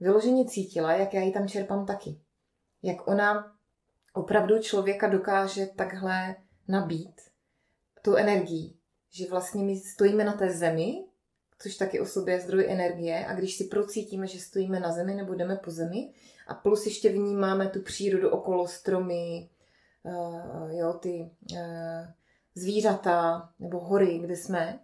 vyloženě 0.00 0.44
cítila, 0.44 0.92
jak 0.92 1.14
já 1.14 1.20
ji 1.20 1.32
tam 1.32 1.48
čerpám 1.48 1.86
taky. 1.86 2.18
Jak 2.82 3.08
ona 3.08 3.53
opravdu 4.14 4.58
člověka 4.58 5.08
dokáže 5.08 5.66
takhle 5.66 6.36
nabít 6.68 7.20
tu 8.02 8.16
energii, 8.16 8.74
že 9.10 9.26
vlastně 9.30 9.64
my 9.64 9.76
stojíme 9.76 10.24
na 10.24 10.32
té 10.32 10.50
zemi, 10.50 11.04
což 11.58 11.76
taky 11.76 12.00
o 12.00 12.06
sobě 12.06 12.34
je 12.34 12.40
zdroj 12.40 12.66
energie 12.68 13.26
a 13.26 13.34
když 13.34 13.56
si 13.56 13.64
procítíme, 13.64 14.26
že 14.26 14.40
stojíme 14.40 14.80
na 14.80 14.92
zemi 14.92 15.14
nebo 15.14 15.34
jdeme 15.34 15.56
po 15.56 15.70
zemi 15.70 16.12
a 16.46 16.54
plus 16.54 16.86
ještě 16.86 17.08
vnímáme 17.08 17.68
tu 17.68 17.82
přírodu 17.82 18.30
okolo 18.30 18.68
stromy, 18.68 19.50
uh, 20.02 20.70
jo, 20.70 20.92
ty 20.92 21.30
uh, 21.52 21.58
zvířata 22.54 23.48
nebo 23.58 23.80
hory, 23.80 24.18
kde 24.18 24.36
jsme, 24.36 24.80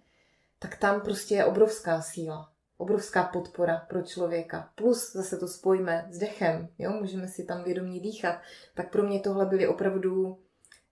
tak 0.58 0.76
tam 0.76 1.00
prostě 1.00 1.34
je 1.34 1.44
obrovská 1.44 2.02
síla, 2.02 2.52
obrovská 2.80 3.24
podpora 3.24 3.86
pro 3.88 4.02
člověka. 4.02 4.70
Plus 4.74 5.12
zase 5.12 5.36
to 5.36 5.48
spojíme 5.48 6.06
s 6.10 6.18
dechem, 6.18 6.68
jo, 6.78 6.90
můžeme 6.90 7.28
si 7.28 7.44
tam 7.44 7.64
vědomě 7.64 8.00
dýchat. 8.00 8.40
Tak 8.74 8.92
pro 8.92 9.02
mě 9.02 9.20
tohle 9.20 9.46
byly 9.46 9.68
opravdu 9.68 10.38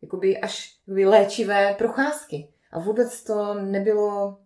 jakoby 0.03 0.39
až 0.39 0.79
jakoby 0.87 1.07
léčivé 1.07 1.75
procházky. 1.75 2.53
A 2.71 2.79
vůbec 2.79 3.25
to 3.25 3.55
nebylo, 3.55 4.39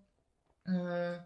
hmm, 0.64 1.24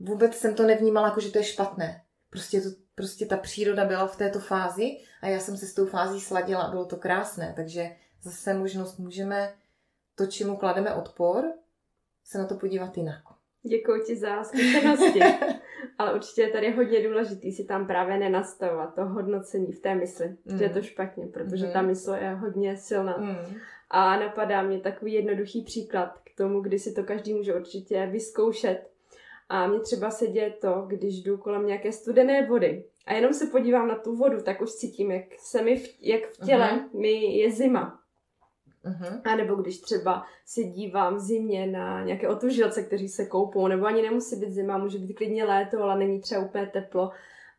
vůbec 0.00 0.34
jsem 0.34 0.54
to 0.54 0.62
nevnímala 0.62 1.08
jako, 1.08 1.20
že 1.20 1.30
to 1.30 1.38
je 1.38 1.44
špatné. 1.44 2.02
Prostě, 2.30 2.60
to, 2.60 2.68
prostě 2.94 3.26
ta 3.26 3.36
příroda 3.36 3.84
byla 3.84 4.06
v 4.06 4.16
této 4.16 4.40
fázi 4.40 4.98
a 5.22 5.26
já 5.26 5.40
jsem 5.40 5.56
se 5.56 5.66
s 5.66 5.74
tou 5.74 5.86
fází 5.86 6.20
sladila 6.20 6.62
a 6.62 6.70
bylo 6.70 6.84
to 6.84 6.96
krásné. 6.96 7.52
Takže 7.56 7.96
zase 8.22 8.54
možnost 8.54 8.98
můžeme 8.98 9.54
to, 10.14 10.26
čemu 10.26 10.56
klademe 10.56 10.94
odpor, 10.94 11.44
se 12.24 12.38
na 12.38 12.46
to 12.46 12.54
podívat 12.54 12.96
jinak. 12.96 13.27
Děkuji 13.68 14.02
ti 14.06 14.16
za 14.16 14.44
zkušenosti. 14.44 15.20
Ale 15.98 16.14
určitě 16.14 16.42
je 16.42 16.48
tady 16.48 16.70
hodně 16.70 17.08
důležitý 17.08 17.52
si 17.52 17.64
tam 17.64 17.86
právě 17.86 18.18
nenastavovat 18.18 18.94
to 18.94 19.04
hodnocení 19.04 19.72
v 19.72 19.80
té 19.80 19.94
mysli, 19.94 20.36
mm. 20.44 20.58
že 20.58 20.64
je 20.64 20.70
to 20.70 20.82
špatně, 20.82 21.26
protože 21.26 21.66
mm. 21.66 21.72
ta 21.72 21.82
mysl 21.82 22.12
je 22.12 22.34
hodně 22.34 22.76
silná. 22.76 23.16
Mm. 23.16 23.54
A 23.90 24.18
napadá 24.18 24.62
mě 24.62 24.80
takový 24.80 25.12
jednoduchý 25.12 25.62
příklad 25.62 26.18
k 26.18 26.36
tomu, 26.36 26.60
kdy 26.60 26.78
si 26.78 26.94
to 26.94 27.04
každý 27.04 27.34
může 27.34 27.54
určitě 27.54 28.08
vyzkoušet. 28.10 28.90
A 29.48 29.66
mně 29.66 29.80
třeba 29.80 30.10
se 30.10 30.26
děje 30.26 30.50
to, 30.50 30.84
když 30.86 31.22
jdu 31.22 31.38
kolem 31.38 31.66
nějaké 31.66 31.92
studené 31.92 32.46
vody 32.46 32.84
a 33.06 33.14
jenom 33.14 33.34
se 33.34 33.46
podívám 33.46 33.88
na 33.88 33.94
tu 33.94 34.16
vodu, 34.16 34.42
tak 34.42 34.60
už 34.60 34.70
cítím, 34.70 35.10
jak 35.10 35.24
se 35.38 35.62
mi, 35.62 35.76
v, 35.76 35.98
jak 36.00 36.30
v 36.30 36.46
těle 36.46 36.70
uh-huh. 36.70 37.00
mi 37.00 37.38
je 37.38 37.50
zima. 37.50 38.00
Uh-huh. 38.84 39.20
A 39.24 39.36
nebo 39.36 39.54
když 39.54 39.80
třeba 39.80 40.26
si 40.46 40.64
dívám 40.64 41.16
v 41.16 41.20
zimě 41.20 41.66
na 41.66 42.04
nějaké 42.04 42.28
otužilce, 42.28 42.82
kteří 42.82 43.08
se 43.08 43.26
koupou, 43.26 43.68
nebo 43.68 43.86
ani 43.86 44.02
nemusí 44.02 44.36
být 44.36 44.52
zima, 44.52 44.78
může 44.78 44.98
být 44.98 45.14
klidně 45.14 45.44
léto, 45.44 45.82
ale 45.82 45.98
není 45.98 46.20
třeba 46.20 46.40
úplně 46.40 46.66
teplo. 46.66 47.10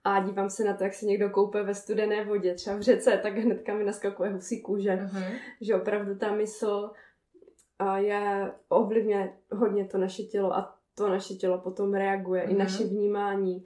A 0.03 0.19
dívám 0.19 0.49
se 0.49 0.63
na 0.63 0.73
to, 0.73 0.84
jak 0.84 0.93
se 0.93 1.05
někdo 1.05 1.29
koupe 1.29 1.63
ve 1.63 1.75
studené 1.75 2.25
vodě, 2.25 2.53
třeba 2.53 2.75
v 2.75 2.82
řece, 2.82 3.19
tak 3.23 3.38
hnedka 3.38 3.73
mi 3.73 3.84
naskakuje 3.84 4.29
husí 4.29 4.62
kůže. 4.62 4.95
Uh-huh. 4.95 5.34
Že 5.62 5.75
opravdu 5.75 6.15
ta 6.15 6.32
mysl 6.32 6.91
je 7.95 8.51
ovlivňuje 8.69 9.34
hodně 9.51 9.86
to 9.86 9.97
naše 9.97 10.23
tělo 10.23 10.55
a 10.55 10.75
to 10.95 11.10
naše 11.10 11.34
tělo 11.34 11.58
potom 11.58 11.93
reaguje, 11.93 12.43
uh-huh. 12.43 12.51
i 12.51 12.55
naše 12.55 12.84
vnímání, 12.84 13.65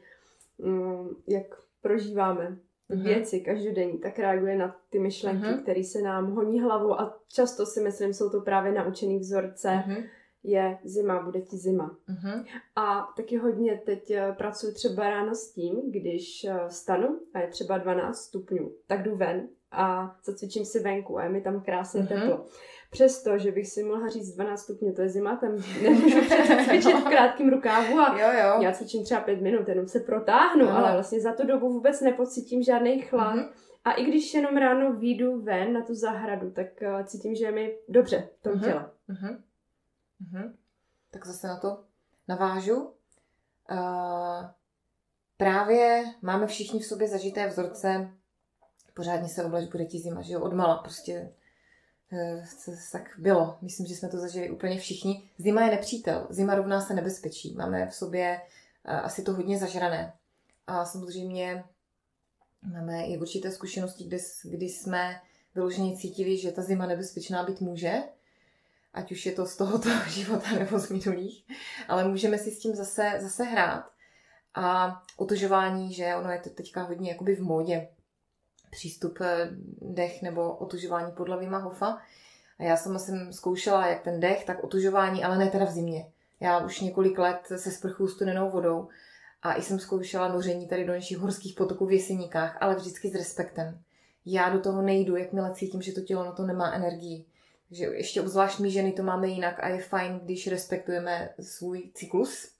mm, 0.58 1.10
jak 1.28 1.46
prožíváme 1.82 2.58
uh-huh. 2.94 3.04
věci 3.04 3.40
každodenní, 3.40 3.98
tak 3.98 4.20
reaguje 4.20 4.58
na 4.58 4.76
ty 4.90 5.00
myšlenky, 5.00 5.46
uh-huh. 5.46 5.62
které 5.62 5.84
se 5.84 6.02
nám 6.02 6.32
honí 6.32 6.62
hlavou 6.62 7.00
a 7.00 7.20
často 7.34 7.66
si 7.66 7.82
myslím, 7.82 8.14
jsou 8.14 8.30
to 8.30 8.42
právě 8.42 8.72
naučený 8.72 9.20
vzorce, 9.20 9.84
uh-huh. 9.88 10.04
je 10.44 10.78
zima, 10.84 11.24
bude 11.24 11.42
ti 11.42 11.58
zima. 11.58 11.98
Uh-huh. 12.10 12.46
A 12.76 13.14
taky 13.18 13.38
hodně 13.38 13.82
teď 13.86 14.12
eh, 14.12 14.36
pracuji 14.38 14.74
třeba 14.74 15.10
ráno 15.10 15.36
s 15.36 15.54
tím, 15.54 15.92
když 15.92 16.44
eh, 16.44 16.60
stanu 16.68 17.20
a 17.34 17.40
je 17.40 17.48
třeba 17.48 17.78
12 17.78 18.18
stupňů, 18.18 18.72
tak 18.88 19.04
jdu 19.04 19.16
ven 19.16 19.48
a 19.72 20.16
zacvičím 20.26 20.66
si 20.66 20.80
venku 20.80 21.18
a 21.18 21.24
je 21.24 21.30
mi 21.30 21.42
tam 21.42 21.62
krásně 21.62 22.02
uh-huh. 22.02 22.08
teplo. 22.08 22.46
Přesto, 22.94 23.38
že 23.38 23.52
bych 23.52 23.68
si 23.68 23.84
mohla 23.84 24.10
říct 24.10 24.36
12 24.36 24.62
stupňů, 24.62 24.94
to 24.94 25.02
je 25.02 25.10
zima, 25.10 25.36
tam 25.36 25.52
nemůžu 25.82 26.20
cvičit 26.66 26.96
v 26.96 27.04
krátkém 27.04 27.50
rukávu 27.50 28.00
a 28.00 28.20
jo, 28.20 28.28
jo. 28.44 28.62
já 28.62 28.72
cvičím 28.72 29.04
třeba 29.04 29.22
5 29.22 29.42
minut, 29.42 29.68
jenom 29.68 29.88
se 29.88 30.00
protáhnu, 30.00 30.68
Aha. 30.68 30.80
ale 30.80 30.94
vlastně 30.94 31.22
za 31.22 31.34
tu 31.34 31.48
dobu 31.48 31.74
vůbec 31.74 32.02
nepocítím 32.02 32.64
žádný 32.64 33.02
chlad. 33.02 33.36
Uh-huh. 33.36 33.50
A 33.86 33.92
i 33.92 34.06
když 34.06 34.34
jenom 34.34 34.58
ráno 34.58 34.94
výjdu 34.94 35.42
ven 35.42 35.74
na 35.74 35.82
tu 35.82 35.96
zahradu, 35.96 36.52
tak 36.52 36.68
uh, 36.82 37.04
cítím, 37.06 37.36
že 37.36 37.46
je 37.46 37.52
mi 37.52 37.78
dobře 37.90 38.30
v 38.40 38.44
tom 38.44 38.54
uh-huh. 38.54 38.64
těle. 38.64 38.90
Uh-huh. 39.10 39.38
Uh-huh. 40.34 40.54
Tak 41.12 41.28
zase 41.28 41.48
na 41.48 41.60
to 41.60 41.84
navážu. 42.28 42.76
Uh, 43.72 44.46
právě 45.38 46.04
máme 46.22 46.48
všichni 46.48 46.80
v 46.80 46.86
sobě 46.86 47.08
zažité 47.08 47.48
vzorce 47.48 48.10
pořádně 48.94 49.30
se 49.30 49.46
obleč, 49.46 49.70
bude 49.70 49.86
ti 49.86 50.00
zima, 50.00 50.22
že 50.22 50.34
jo, 50.34 50.42
odmala 50.42 50.78
prostě 50.78 51.14
Eh, 51.14 51.43
tak 52.92 53.10
bylo. 53.18 53.58
Myslím, 53.62 53.88
že 53.88 53.96
jsme 53.96 54.10
to 54.10 54.18
zažili 54.18 54.50
úplně 54.50 54.80
všichni. 54.80 55.30
Zima 55.38 55.62
je 55.66 55.72
nepřítel. 55.72 56.28
Zima 56.30 56.56
rovná 56.56 56.82
se 56.82 56.94
nebezpečí. 56.94 57.54
Máme 57.54 57.88
v 57.88 57.96
sobě 57.96 58.42
eh, 58.86 58.92
asi 58.92 59.22
to 59.22 59.34
hodně 59.34 59.58
zažrané. 59.58 60.14
A 60.68 60.86
samozřejmě 60.86 61.64
máme 62.62 63.06
i 63.06 63.18
určité 63.18 63.52
zkušenosti, 63.52 64.04
kde, 64.04 64.18
kdy 64.44 64.66
jsme 64.66 65.22
vyloženě 65.56 65.98
cítili, 65.98 66.38
že 66.38 66.52
ta 66.52 66.62
zima 66.62 66.86
nebezpečná 66.86 67.44
být 67.44 67.62
může, 67.62 68.04
ať 68.94 69.12
už 69.12 69.26
je 69.26 69.32
to 69.32 69.46
z 69.46 69.58
tohoto 69.58 69.90
života 70.08 70.52
nebo 70.52 70.80
z 70.80 70.90
minulých, 70.90 71.46
ale 71.88 72.08
můžeme 72.08 72.38
si 72.38 72.52
s 72.52 72.60
tím 72.60 72.76
zase, 72.76 73.12
zase 73.22 73.44
hrát. 73.44 73.92
A 74.56 75.02
otužování, 75.18 75.94
že 75.94 76.16
ono 76.16 76.32
je 76.32 76.40
to 76.40 76.50
teďka 76.50 76.84
hodně 76.84 77.12
jakoby 77.12 77.36
v 77.36 77.42
módě, 77.42 77.88
přístup 78.74 79.18
eh, 79.22 79.50
dech 79.82 80.22
nebo 80.22 80.56
otužování 80.56 81.12
podle 81.12 81.40
Vima 81.40 81.58
Hofa. 81.58 81.98
A 82.60 82.64
já 82.64 82.78
sama 82.78 83.00
jsem 83.00 83.34
zkoušela 83.34 83.88
jak 83.88 84.02
ten 84.02 84.20
dech, 84.20 84.46
tak 84.46 84.64
otužování, 84.64 85.24
ale 85.24 85.38
ne 85.38 85.50
teda 85.50 85.66
v 85.66 85.72
zimě. 85.72 86.06
Já 86.40 86.60
už 86.60 86.80
několik 86.80 87.20
let 87.20 87.40
se 87.56 87.72
sprchuju 87.72 88.10
studenou 88.10 88.52
vodou 88.52 88.88
a 89.44 89.54
i 89.54 89.62
jsem 89.62 89.80
zkoušela 89.80 90.28
noření 90.28 90.68
tady 90.68 90.86
do 90.86 90.94
našich 90.94 91.18
horských 91.18 91.56
potoků 91.56 91.86
v 91.86 91.92
Jeseníkách, 91.92 92.58
ale 92.62 92.76
vždycky 92.76 93.10
s 93.10 93.16
respektem. 93.16 93.80
Já 94.26 94.50
do 94.50 94.60
toho 94.60 94.82
nejdu, 94.82 95.16
jakmile 95.16 95.54
cítím, 95.54 95.82
že 95.82 95.92
to 95.92 96.02
tělo 96.02 96.24
na 96.24 96.32
to 96.32 96.44
nemá 96.44 96.74
energii. 96.74 97.26
Takže 97.70 97.86
ještě 97.86 98.22
obzvlášť 98.22 98.60
my 98.60 98.72
ženy 98.72 98.92
to 98.92 99.04
máme 99.04 99.28
jinak 99.28 99.64
a 99.64 99.68
je 99.68 99.82
fajn, 99.82 100.20
když 100.24 100.48
respektujeme 100.48 101.30
svůj 101.40 101.92
cyklus, 101.94 102.52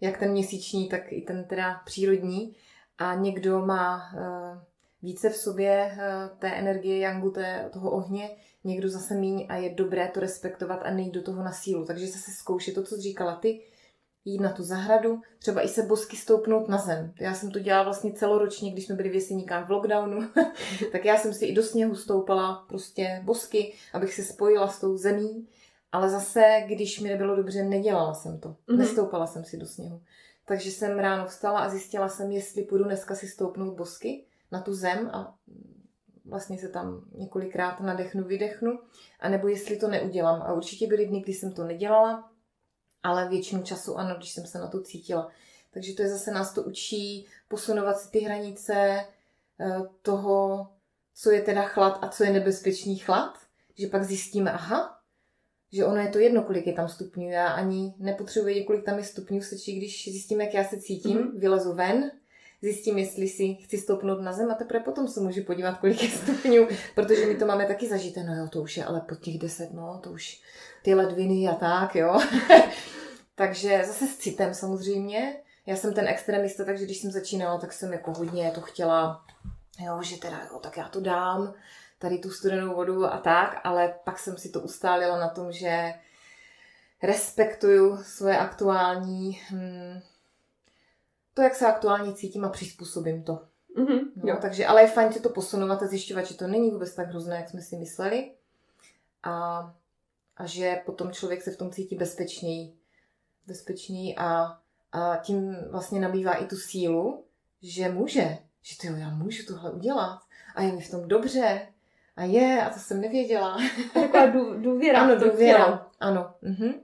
jak 0.00 0.18
ten 0.18 0.30
měsíční, 0.30 0.88
tak 0.88 1.12
i 1.12 1.20
ten 1.20 1.44
teda 1.44 1.80
přírodní. 1.84 2.56
A 2.98 3.14
někdo 3.14 3.66
má 3.66 4.12
uh, 4.14 4.62
více 5.02 5.30
v 5.30 5.36
sobě 5.36 5.70
eh, 5.70 6.30
té 6.38 6.50
energie 6.50 6.98
Yangu, 6.98 7.30
té, 7.30 7.70
toho 7.72 7.90
ohně, 7.90 8.30
někdo 8.64 8.88
zase 8.88 9.14
míň 9.14 9.46
a 9.48 9.56
je 9.56 9.74
dobré 9.74 10.08
to 10.14 10.20
respektovat 10.20 10.80
a 10.82 10.90
nejít 10.90 11.14
do 11.14 11.22
toho 11.22 11.42
na 11.42 11.52
sílu. 11.52 11.84
Takže 11.84 12.06
zase 12.06 12.30
zkoušet 12.30 12.74
to, 12.74 12.82
co 12.82 12.94
jsi 12.94 13.00
říkala 13.00 13.36
ty, 13.36 13.60
jít 14.24 14.40
na 14.40 14.52
tu 14.52 14.62
zahradu, 14.62 15.20
třeba 15.38 15.62
i 15.62 15.68
se 15.68 15.82
bosky 15.82 16.16
stoupnout 16.16 16.68
na 16.68 16.78
zem. 16.78 17.12
Já 17.20 17.34
jsem 17.34 17.50
to 17.50 17.58
dělala 17.58 17.84
vlastně 17.84 18.12
celoročně, 18.12 18.72
když 18.72 18.86
jsme 18.86 18.94
byli 18.94 19.08
v 19.08 19.14
Jeseníkách 19.14 19.68
v 19.68 19.70
lockdownu, 19.70 20.28
tak 20.92 21.04
já 21.04 21.16
jsem 21.16 21.34
si 21.34 21.46
i 21.46 21.54
do 21.54 21.62
sněhu 21.62 21.94
stoupala 21.94 22.64
prostě 22.68 23.20
bosky, 23.24 23.74
abych 23.92 24.14
se 24.14 24.22
spojila 24.22 24.68
s 24.68 24.80
tou 24.80 24.96
zemí, 24.96 25.48
ale 25.92 26.10
zase, 26.10 26.64
když 26.66 27.00
mi 27.00 27.08
nebylo 27.08 27.36
dobře, 27.36 27.62
nedělala 27.62 28.14
jsem 28.14 28.40
to. 28.40 28.48
Mm-hmm. 28.48 28.76
Nestoupala 28.76 29.26
jsem 29.26 29.44
si 29.44 29.56
do 29.56 29.66
sněhu. 29.66 30.00
Takže 30.46 30.70
jsem 30.70 30.98
ráno 30.98 31.26
vstala 31.26 31.60
a 31.60 31.68
zjistila 31.68 32.08
jsem, 32.08 32.32
jestli 32.32 32.62
půjdu 32.62 32.84
dneska 32.84 33.14
si 33.14 33.28
stoupnout 33.28 33.76
bosky 33.76 34.24
na 34.52 34.60
tu 34.60 34.74
zem 34.74 35.10
a 35.12 35.34
vlastně 36.24 36.58
se 36.58 36.68
tam 36.68 37.04
několikrát 37.14 37.80
nadechnu, 37.80 38.24
vydechnu, 38.24 38.78
anebo 39.20 39.48
jestli 39.48 39.76
to 39.76 39.88
neudělám. 39.88 40.42
A 40.42 40.52
určitě 40.52 40.86
byly 40.86 41.06
dny, 41.06 41.20
kdy 41.20 41.32
jsem 41.32 41.52
to 41.52 41.64
nedělala, 41.64 42.30
ale 43.02 43.28
většinu 43.28 43.62
času 43.62 43.98
ano, 43.98 44.14
když 44.16 44.32
jsem 44.32 44.46
se 44.46 44.58
na 44.58 44.68
to 44.68 44.82
cítila. 44.82 45.30
Takže 45.70 45.92
to 45.92 46.02
je 46.02 46.08
zase 46.08 46.30
nás 46.30 46.54
to 46.54 46.62
učí 46.62 47.26
posunovat 47.48 48.00
si 48.00 48.10
ty 48.10 48.18
hranice 48.18 48.74
eh, 49.60 49.80
toho, 50.02 50.68
co 51.14 51.30
je 51.30 51.42
teda 51.42 51.62
chlad 51.62 51.98
a 52.02 52.08
co 52.08 52.24
je 52.24 52.30
nebezpečný 52.30 52.96
chlad, 52.96 53.38
že 53.78 53.86
pak 53.86 54.04
zjistíme, 54.04 54.52
aha, 54.52 54.98
že 55.72 55.84
ono 55.84 55.96
je 55.96 56.08
to 56.08 56.18
jedno, 56.18 56.42
kolik 56.42 56.66
je 56.66 56.72
tam 56.72 56.88
stupňů. 56.88 57.30
Já 57.30 57.46
ani 57.46 57.94
nepotřebuji 57.98 58.44
vědět, 58.46 58.64
kolik 58.64 58.84
tam 58.84 58.98
je 58.98 59.04
stupňů, 59.04 59.42
stačí, 59.42 59.76
když 59.76 60.04
zjistím, 60.04 60.40
jak 60.40 60.54
já 60.54 60.64
se 60.64 60.80
cítím, 60.80 61.18
mm-hmm. 61.18 61.38
vylezu 61.38 61.72
ven, 61.72 62.10
zjistím, 62.62 62.98
jestli 62.98 63.28
si 63.28 63.54
chci 63.54 63.78
stoupnout 63.78 64.20
na 64.20 64.32
zem 64.32 64.50
a 64.50 64.54
teprve 64.54 64.80
potom 64.80 65.08
se 65.08 65.20
můžu 65.20 65.42
podívat, 65.42 65.78
kolik 65.78 66.02
je 66.02 66.08
stupňů, 66.08 66.68
protože 66.94 67.26
my 67.26 67.34
to 67.34 67.46
máme 67.46 67.66
taky 67.66 67.88
zažité, 67.88 68.24
no 68.24 68.34
jo, 68.34 68.48
to 68.48 68.62
už 68.62 68.76
je 68.76 68.84
ale 68.84 69.00
pod 69.00 69.20
těch 69.20 69.38
deset, 69.38 69.72
no, 69.72 70.00
to 70.02 70.10
už 70.10 70.40
ty 70.82 70.94
ledviny 70.94 71.48
a 71.48 71.54
tak, 71.54 71.94
jo. 71.96 72.20
takže 73.34 73.82
zase 73.86 74.06
s 74.06 74.16
citem 74.16 74.54
samozřejmě. 74.54 75.36
Já 75.66 75.76
jsem 75.76 75.94
ten 75.94 76.08
extremista, 76.08 76.64
takže 76.64 76.84
když 76.84 76.98
jsem 76.98 77.10
začínala, 77.10 77.58
tak 77.58 77.72
jsem 77.72 77.92
jako 77.92 78.12
hodně 78.12 78.50
to 78.54 78.60
chtěla, 78.60 79.24
jo, 79.86 80.02
že 80.02 80.16
teda, 80.16 80.40
jo, 80.52 80.58
tak 80.58 80.76
já 80.76 80.88
to 80.88 81.00
dám, 81.00 81.54
tady 81.98 82.18
tu 82.18 82.30
studenou 82.30 82.74
vodu 82.74 83.06
a 83.06 83.18
tak, 83.18 83.60
ale 83.64 83.94
pak 84.04 84.18
jsem 84.18 84.38
si 84.38 84.48
to 84.48 84.60
ustálila 84.60 85.18
na 85.18 85.28
tom, 85.28 85.52
že 85.52 85.94
respektuju 87.02 88.02
svoje 88.02 88.38
aktuální 88.38 89.40
hm, 89.50 90.00
to, 91.38 91.42
jak 91.42 91.54
se 91.54 91.66
aktuálně 91.66 92.12
cítím 92.12 92.44
a 92.44 92.48
přizpůsobím 92.48 93.22
to. 93.22 93.32
Mm-hmm. 93.76 94.00
No. 94.16 94.34
No, 94.34 94.38
takže, 94.40 94.66
ale 94.66 94.82
je 94.82 94.88
fajn 94.88 95.12
si 95.12 95.20
to 95.20 95.28
posunovat 95.28 95.82
a 95.82 95.86
zjišťovat, 95.86 96.26
že 96.26 96.36
to 96.36 96.46
není 96.46 96.70
vůbec 96.70 96.94
tak 96.94 97.08
hrozné, 97.08 97.36
jak 97.36 97.48
jsme 97.48 97.62
si 97.62 97.76
mysleli. 97.76 98.32
A, 99.22 99.58
a 100.36 100.46
že 100.46 100.80
potom 100.86 101.12
člověk 101.12 101.42
se 101.42 101.50
v 101.50 101.56
tom 101.56 101.70
cítí 101.70 101.96
bezpečněji. 101.96 102.72
Bezpečněji 103.46 104.16
a, 104.16 104.58
a 104.92 105.16
tím 105.16 105.56
vlastně 105.70 106.00
nabývá 106.00 106.32
i 106.32 106.46
tu 106.46 106.56
sílu, 106.56 107.24
že 107.62 107.88
může. 107.88 108.38
Že 108.62 108.78
ty 108.78 108.86
já 108.86 109.10
můžu 109.10 109.46
tohle 109.46 109.70
udělat. 109.70 110.20
A 110.54 110.62
je 110.62 110.72
mi 110.72 110.80
v 110.80 110.90
tom 110.90 111.08
dobře. 111.08 111.60
A 112.16 112.24
je, 112.24 112.62
a 112.62 112.70
to 112.70 112.80
jsem 112.80 113.00
nevěděla. 113.00 113.58
Taková 113.94 114.26
důvěra. 114.56 115.00
ano, 115.00 115.16
důvěra. 115.16 115.86
Ano. 116.00 116.34
Mhm. 116.42 116.74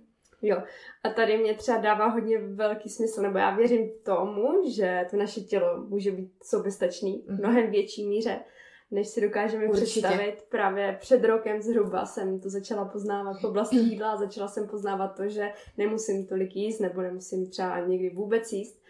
Jo. 0.44 0.62
A 1.04 1.10
tady 1.10 1.38
mě 1.38 1.54
třeba 1.54 1.78
dává 1.78 2.06
hodně 2.06 2.38
velký 2.38 2.88
smysl, 2.88 3.22
nebo 3.22 3.38
já 3.38 3.56
věřím 3.56 3.90
tomu, 4.02 4.70
že 4.70 5.06
to 5.10 5.16
naše 5.16 5.40
tělo 5.40 5.84
může 5.88 6.10
být 6.10 6.32
soběstačný 6.42 7.24
v 7.26 7.30
mhm. 7.30 7.38
mnohem 7.38 7.70
větší 7.70 8.08
míře, 8.08 8.40
než 8.90 9.08
si 9.08 9.20
dokážeme 9.20 9.64
Určitě. 9.66 9.86
představit. 9.86 10.44
Právě 10.48 10.96
před 11.00 11.24
rokem 11.24 11.62
zhruba 11.62 12.06
jsem 12.06 12.40
to 12.40 12.50
začala 12.50 12.84
poznávat 12.84 13.40
v 13.40 13.44
oblasti 13.44 13.76
jídla, 13.76 14.16
začala 14.16 14.48
jsem 14.48 14.68
poznávat 14.68 15.16
to, 15.16 15.28
že 15.28 15.52
nemusím 15.78 16.26
tolik 16.26 16.56
jíst, 16.56 16.78
nebo 16.80 17.02
nemusím 17.02 17.50
třeba 17.50 17.80
někdy 17.80 18.10
vůbec 18.10 18.52
jíst 18.52 18.83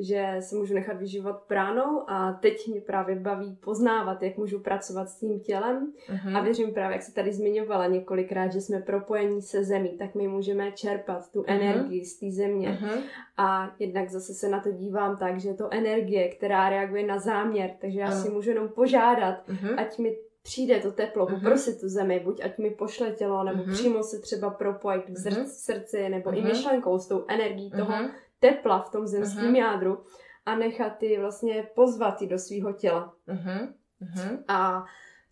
že 0.00 0.36
se 0.40 0.56
můžu 0.56 0.74
nechat 0.74 0.96
vyživovat 0.96 1.42
pránou 1.42 2.10
a 2.10 2.32
teď 2.32 2.68
mě 2.68 2.80
právě 2.80 3.16
baví 3.16 3.56
poznávat, 3.60 4.22
jak 4.22 4.36
můžu 4.36 4.60
pracovat 4.60 5.08
s 5.08 5.18
tím 5.18 5.40
tělem 5.40 5.92
uh-huh. 6.08 6.36
a 6.36 6.40
věřím 6.40 6.74
právě, 6.74 6.94
jak 6.94 7.02
se 7.02 7.14
tady 7.14 7.32
zmiňovala 7.32 7.86
několikrát, 7.86 8.52
že 8.52 8.60
jsme 8.60 8.80
propojení 8.80 9.42
se 9.42 9.64
zemí, 9.64 9.88
tak 9.98 10.14
my 10.14 10.28
můžeme 10.28 10.72
čerpat 10.72 11.32
tu 11.32 11.42
uh-huh. 11.42 11.52
energii 11.52 12.04
z 12.04 12.18
té 12.18 12.30
země 12.30 12.78
uh-huh. 12.82 13.02
a 13.36 13.74
jednak 13.78 14.10
zase 14.10 14.34
se 14.34 14.48
na 14.48 14.60
to 14.60 14.72
dívám 14.72 15.16
tak, 15.16 15.40
že 15.40 15.48
je 15.48 15.54
to 15.54 15.72
energie, 15.72 16.28
která 16.28 16.68
reaguje 16.68 17.06
na 17.06 17.18
záměr, 17.18 17.70
takže 17.80 18.00
já 18.00 18.10
uh-huh. 18.10 18.22
si 18.22 18.30
můžu 18.30 18.50
jenom 18.50 18.68
požádat, 18.68 19.48
uh-huh. 19.48 19.74
ať 19.80 19.98
mi 19.98 20.16
přijde 20.42 20.80
to 20.80 20.92
teplo, 20.92 21.26
uh-huh. 21.26 21.34
poprosit 21.34 21.80
tu 21.80 21.88
zemi, 21.88 22.20
buď 22.24 22.40
ať 22.44 22.58
mi 22.58 22.70
pošle 22.70 23.10
tělo, 23.10 23.44
nebo 23.44 23.62
uh-huh. 23.62 23.72
přímo 23.72 24.02
se 24.02 24.18
třeba 24.18 24.50
propojit 24.50 25.04
k 25.04 25.08
uh-huh. 25.08 25.44
srdci, 25.44 26.08
nebo 26.08 26.30
uh-huh. 26.30 26.38
i 26.38 26.42
myšlenkou 26.42 26.98
s 26.98 27.08
tou 27.08 27.24
energií 27.28 27.70
toho, 27.70 27.92
uh-huh 27.92 28.10
tepla 28.40 28.82
v 28.82 28.90
tom 28.90 29.06
zemském 29.06 29.52
uh-huh. 29.52 29.58
jádru 29.58 29.98
a 30.46 30.56
nechat 30.56 31.02
ji 31.02 31.20
vlastně 31.20 31.68
pozvat 31.74 32.22
do 32.22 32.38
svého 32.38 32.72
těla. 32.72 33.14
Uh-huh. 33.28 33.72
Uh-huh. 34.02 34.44
A 34.48 34.84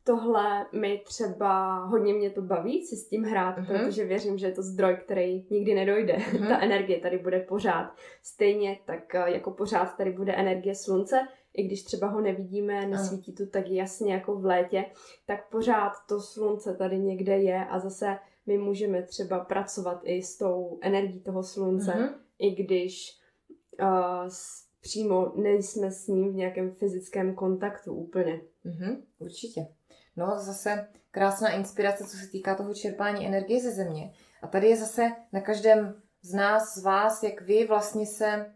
tohle 0.04 0.66
mi 0.72 1.02
třeba 1.04 1.78
hodně 1.84 2.14
mě 2.14 2.30
to 2.30 2.42
baví 2.42 2.86
si 2.86 2.96
s 2.96 3.08
tím 3.08 3.24
hrát, 3.24 3.58
uh-huh. 3.58 3.66
protože 3.66 4.04
věřím, 4.04 4.38
že 4.38 4.46
je 4.46 4.52
to 4.52 4.62
zdroj, 4.62 4.96
který 5.04 5.46
nikdy 5.50 5.74
nedojde. 5.74 6.16
Uh-huh. 6.16 6.48
Ta 6.48 6.58
energie 6.58 7.00
tady 7.00 7.18
bude 7.18 7.40
pořád. 7.40 7.92
Stejně 8.22 8.78
tak 8.84 9.14
eh, 9.14 9.30
jako 9.30 9.50
pořád 9.50 9.96
tady 9.96 10.12
bude 10.12 10.32
energie 10.32 10.74
slunce, 10.74 11.28
i 11.54 11.62
když 11.62 11.82
třeba 11.82 12.06
ho 12.06 12.20
nevidíme, 12.20 12.86
nesvítí 12.86 13.32
tu 13.32 13.46
tak 13.46 13.68
jasně 13.68 14.14
jako 14.14 14.34
v 14.34 14.44
létě, 14.44 14.84
tak 15.26 15.50
pořád 15.50 15.92
to 16.08 16.20
slunce 16.20 16.74
tady 16.74 16.98
někde 16.98 17.38
je 17.38 17.64
a 17.64 17.78
zase 17.78 18.18
my 18.46 18.58
můžeme 18.58 19.02
třeba 19.02 19.38
pracovat 19.38 20.00
i 20.04 20.22
s 20.22 20.38
tou 20.38 20.78
energií 20.82 21.20
toho 21.20 21.42
slunce. 21.42 21.92
Uh-huh 21.92 22.27
i 22.38 22.50
když 22.50 23.18
uh, 23.80 24.28
přímo 24.80 25.32
nejsme 25.36 25.90
s 25.90 26.06
ním 26.06 26.32
v 26.32 26.34
nějakém 26.34 26.74
fyzickém 26.74 27.34
kontaktu 27.34 27.94
úplně. 27.94 28.40
Mm-hmm, 28.66 29.02
určitě. 29.18 29.66
No 30.16 30.38
zase 30.38 30.88
krásná 31.10 31.50
inspirace, 31.50 32.04
co 32.04 32.16
se 32.16 32.26
týká 32.26 32.54
toho 32.54 32.74
čerpání 32.74 33.26
energie 33.26 33.60
ze 33.60 33.70
země. 33.70 34.12
A 34.42 34.46
tady 34.46 34.68
je 34.68 34.76
zase 34.76 35.12
na 35.32 35.40
každém 35.40 36.02
z 36.22 36.34
nás, 36.34 36.74
z 36.74 36.82
vás, 36.82 37.22
jak 37.22 37.40
vy 37.40 37.66
vlastně 37.66 38.06
se 38.06 38.52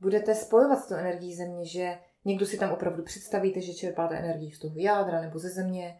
budete 0.00 0.34
spojovat 0.34 0.76
s 0.76 0.88
tou 0.88 0.94
energií 0.94 1.34
země, 1.34 1.66
že 1.66 1.98
někdo 2.24 2.46
si 2.46 2.58
tam 2.58 2.72
opravdu 2.72 3.02
představíte, 3.02 3.60
že 3.60 3.74
čerpáte 3.74 4.18
energii 4.18 4.52
z 4.52 4.58
toho 4.58 4.74
jádra 4.78 5.20
nebo 5.20 5.38
ze 5.38 5.48
země. 5.48 5.98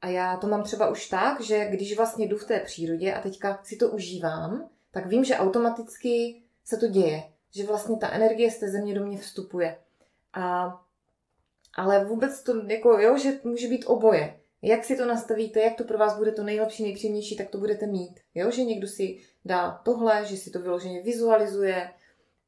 A 0.00 0.08
já 0.08 0.36
to 0.36 0.46
mám 0.46 0.62
třeba 0.62 0.90
už 0.90 1.08
tak, 1.08 1.40
že 1.40 1.64
když 1.64 1.96
vlastně 1.96 2.26
jdu 2.26 2.36
v 2.36 2.46
té 2.46 2.60
přírodě 2.60 3.14
a 3.14 3.20
teďka 3.20 3.60
si 3.62 3.76
to 3.76 3.90
užívám, 3.90 4.68
tak 4.90 5.06
vím, 5.06 5.24
že 5.24 5.36
automaticky 5.36 6.42
se 6.64 6.76
to 6.76 6.86
děje, 6.86 7.22
že 7.50 7.66
vlastně 7.66 7.96
ta 7.96 8.10
energie 8.10 8.50
z 8.50 8.58
té 8.58 8.68
země 8.68 8.94
do 8.94 9.06
mě 9.06 9.18
vstupuje. 9.18 9.78
A, 10.32 10.74
ale 11.76 12.04
vůbec 12.04 12.42
to, 12.42 12.66
jako, 12.66 12.98
jo, 12.98 13.18
že 13.18 13.40
může 13.44 13.68
být 13.68 13.84
oboje. 13.84 14.40
Jak 14.62 14.84
si 14.84 14.96
to 14.96 15.06
nastavíte, 15.06 15.60
jak 15.60 15.76
to 15.76 15.84
pro 15.84 15.98
vás 15.98 16.16
bude 16.18 16.32
to 16.32 16.42
nejlepší, 16.42 16.82
nejpříjemnější, 16.82 17.36
tak 17.36 17.48
to 17.48 17.58
budete 17.58 17.86
mít. 17.86 18.20
Jo, 18.34 18.50
že 18.50 18.64
někdo 18.64 18.86
si 18.86 19.18
dá 19.44 19.80
tohle, 19.84 20.24
že 20.24 20.36
si 20.36 20.50
to 20.50 20.60
vyloženě 20.60 21.02
vizualizuje 21.02 21.90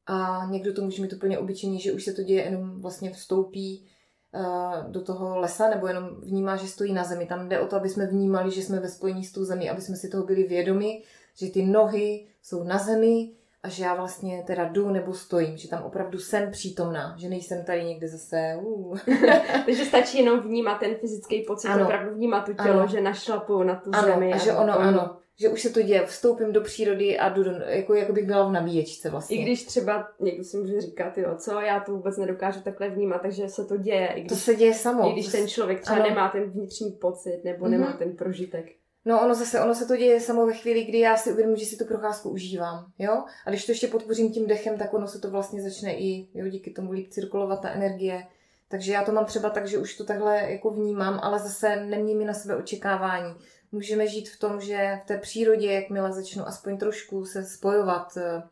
a 0.05 0.45
někdo 0.49 0.73
to 0.73 0.81
může 0.81 1.01
mít 1.01 1.13
úplně 1.13 1.39
obyčejně, 1.39 1.79
že 1.79 1.91
už 1.91 2.03
se 2.03 2.13
to 2.13 2.23
děje, 2.23 2.43
jenom 2.43 2.81
vlastně 2.81 3.11
vstoupí 3.11 3.89
uh, 4.31 4.91
do 4.91 5.01
toho 5.01 5.39
lesa 5.39 5.69
nebo 5.69 5.87
jenom 5.87 6.21
vnímá, 6.21 6.55
že 6.55 6.67
stojí 6.67 6.93
na 6.93 7.03
zemi. 7.03 7.25
Tam 7.25 7.49
jde 7.49 7.59
o 7.59 7.67
to, 7.67 7.75
aby 7.75 7.89
jsme 7.89 8.07
vnímali, 8.07 8.51
že 8.51 8.63
jsme 8.63 8.79
ve 8.79 8.89
spojení 8.89 9.23
s 9.23 9.31
tou 9.31 9.43
zemí, 9.43 9.69
aby 9.69 9.81
jsme 9.81 9.95
si 9.95 10.09
toho 10.09 10.23
byli 10.23 10.43
vědomi, 10.43 11.03
že 11.35 11.51
ty 11.51 11.65
nohy 11.65 12.27
jsou 12.41 12.63
na 12.63 12.77
zemi, 12.77 13.31
a 13.67 13.69
že 13.69 13.83
já 13.83 13.95
vlastně 13.95 14.43
teda 14.47 14.65
jdu 14.65 14.89
nebo 14.89 15.13
stojím, 15.13 15.57
že 15.57 15.69
tam 15.69 15.83
opravdu 15.83 16.19
jsem 16.19 16.51
přítomná, 16.51 17.15
že 17.17 17.29
nejsem 17.29 17.65
tady 17.65 17.83
někde 17.83 18.07
zase. 18.07 18.57
Uh. 18.61 18.97
Takže 19.65 19.85
stačí 19.85 20.17
jenom 20.17 20.39
vnímat 20.39 20.79
ten 20.79 20.95
fyzický 20.95 21.41
pocit, 21.41 21.67
ano. 21.67 21.85
opravdu 21.85 22.15
vnímat 22.15 22.45
tu 22.45 22.53
tělo, 22.53 22.79
ano. 22.79 22.87
že 22.87 23.01
našlapu 23.01 23.63
na 23.63 23.75
tu 23.75 23.89
ano. 23.93 24.07
zemi. 24.07 24.33
A, 24.33 24.35
a 24.35 24.37
že 24.39 24.53
ono, 24.53 24.79
ano, 24.79 25.17
že 25.39 25.49
už 25.49 25.61
se 25.61 25.69
to 25.69 25.81
děje, 25.81 26.05
vstoupím 26.05 26.53
do 26.53 26.61
přírody 26.61 27.19
a 27.19 27.29
jdu 27.29 27.43
do, 27.43 27.51
jako, 27.51 27.93
jako 27.93 28.13
bych 28.13 28.25
byla 28.25 28.47
v 28.47 28.51
nabíječce 28.51 29.09
vlastně. 29.09 29.37
I 29.37 29.43
když 29.43 29.65
třeba 29.65 30.07
někdo 30.19 30.43
si 30.43 30.57
může 30.57 30.81
říkat, 30.81 31.17
jo, 31.17 31.35
co, 31.37 31.59
já 31.59 31.79
to 31.79 31.91
vůbec 31.91 32.17
nedokážu 32.17 32.61
takhle 32.61 32.89
vnímat, 32.89 33.21
takže 33.21 33.49
se 33.49 33.65
to 33.65 33.77
děje. 33.77 34.07
I 34.07 34.19
když, 34.19 34.29
to 34.29 34.35
se 34.35 34.55
děje 34.55 34.73
samo. 34.73 35.09
I 35.09 35.13
když 35.13 35.27
ten 35.27 35.47
člověk 35.47 35.81
třeba 35.81 35.97
ano. 35.97 36.09
nemá 36.09 36.29
ten 36.29 36.43
vnitřní 36.43 36.91
pocit 36.91 37.41
nebo 37.43 37.65
mm-hmm. 37.65 37.69
nemá 37.69 37.93
ten 37.93 38.15
prožitek. 38.15 38.65
No 39.07 39.21
ono 39.21 39.35
zase, 39.35 39.61
ono 39.61 39.75
se 39.75 39.85
to 39.85 39.97
děje 39.97 40.21
samo 40.21 40.45
ve 40.45 40.53
chvíli, 40.53 40.83
kdy 40.83 40.99
já 40.99 41.17
si 41.17 41.31
uvědomím, 41.31 41.57
že 41.57 41.65
si 41.65 41.77
tu 41.77 41.85
procházku 41.85 42.29
užívám, 42.29 42.91
jo? 42.99 43.23
A 43.45 43.49
když 43.49 43.65
to 43.65 43.71
ještě 43.71 43.87
podpořím 43.87 44.33
tím 44.33 44.47
dechem, 44.47 44.77
tak 44.77 44.93
ono 44.93 45.07
se 45.07 45.19
to 45.19 45.31
vlastně 45.31 45.61
začne 45.61 45.93
i, 45.93 46.27
jo, 46.33 46.47
díky 46.47 46.71
tomu 46.71 46.91
líp 46.91 47.09
cirkulovat 47.09 47.61
ta 47.61 47.69
energie. 47.69 48.27
Takže 48.69 48.91
já 48.91 49.03
to 49.03 49.11
mám 49.11 49.25
třeba 49.25 49.49
tak, 49.49 49.67
že 49.67 49.77
už 49.77 49.97
to 49.97 50.03
takhle 50.03 50.51
jako 50.51 50.69
vnímám, 50.69 51.19
ale 51.23 51.39
zase 51.39 51.75
nemění 51.75 52.15
mi 52.15 52.25
na 52.25 52.33
sebe 52.33 52.55
očekávání. 52.55 53.35
Můžeme 53.71 54.07
žít 54.07 54.29
v 54.29 54.39
tom, 54.39 54.61
že 54.61 54.99
v 55.03 55.07
té 55.07 55.17
přírodě, 55.17 55.73
jakmile 55.73 56.13
začnu 56.13 56.47
aspoň 56.47 56.77
trošku 56.77 57.25
se 57.25 57.45
spojovat 57.45 58.17
eh, 58.17 58.43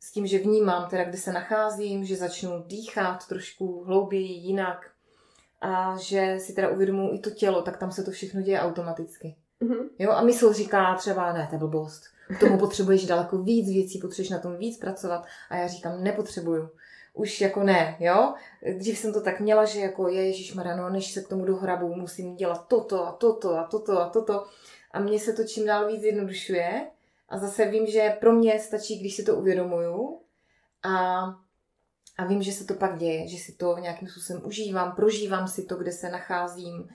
s 0.00 0.12
tím, 0.12 0.26
že 0.26 0.38
vnímám 0.38 0.90
teda, 0.90 1.04
kde 1.04 1.18
se 1.18 1.32
nacházím, 1.32 2.04
že 2.04 2.16
začnu 2.16 2.64
dýchat 2.66 3.28
trošku 3.28 3.84
hlouběji, 3.84 4.32
jinak 4.32 4.90
a 5.60 5.96
že 5.98 6.36
si 6.38 6.52
teda 6.52 6.68
uvědomuji 6.68 7.14
i 7.14 7.18
to 7.18 7.30
tělo, 7.30 7.62
tak 7.62 7.76
tam 7.76 7.92
se 7.92 8.02
to 8.02 8.10
všechno 8.10 8.42
děje 8.42 8.60
automaticky. 8.60 9.36
Mm-hmm. 9.62 9.88
Jo, 9.98 10.10
a 10.10 10.22
mysl 10.22 10.52
říká 10.52 10.94
třeba, 10.94 11.32
ne, 11.32 11.46
to 11.50 11.54
je 11.54 11.58
blbost. 11.58 12.02
K 12.36 12.40
tomu 12.40 12.58
potřebuješ 12.58 13.06
daleko 13.06 13.38
víc 13.38 13.68
věcí, 13.68 13.98
potřebuješ 13.98 14.30
na 14.30 14.38
tom 14.38 14.56
víc 14.56 14.78
pracovat. 14.78 15.26
A 15.50 15.56
já 15.56 15.66
říkám, 15.66 16.02
nepotřebuju. 16.02 16.70
Už 17.14 17.40
jako 17.40 17.62
ne, 17.62 17.96
jo. 18.00 18.34
Dřív 18.78 18.98
jsem 18.98 19.12
to 19.12 19.20
tak 19.20 19.40
měla, 19.40 19.64
že 19.64 19.80
jako 19.80 20.08
je 20.08 20.26
Ježíš 20.26 20.54
no, 20.54 20.90
než 20.90 21.12
se 21.12 21.22
k 21.22 21.28
tomu 21.28 21.44
dohrabu, 21.44 21.94
musím 21.94 22.36
dělat 22.36 22.68
toto 22.68 23.06
a 23.06 23.12
toto 23.12 23.58
a 23.58 23.64
toto 23.64 24.00
a 24.00 24.08
toto. 24.08 24.46
A 24.90 25.00
mně 25.00 25.18
se 25.18 25.32
to 25.32 25.44
čím 25.44 25.66
dál 25.66 25.88
víc 25.88 26.02
jednodušuje. 26.02 26.86
A 27.28 27.38
zase 27.38 27.64
vím, 27.64 27.86
že 27.86 28.16
pro 28.20 28.32
mě 28.32 28.60
stačí, 28.60 28.98
když 28.98 29.16
si 29.16 29.22
to 29.22 29.36
uvědomuju. 29.36 30.20
A, 30.82 31.24
a 32.18 32.24
vím, 32.26 32.42
že 32.42 32.52
se 32.52 32.64
to 32.64 32.74
pak 32.74 32.98
děje, 32.98 33.28
že 33.28 33.36
si 33.36 33.52
to 33.52 33.78
nějakým 33.78 34.08
způsobem 34.08 34.42
užívám, 34.44 34.92
prožívám 34.92 35.48
si 35.48 35.62
to, 35.62 35.76
kde 35.76 35.92
se 35.92 36.10
nacházím. 36.10 36.88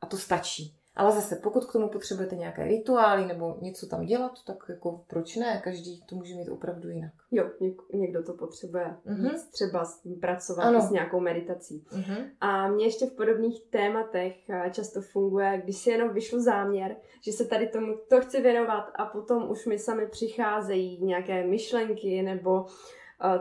A 0.00 0.06
to 0.06 0.18
stačí. 0.18 0.76
Ale 0.96 1.12
zase, 1.12 1.36
pokud 1.36 1.64
k 1.64 1.72
tomu 1.72 1.88
potřebujete 1.88 2.36
nějaké 2.36 2.64
rituály 2.64 3.26
nebo 3.26 3.56
něco 3.60 3.86
tam 3.86 4.06
dělat, 4.06 4.32
tak 4.46 4.56
jako 4.68 5.04
proč 5.06 5.36
ne? 5.36 5.60
Každý 5.64 6.02
to 6.06 6.16
může 6.16 6.34
mít 6.34 6.48
opravdu 6.48 6.88
jinak. 6.88 7.12
Jo, 7.30 7.50
něk- 7.60 7.82
někdo 7.94 8.22
to 8.22 8.32
potřebuje 8.32 8.96
mm-hmm. 9.06 9.30
víc 9.30 9.50
třeba 9.50 9.84
s 9.84 10.00
tím 10.00 10.20
pracovat 10.20 10.62
ano. 10.62 10.80
s 10.80 10.90
nějakou 10.90 11.20
meditací. 11.20 11.84
Mm-hmm. 11.92 12.24
A 12.40 12.68
mě 12.68 12.84
ještě 12.84 13.06
v 13.06 13.16
podobných 13.16 13.64
tématech 13.70 14.50
eh, 14.50 14.70
často 14.70 15.00
funguje, 15.00 15.60
když 15.64 15.76
si 15.76 15.90
jenom 15.90 16.14
vyšlu 16.14 16.40
záměr, 16.40 16.96
že 17.20 17.32
se 17.32 17.44
tady 17.44 17.68
tomu 17.68 17.94
to 18.08 18.20
chci 18.20 18.42
věnovat 18.42 18.90
a 18.94 19.06
potom 19.06 19.50
už 19.50 19.66
mi 19.66 19.78
sami 19.78 20.06
přicházejí 20.06 21.04
nějaké 21.04 21.46
myšlenky 21.46 22.22
nebo 22.22 22.60
uh, 22.60 22.66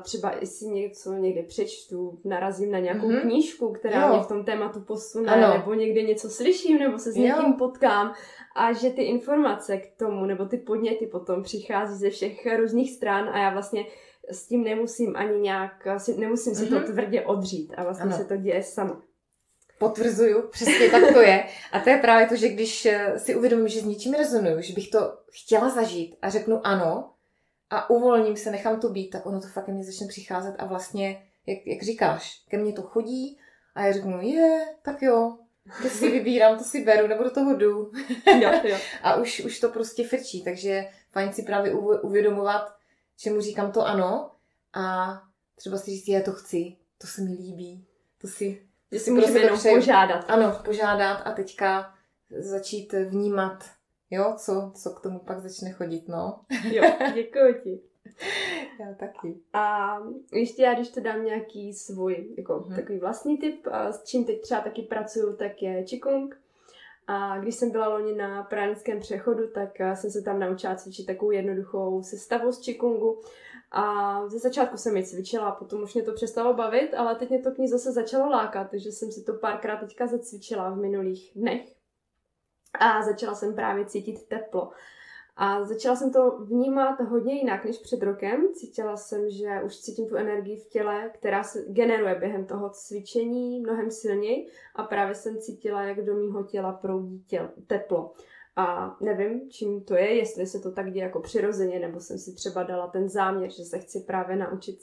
třeba 0.01 0.34
si 0.43 0.65
něco 0.65 1.13
někde 1.13 1.43
přečtu, 1.43 2.19
narazím 2.25 2.71
na 2.71 2.79
nějakou 2.79 3.09
mm-hmm. 3.09 3.21
knížku, 3.21 3.73
která 3.73 4.07
jo. 4.07 4.13
mě 4.13 4.23
v 4.23 4.27
tom 4.27 4.45
tématu 4.45 4.82
posune, 4.82 5.32
ano. 5.32 5.57
nebo 5.57 5.73
někde 5.73 6.01
něco 6.01 6.29
slyším, 6.29 6.79
nebo 6.79 6.99
se 6.99 7.11
s 7.11 7.15
někým 7.15 7.47
jo. 7.47 7.55
potkám 7.57 8.13
a 8.55 8.73
že 8.73 8.89
ty 8.89 9.03
informace 9.03 9.77
k 9.77 9.97
tomu, 9.97 10.25
nebo 10.25 10.45
ty 10.45 10.57
podněty 10.57 11.07
potom 11.07 11.43
přichází 11.43 11.99
ze 11.99 12.09
všech 12.09 12.57
různých 12.57 12.91
stran 12.91 13.29
a 13.29 13.39
já 13.39 13.49
vlastně 13.49 13.86
s 14.32 14.47
tím 14.47 14.63
nemusím 14.63 15.15
ani 15.15 15.39
nějak, 15.39 15.88
nemusím 16.17 16.55
si 16.55 16.65
mm-hmm. 16.65 16.69
to 16.69 16.75
mhm. 16.75 16.86
tvrdě 16.86 17.21
odřít 17.21 17.73
a 17.77 17.84
vlastně 17.84 18.05
ano. 18.05 18.17
se 18.17 18.25
to 18.25 18.38
děje 18.38 18.63
samo. 18.63 18.95
Potvrzuju, 19.79 20.47
přesně 20.47 20.89
tak 20.89 21.13
to 21.13 21.19
je. 21.21 21.45
A 21.71 21.79
to 21.79 21.89
je 21.89 21.97
právě 21.97 22.27
to, 22.27 22.36
že 22.36 22.49
když 22.49 22.86
eh, 22.86 23.19
si 23.19 23.36
uvědomím, 23.36 23.67
že 23.67 23.79
s 23.79 23.86
něčím 23.86 24.13
rezonuju, 24.13 24.61
že 24.61 24.73
bych 24.73 24.89
to 24.89 24.99
chtěla 25.32 25.69
zažít 25.69 26.15
a 26.21 26.29
řeknu 26.29 26.67
ano, 26.67 27.13
a 27.72 27.89
uvolním 27.89 28.38
se, 28.38 28.51
nechám 28.51 28.80
to 28.80 28.89
být, 28.89 29.09
tak 29.09 29.26
ono 29.26 29.41
to 29.41 29.47
fakt 29.47 29.65
ke 29.65 29.72
mně 29.72 29.84
začne 29.84 30.07
přicházet 30.07 30.55
a 30.59 30.65
vlastně, 30.65 31.28
jak, 31.45 31.67
jak 31.67 31.84
říkáš, 31.84 32.43
ke 32.49 32.57
mně 32.57 32.74
to 32.74 32.82
chodí 32.82 33.39
A 33.76 33.86
já 33.86 33.93
řeknu, 33.93 34.22
je, 34.22 34.65
tak 34.82 35.01
jo, 35.01 35.38
to 35.82 35.89
si 35.89 36.11
vybírám, 36.11 36.57
to 36.57 36.63
si 36.63 36.84
beru, 36.84 37.07
nebo 37.07 37.24
do 37.24 37.32
toho 37.32 37.55
jdu. 37.55 37.91
Jo, 38.41 38.51
jo. 38.63 38.78
a 39.03 39.15
už, 39.15 39.39
už 39.39 39.59
to 39.59 39.69
prostě 39.69 40.07
frčí, 40.07 40.43
takže 40.43 40.86
fajn 41.11 41.34
si 41.34 41.43
právě 41.43 41.74
uvědomovat, 42.03 42.76
čemu 43.17 43.41
říkám 43.41 43.72
to 43.72 43.86
ano 43.86 44.32
a 44.74 45.13
třeba 45.55 45.78
si 45.78 45.91
říct, 45.91 46.07
já 46.07 46.22
to 46.22 46.32
chci, 46.32 46.76
to 46.97 47.07
se 47.07 47.22
mi 47.22 47.32
líbí, 47.32 47.86
to 48.17 48.28
si... 48.28 48.67
Že 48.91 48.99
si 48.99 49.11
můžeme 49.11 49.39
jenom 49.39 49.59
požádat. 49.76 50.26
Ano, 50.28 50.61
požádat 50.65 51.22
a 51.26 51.32
teďka 51.32 51.93
začít 52.39 52.93
vnímat, 52.93 53.63
jo, 54.12 54.34
co, 54.38 54.72
co 54.76 54.89
k 54.89 55.01
tomu 55.01 55.20
pak 55.20 55.39
začne 55.39 55.72
chodit, 55.72 56.07
no. 56.07 56.39
Jo, 56.72 56.84
děkuji 57.14 57.53
ti. 57.64 57.82
Já 58.80 58.93
taky. 58.93 59.38
A 59.53 59.97
ještě 60.34 60.64
já, 60.64 60.74
když 60.74 60.89
to 60.89 61.01
dám 61.01 61.26
nějaký 61.26 61.74
svůj 61.74 62.34
jako 62.38 62.59
hmm. 62.59 62.76
takový 62.76 62.99
vlastní 62.99 63.38
typ, 63.38 63.68
a 63.72 63.91
s 63.91 64.03
čím 64.03 64.26
teď 64.26 64.41
třeba 64.41 64.62
taky 64.62 64.82
pracuju, 64.82 65.36
tak 65.36 65.62
je 65.62 65.84
Qigong. 65.84 66.41
A 67.07 67.39
když 67.39 67.55
jsem 67.55 67.72
byla 67.72 67.88
loni 67.88 68.16
na 68.16 68.43
pranickém 68.43 68.99
přechodu, 68.99 69.47
tak 69.47 69.70
jsem 69.93 70.12
se 70.12 70.22
tam 70.22 70.39
naučila 70.39 70.76
cvičit 70.76 71.05
takovou 71.05 71.32
jednoduchou 71.32 72.03
sestavu 72.03 72.51
z 72.51 72.59
Qigongu. 72.66 73.22
A 73.72 74.28
ze 74.28 74.39
začátku 74.39 74.78
jsem 74.78 74.97
ji 74.97 75.03
cvičila, 75.03 75.51
potom 75.51 75.84
už 75.84 75.93
mě 75.93 76.03
to 76.03 76.14
přestalo 76.14 76.53
bavit, 76.53 76.93
ale 76.93 77.16
teď 77.16 77.30
mě 77.30 77.39
to 77.39 77.51
k 77.51 77.57
ní 77.57 77.68
zase 77.68 77.91
začalo 77.91 78.30
lákat, 78.30 78.72
takže 78.72 78.91
jsem 78.91 79.12
si 79.12 79.24
to 79.24 79.34
párkrát 79.34 79.78
teďka 79.78 80.07
zacvičila 80.07 80.70
v 80.70 80.78
minulých 80.78 81.32
dnech. 81.36 81.80
A 82.80 83.01
začala 83.01 83.36
jsem 83.36 83.55
právě 83.55 83.86
cítit 83.86 84.28
teplo. 84.28 84.72
A 85.36 85.63
začala 85.63 85.95
jsem 85.95 86.11
to 86.13 86.38
vnímat 86.39 86.99
hodně 86.99 87.34
jinak 87.34 87.65
než 87.65 87.78
před 87.78 88.03
rokem. 88.03 88.47
Cítila 88.53 88.97
jsem, 88.97 89.30
že 89.30 89.61
už 89.65 89.80
cítím 89.80 90.07
tu 90.07 90.15
energii 90.15 90.57
v 90.57 90.69
těle, 90.69 91.11
která 91.13 91.43
se 91.43 91.65
generuje 91.67 92.15
během 92.15 92.45
toho 92.45 92.69
cvičení 92.69 93.59
mnohem 93.59 93.91
silněji 93.91 94.47
a 94.76 94.84
právě 94.84 95.15
jsem 95.15 95.38
cítila, 95.38 95.84
jak 95.84 96.05
do 96.05 96.15
mýho 96.15 96.43
těla 96.43 96.72
proudí 96.72 97.24
těl, 97.28 97.49
teplo. 97.67 98.13
A 98.55 98.97
nevím, 99.01 99.49
čím 99.49 99.84
to 99.84 99.95
je, 99.95 100.15
jestli 100.15 100.45
se 100.47 100.59
to 100.59 100.72
tak 100.72 100.91
děje 100.91 101.03
jako 101.03 101.19
přirozeně, 101.19 101.80
nebo 101.80 101.99
jsem 101.99 102.17
si 102.17 102.36
třeba 102.36 102.63
dala 102.63 102.88
ten 102.88 103.09
záměr, 103.09 103.51
že 103.51 103.63
se 103.63 103.80
chci 103.80 103.99
právě 103.99 104.36
naučit 104.36 104.80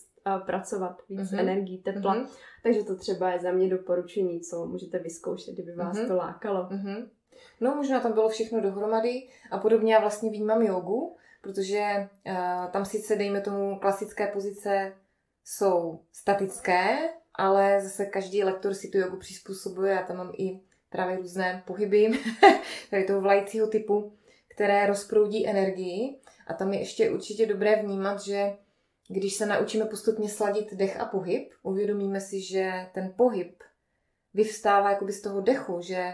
pracovat 0.47 1.03
víc 1.09 1.21
uh-huh. 1.21 1.41
energií 1.41 1.83
tepla. 1.83 2.15
Uh-huh. 2.15 2.29
Takže 2.63 2.85
to 2.85 2.97
třeba 2.97 3.31
je 3.31 3.39
za 3.39 3.53
mě 3.53 3.69
doporučení, 3.69 4.41
co 4.41 4.67
můžete 4.67 4.99
vyzkoušet, 4.99 5.55
kdyby 5.55 5.75
vás 5.75 5.97
uh-huh. 5.97 6.09
to 6.09 6.17
lákalo. 6.17 6.69
Uh-huh. 6.69 7.09
No, 7.61 7.75
možná 7.75 8.01
tam 8.01 8.13
bylo 8.13 8.29
všechno 8.29 8.61
dohromady 8.61 9.29
a 9.51 9.59
podobně 9.59 9.95
já 9.95 10.01
vlastně 10.01 10.31
vnímám 10.31 10.63
jogu, 10.63 11.17
protože 11.41 12.09
uh, 12.27 12.71
tam 12.71 12.85
sice, 12.85 13.17
dejme 13.17 13.41
tomu, 13.41 13.79
klasické 13.79 14.27
pozice 14.27 14.93
jsou 15.45 16.01
statické, 16.13 16.99
ale 17.35 17.81
zase 17.81 18.07
každý 18.07 18.45
lektor 18.45 18.75
si 18.75 18.89
tu 18.89 18.99
jogu 18.99 19.17
přizpůsobuje. 19.17 19.93
Já 19.93 20.03
tam 20.03 20.17
mám 20.17 20.33
i 20.39 20.61
právě 20.91 21.17
různé 21.17 21.63
pohyby, 21.67 22.11
tady 22.91 23.05
toho 23.05 23.21
vlajícího 23.21 23.67
typu, 23.67 24.13
které 24.49 24.87
rozproudí 24.87 25.49
energii. 25.49 26.21
A 26.47 26.55
tam 26.55 26.73
je 26.73 26.79
ještě 26.79 27.11
určitě 27.11 27.47
dobré 27.47 27.83
vnímat, 27.83 28.21
že 28.21 28.57
když 29.09 29.35
se 29.35 29.47
naučíme 29.47 29.85
postupně 29.85 30.29
sladit 30.29 30.75
dech 30.75 31.01
a 31.01 31.05
pohyb, 31.05 31.53
uvědomíme 31.63 32.21
si, 32.21 32.41
že 32.41 32.73
ten 32.95 33.15
pohyb 33.17 33.63
vyvstává 34.35 34.91
jakoby 34.91 35.13
z 35.13 35.23
toho 35.23 35.41
dechu, 35.41 35.81
že 35.81 36.13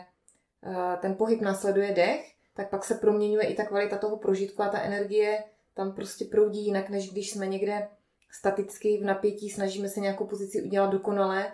ten 1.00 1.14
pohyb 1.14 1.40
následuje 1.40 1.92
dech, 1.92 2.34
tak 2.54 2.70
pak 2.70 2.84
se 2.84 2.94
proměňuje 2.94 3.46
i 3.46 3.54
ta 3.54 3.64
kvalita 3.64 3.98
toho 3.98 4.16
prožitku 4.16 4.62
a 4.62 4.68
ta 4.68 4.80
energie 4.80 5.44
tam 5.74 5.92
prostě 5.92 6.24
proudí 6.24 6.64
jinak, 6.64 6.88
než 6.90 7.12
když 7.12 7.30
jsme 7.30 7.46
někde 7.46 7.88
staticky 8.30 8.98
v 8.98 9.04
napětí, 9.04 9.50
snažíme 9.50 9.88
se 9.88 10.00
nějakou 10.00 10.26
pozici 10.26 10.62
udělat 10.62 10.90
dokonale, 10.90 11.52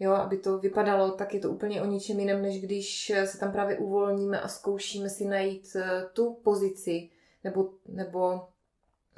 jo, 0.00 0.12
aby 0.12 0.36
to 0.36 0.58
vypadalo, 0.58 1.10
tak 1.10 1.34
je 1.34 1.40
to 1.40 1.50
úplně 1.50 1.82
o 1.82 1.86
ničem 1.86 2.20
jiném, 2.20 2.42
než 2.42 2.60
když 2.60 3.12
se 3.24 3.38
tam 3.38 3.52
právě 3.52 3.78
uvolníme 3.78 4.40
a 4.40 4.48
zkoušíme 4.48 5.08
si 5.08 5.24
najít 5.24 5.76
eh, 5.76 6.06
tu 6.12 6.34
pozici 6.34 7.10
nebo, 7.44 7.70
nebo 7.88 8.48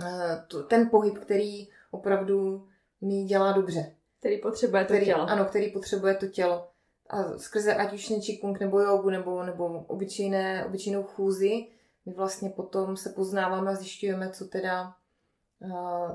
eh, 0.01 0.63
ten 0.69 0.91
pohyb, 0.91 1.19
který 1.19 1.69
opravdu 1.91 2.67
mi 3.01 3.25
dělá 3.25 3.53
dobře. 3.53 3.95
Který 4.21 4.39
potřebuje 4.39 4.85
to 4.85 4.95
který, 4.95 5.07
tělo. 5.07 5.23
Ano, 5.23 5.45
který 5.45 5.73
potřebuje 5.73 6.15
to 6.15 6.27
tělo 6.27 6.69
a 7.11 7.39
skrze 7.39 7.75
ať 7.75 7.93
už 7.93 8.13
čikung 8.23 8.61
nebo 8.61 8.81
jogu 8.81 9.11
nebo, 9.11 9.43
nebo 9.43 9.65
obyčejné, 9.87 10.65
obyčejnou 10.65 11.03
chůzi, 11.03 11.67
my 12.07 12.13
vlastně 12.13 12.51
potom 12.51 12.97
se 12.97 13.11
poznáváme 13.11 13.71
a 13.71 13.75
zjišťujeme, 13.75 14.31
co 14.31 14.45
teda, 14.45 14.95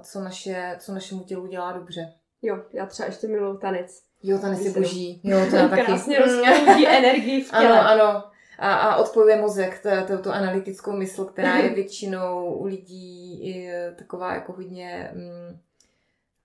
co, 0.02 0.20
naše, 0.20 0.76
co 0.80 0.94
našemu 0.94 1.24
tělu 1.24 1.48
dělá 1.48 1.72
dobře. 1.72 2.14
Jo, 2.42 2.64
já 2.74 2.86
třeba 2.86 3.08
ještě 3.08 3.28
miluju 3.28 3.58
tanec. 3.58 4.04
Jo, 4.24 4.40
tanec 4.40 4.60
je 4.60 4.72
boží. 4.72 5.22
Jo, 5.24 5.38
to 5.50 5.56
já 5.56 5.68
taky. 5.70 5.84
Krásně 5.84 6.20
rozproudí 6.20 6.88
energii 6.88 7.44
v 7.44 7.50
těle. 7.50 7.80
Ano, 7.80 8.04
ano. 8.04 8.24
A, 8.60 8.74
a 8.74 8.96
odpojuje 8.96 9.42
mozek, 9.42 9.86
tu 10.24 10.32
analytickou 10.32 10.92
mysl, 10.92 11.26
která 11.26 11.58
je 11.58 11.70
většinou 11.70 12.54
u 12.54 12.66
lidí 12.66 13.50
je 13.50 13.96
taková 13.98 14.34
jako 14.34 14.54
hodně, 14.54 15.12
mm, 15.14 15.60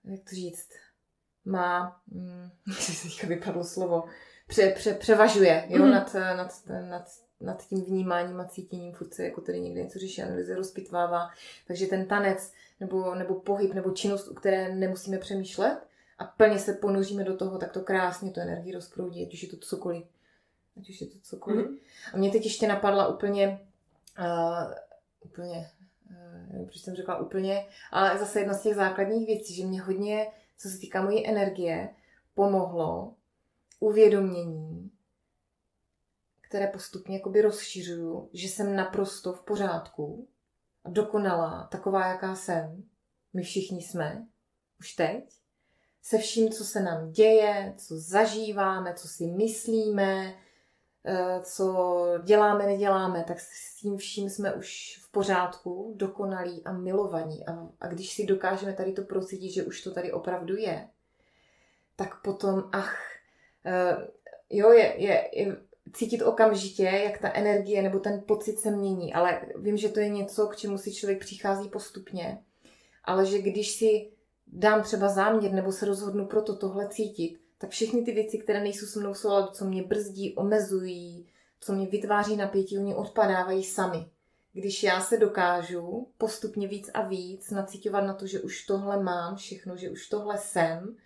jak 0.05 0.21
to 0.21 0.35
říct, 0.35 0.69
má, 1.45 2.01
teďka 3.03 3.27
vypadlo 3.27 3.65
slovo, 3.65 4.05
pře, 4.47 4.71
pře, 4.71 4.95
převažuje 4.95 5.65
jo, 5.69 5.85
mm. 5.85 5.91
nad, 5.91 6.15
nad, 6.15 6.63
nad, 6.89 7.05
nad 7.41 7.67
tím 7.67 7.85
vnímáním 7.85 8.41
a 8.41 8.45
cítěním, 8.45 8.93
furt 8.93 9.15
se 9.15 9.25
jako 9.25 9.41
tady 9.41 9.61
někde 9.61 9.83
něco 9.83 9.99
řeší, 9.99 10.23
analyze, 10.23 10.55
rozpitvává. 10.55 11.31
Takže 11.67 11.87
ten 11.87 12.07
tanec 12.07 12.53
nebo, 12.81 13.15
nebo 13.15 13.35
pohyb 13.35 13.75
nebo 13.75 13.91
činnost, 13.91 14.29
u 14.29 14.35
které 14.35 14.75
nemusíme 14.75 15.19
přemýšlet 15.19 15.79
a 16.19 16.25
plně 16.25 16.59
se 16.59 16.73
ponoříme 16.73 17.25
do 17.25 17.37
toho, 17.37 17.59
tak 17.59 17.73
to 17.73 17.81
krásně 17.81 18.31
tu 18.31 18.41
energii 18.41 18.73
rozproudí, 18.73 19.27
ať 19.27 19.35
už 19.35 19.43
je 19.43 19.49
to 19.49 19.57
cokoliv. 19.57 20.05
Ať 20.77 20.91
už 20.91 21.01
je 21.01 21.07
to 21.07 21.19
cokoliv. 21.23 21.67
Mm. 21.67 21.77
A 22.15 22.17
mě 22.17 22.31
teď 22.31 22.45
ještě 22.45 22.69
napadla 22.69 23.09
úplně, 23.09 23.61
uh, 24.19 24.73
úplně, 25.21 25.71
uh, 26.11 26.53
nevím, 26.53 26.67
proč 26.67 26.81
jsem 26.81 26.95
řekla 26.95 27.19
úplně, 27.19 27.67
ale 27.91 28.19
zase 28.19 28.41
jedna 28.41 28.55
z 28.55 28.63
těch 28.63 28.75
základních 28.75 29.27
věcí, 29.27 29.55
že 29.55 29.67
mě 29.67 29.83
hodně, 29.83 30.27
co 30.59 30.69
se 30.69 30.79
týká 30.79 31.03
mojí 31.03 31.29
energie, 31.29 31.89
pomohlo 32.35 33.15
uvědomění, 33.85 34.91
které 36.41 36.67
postupně 36.67 37.17
jakoby 37.17 37.43
rozšiřuju, 37.43 38.31
že 38.33 38.49
jsem 38.49 38.77
naprosto 38.77 39.33
v 39.33 39.43
pořádku 39.43 40.29
a 40.85 40.91
dokonalá, 40.91 41.69
taková, 41.73 42.07
jaká 42.09 42.35
jsem. 42.35 42.85
My 43.33 43.43
všichni 43.43 43.83
jsme, 43.83 44.27
už 44.81 44.93
teď, 44.93 45.35
se 46.03 46.19
vším, 46.19 46.51
co 46.51 46.65
se 46.65 46.81
nám 46.81 47.13
děje, 47.13 47.75
co 47.77 47.95
zažíváme, 47.99 48.95
co 48.95 49.09
si 49.09 49.27
myslíme, 49.27 50.35
eh, 51.05 51.41
co 51.43 52.07
děláme, 52.25 52.67
neděláme, 52.67 53.25
tak 53.29 53.41
s 53.41 53.77
tím 53.81 53.97
vším 53.97 54.31
jsme 54.31 54.55
už 54.55 55.01
v 55.03 55.11
pořádku, 55.11 55.95
dokonalí 55.97 56.65
a 56.65 56.73
milovaní. 56.73 57.47
A, 57.47 57.69
a 57.81 57.87
když 57.87 58.15
si 58.15 58.27
dokážeme 58.27 58.73
tady 58.73 58.93
to 58.93 59.03
procítit, 59.03 59.51
že 59.51 59.65
už 59.65 59.83
to 59.83 59.91
tady 59.95 60.13
opravdu 60.13 60.57
je, 60.57 60.89
tak 61.97 62.23
potom, 62.23 62.69
ach, 62.73 63.14
jo, 64.51 64.73
je, 64.73 64.95
je, 64.97 65.31
je 65.33 65.57
cítit 65.93 66.23
okamžitě, 66.23 66.83
jak 66.83 67.19
ta 67.19 67.33
energie 67.35 67.83
nebo 67.83 67.99
ten 67.99 68.23
pocit 68.27 68.59
se 68.61 68.71
mění, 68.71 69.15
ale 69.15 69.41
vím, 69.57 69.77
že 69.77 69.89
to 69.89 70.01
je 70.01 70.09
něco, 70.09 70.47
k 70.47 70.57
čemu 70.57 70.79
si 70.79 70.95
člověk 70.95 71.21
přichází 71.21 71.69
postupně, 71.69 72.39
ale 73.05 73.27
že 73.27 73.39
když 73.39 73.71
si 73.71 74.11
dám 74.47 74.83
třeba 74.83 75.09
záměr 75.09 75.53
nebo 75.53 75.73
se 75.73 75.87
rozhodnu 75.87 76.27
pro 76.27 76.43
to 76.43 76.57
tohle 76.57 76.89
cítit, 76.89 77.39
tak 77.59 77.71
všechny 77.71 78.03
ty 78.03 78.13
věci, 78.13 78.39
které 78.39 78.61
nejsou 78.61 78.87
se 78.87 79.01
mnou 79.01 79.15
souladu, 79.15 79.49
co 79.53 79.65
mě 79.65 79.83
brzdí, 79.83 80.35
omezují, 80.35 81.27
co 81.61 81.73
mě 81.73 81.87
vytváří 81.87 82.37
napětí, 82.37 82.79
oni 82.79 82.95
odpadávají 82.95 83.65
sami. 83.65 84.07
Když 84.53 84.83
já 84.83 85.01
se 85.01 85.17
dokážu 85.17 86.09
postupně 86.19 86.69
víc 86.69 86.91
a 86.95 87.03
víc 87.03 87.51
nacítovat 87.51 88.05
na 88.05 88.15
to, 88.15 88.27
že 88.27 88.41
už 88.41 88.67
tohle 88.67 89.03
mám 89.03 89.37
všechno, 89.37 89.77
že 89.77 89.91
už 89.91 90.09
tohle 90.09 90.39
jsem, 90.39 90.97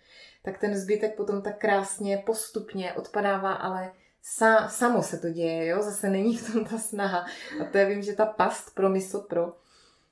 tak 0.41 0.57
ten 0.57 0.77
zbytek 0.77 1.15
potom 1.15 1.41
tak 1.41 1.57
krásně 1.57 2.23
postupně 2.25 2.93
odpadává, 2.93 3.53
ale 3.53 3.91
sa, 4.21 4.67
samo 4.67 5.03
se 5.03 5.17
to 5.17 5.29
děje, 5.29 5.65
jo? 5.65 5.81
Zase 5.81 6.09
není 6.09 6.37
v 6.37 6.53
tom 6.53 6.65
ta 6.65 6.77
snaha. 6.77 7.25
A 7.61 7.65
to 7.71 7.77
je, 7.77 7.85
vím, 7.85 8.01
že 8.01 8.13
ta 8.13 8.25
past 8.25 8.75
pro 8.75 8.89
mysl 8.89 9.19
pro, 9.19 9.53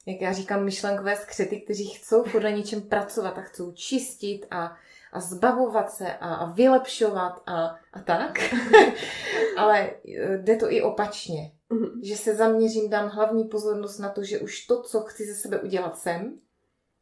jak 0.05 0.21
já 0.21 0.33
říkám, 0.33 0.63
myšlenkové 0.63 1.15
skřety, 1.15 1.61
kteří 1.61 1.87
chcou 1.87 2.23
podle 2.23 2.51
něčem 2.51 2.81
pracovat 2.81 3.37
a 3.37 3.41
chcou 3.41 3.71
čistit 3.71 4.45
a, 4.51 4.77
a 5.13 5.19
zbavovat 5.19 5.91
se 5.91 6.13
a, 6.13 6.35
a 6.35 6.51
vylepšovat 6.51 7.41
a, 7.45 7.75
a 7.93 7.99
tak. 8.05 8.39
Ale 9.57 9.89
e, 9.89 10.37
jde 10.37 10.55
to 10.55 10.71
i 10.71 10.81
opačně. 10.81 11.51
Mm-hmm. 11.71 11.99
Že 12.03 12.17
se 12.17 12.35
zaměřím, 12.35 12.89
dám 12.89 13.09
hlavní 13.09 13.43
pozornost 13.43 13.99
na 13.99 14.09
to, 14.09 14.23
že 14.23 14.39
už 14.39 14.65
to, 14.65 14.81
co 14.81 15.01
chci 15.01 15.25
ze 15.25 15.35
sebe 15.35 15.59
udělat 15.59 15.97
jsem, 15.97 16.39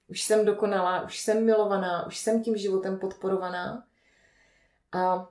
už 0.08 0.24
jsem 0.24 0.46
dokonalá, 0.46 1.02
už 1.02 1.20
jsem 1.20 1.46
milovaná, 1.46 2.08
už 2.08 2.18
jsem 2.18 2.44
tím 2.44 2.58
životem 2.58 3.00
podporovaná. 3.00 3.84
A 4.92 5.30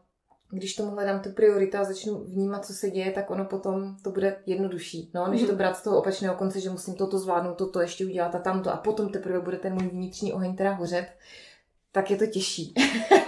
když 0.50 0.74
tomu 0.74 0.90
hledám 0.90 1.20
tu 1.20 1.32
prioritu 1.32 1.78
a 1.78 1.84
začnu 1.84 2.24
vnímat, 2.24 2.66
co 2.66 2.72
se 2.72 2.90
děje, 2.90 3.12
tak 3.12 3.30
ono 3.30 3.44
potom 3.44 3.96
to 4.02 4.10
bude 4.10 4.36
jednodušší. 4.46 5.10
No, 5.14 5.28
než 5.28 5.42
mm. 5.42 5.48
to 5.48 5.54
brát 5.54 5.76
z 5.76 5.82
toho 5.82 5.98
opačného 5.98 6.34
konce, 6.34 6.60
že 6.60 6.70
musím 6.70 6.94
toto 6.94 7.18
zvládnout, 7.18 7.54
toto 7.54 7.80
ještě 7.80 8.06
udělat 8.06 8.34
a 8.34 8.38
tamto 8.38 8.72
a 8.72 8.76
potom 8.76 9.08
teprve 9.08 9.40
bude 9.40 9.56
ten 9.56 9.74
můj 9.74 9.88
vnitřní 9.88 10.32
oheň 10.32 10.56
teda 10.56 10.72
hořet, 10.72 11.06
tak 11.92 12.10
je 12.10 12.16
to 12.16 12.26
těžší. 12.26 12.74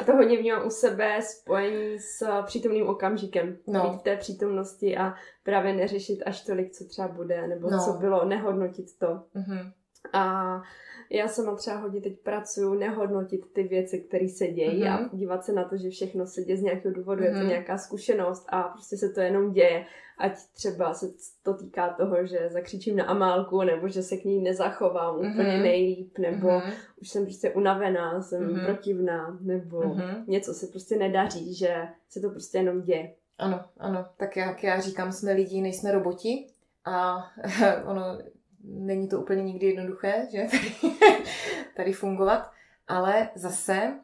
a 0.01 0.05
to 0.05 0.13
hodně 0.13 0.39
vnímám 0.39 0.67
u 0.67 0.71
sebe 0.71 1.19
spojení 1.23 1.99
s 1.99 2.43
přítomným 2.47 2.89
okamžikem. 2.89 3.57
No. 3.67 3.91
Být 3.91 3.99
v 3.99 4.03
té 4.03 4.17
přítomnosti 4.17 4.97
a 4.97 5.15
právě 5.43 5.73
neřešit 5.75 6.23
až 6.27 6.41
tolik, 6.41 6.73
co 6.73 6.85
třeba 6.85 7.09
bude, 7.09 7.49
nebo 7.49 7.71
no. 7.71 7.85
co 7.85 7.93
bylo, 7.93 8.25
nehodnotit 8.25 8.99
to. 8.99 9.07
Mm-hmm. 9.07 9.73
A 10.13 10.63
já 11.11 11.29
sama 11.29 11.57
třeba 11.57 11.77
hodně 11.77 12.01
teď 12.01 12.19
pracuju 12.21 12.75
nehodnotit 12.75 13.53
ty 13.53 13.63
věci, 13.63 14.01
které 14.01 14.29
se 14.29 14.47
dějí 14.47 14.83
mm-hmm. 14.83 14.95
a 14.95 15.01
mhm. 15.01 15.09
dívat 15.13 15.45
se 15.45 15.53
na 15.53 15.65
to, 15.65 15.77
že 15.77 15.91
všechno 15.91 16.27
se 16.27 16.43
děje 16.43 16.57
z 16.57 16.63
nějakého 16.63 16.95
důvodu, 16.95 17.23
mm-hmm. 17.23 17.27
je 17.27 17.33
to 17.33 17.39
mhm. 17.39 17.49
nějaká 17.49 17.79
zkušenost 17.79 18.47
a 18.49 18.63
prostě 18.63 18.97
se 18.97 19.09
to 19.09 19.21
jenom 19.21 19.53
děje. 19.53 19.87
Ať 20.19 20.33
třeba 20.55 20.95
se 20.95 21.07
to 21.43 21.55
týká 21.55 21.89
toho, 21.89 22.27
že 22.27 22.49
zakřičím 22.53 22.97
na 22.97 23.05
Amálku, 23.05 23.63
nebo 23.63 23.89
že 23.89 24.03
se 24.03 24.17
k 24.17 24.25
ní 24.25 24.43
nezachovám 24.43 25.17
mm-hmm. 25.17 25.33
úplně 25.33 25.59
nejlíp, 25.59 26.19
nebo 26.19 26.49
mm-hmm. 26.49 26.73
už 27.01 27.09
jsem 27.09 27.25
prostě 27.25 27.51
unavená, 27.51 28.23
jsem 28.23 28.49
mm-hmm. 28.49 28.65
protivná, 28.65 29.39
nebo 29.41 29.81
mm-hmm. 29.81 30.25
něco 30.27 30.55
se 30.55 30.67
prostě 30.67 30.97
nedaří, 30.97 31.55
že 31.55 31.89
se 32.09 32.21
to 32.21 32.31
prostě 32.31 32.59
jenom 32.59 32.83
děje. 32.83 33.13
Ano, 33.39 33.65
ano. 33.79 34.07
Tak 34.17 34.37
jak 34.37 34.65
já 34.65 34.81
říkám, 34.81 35.13
jsme 35.13 35.33
lidi, 35.33 35.61
nejsme 35.61 35.93
roboti 35.93 36.47
a 36.85 37.17
ono 37.87 38.19
není 38.67 39.09
to 39.09 39.21
úplně 39.21 39.43
nikdy 39.43 39.67
jednoduché, 39.67 40.29
že 40.33 40.47
tady, 40.51 40.75
tady 41.77 41.93
fungovat, 41.93 42.51
ale 42.89 43.31
zase 43.35 44.01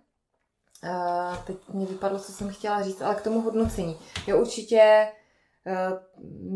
Uh, 0.85 1.37
teď 1.45 1.57
mě 1.69 1.87
vypadlo, 1.87 2.19
co 2.19 2.33
jsem 2.33 2.49
chtěla 2.49 2.83
říct, 2.83 3.03
ale 3.03 3.15
k 3.15 3.23
tomu 3.23 3.41
hodnocení. 3.41 3.97
Jo, 4.27 4.41
určitě 4.41 5.09
uh, 5.67 5.99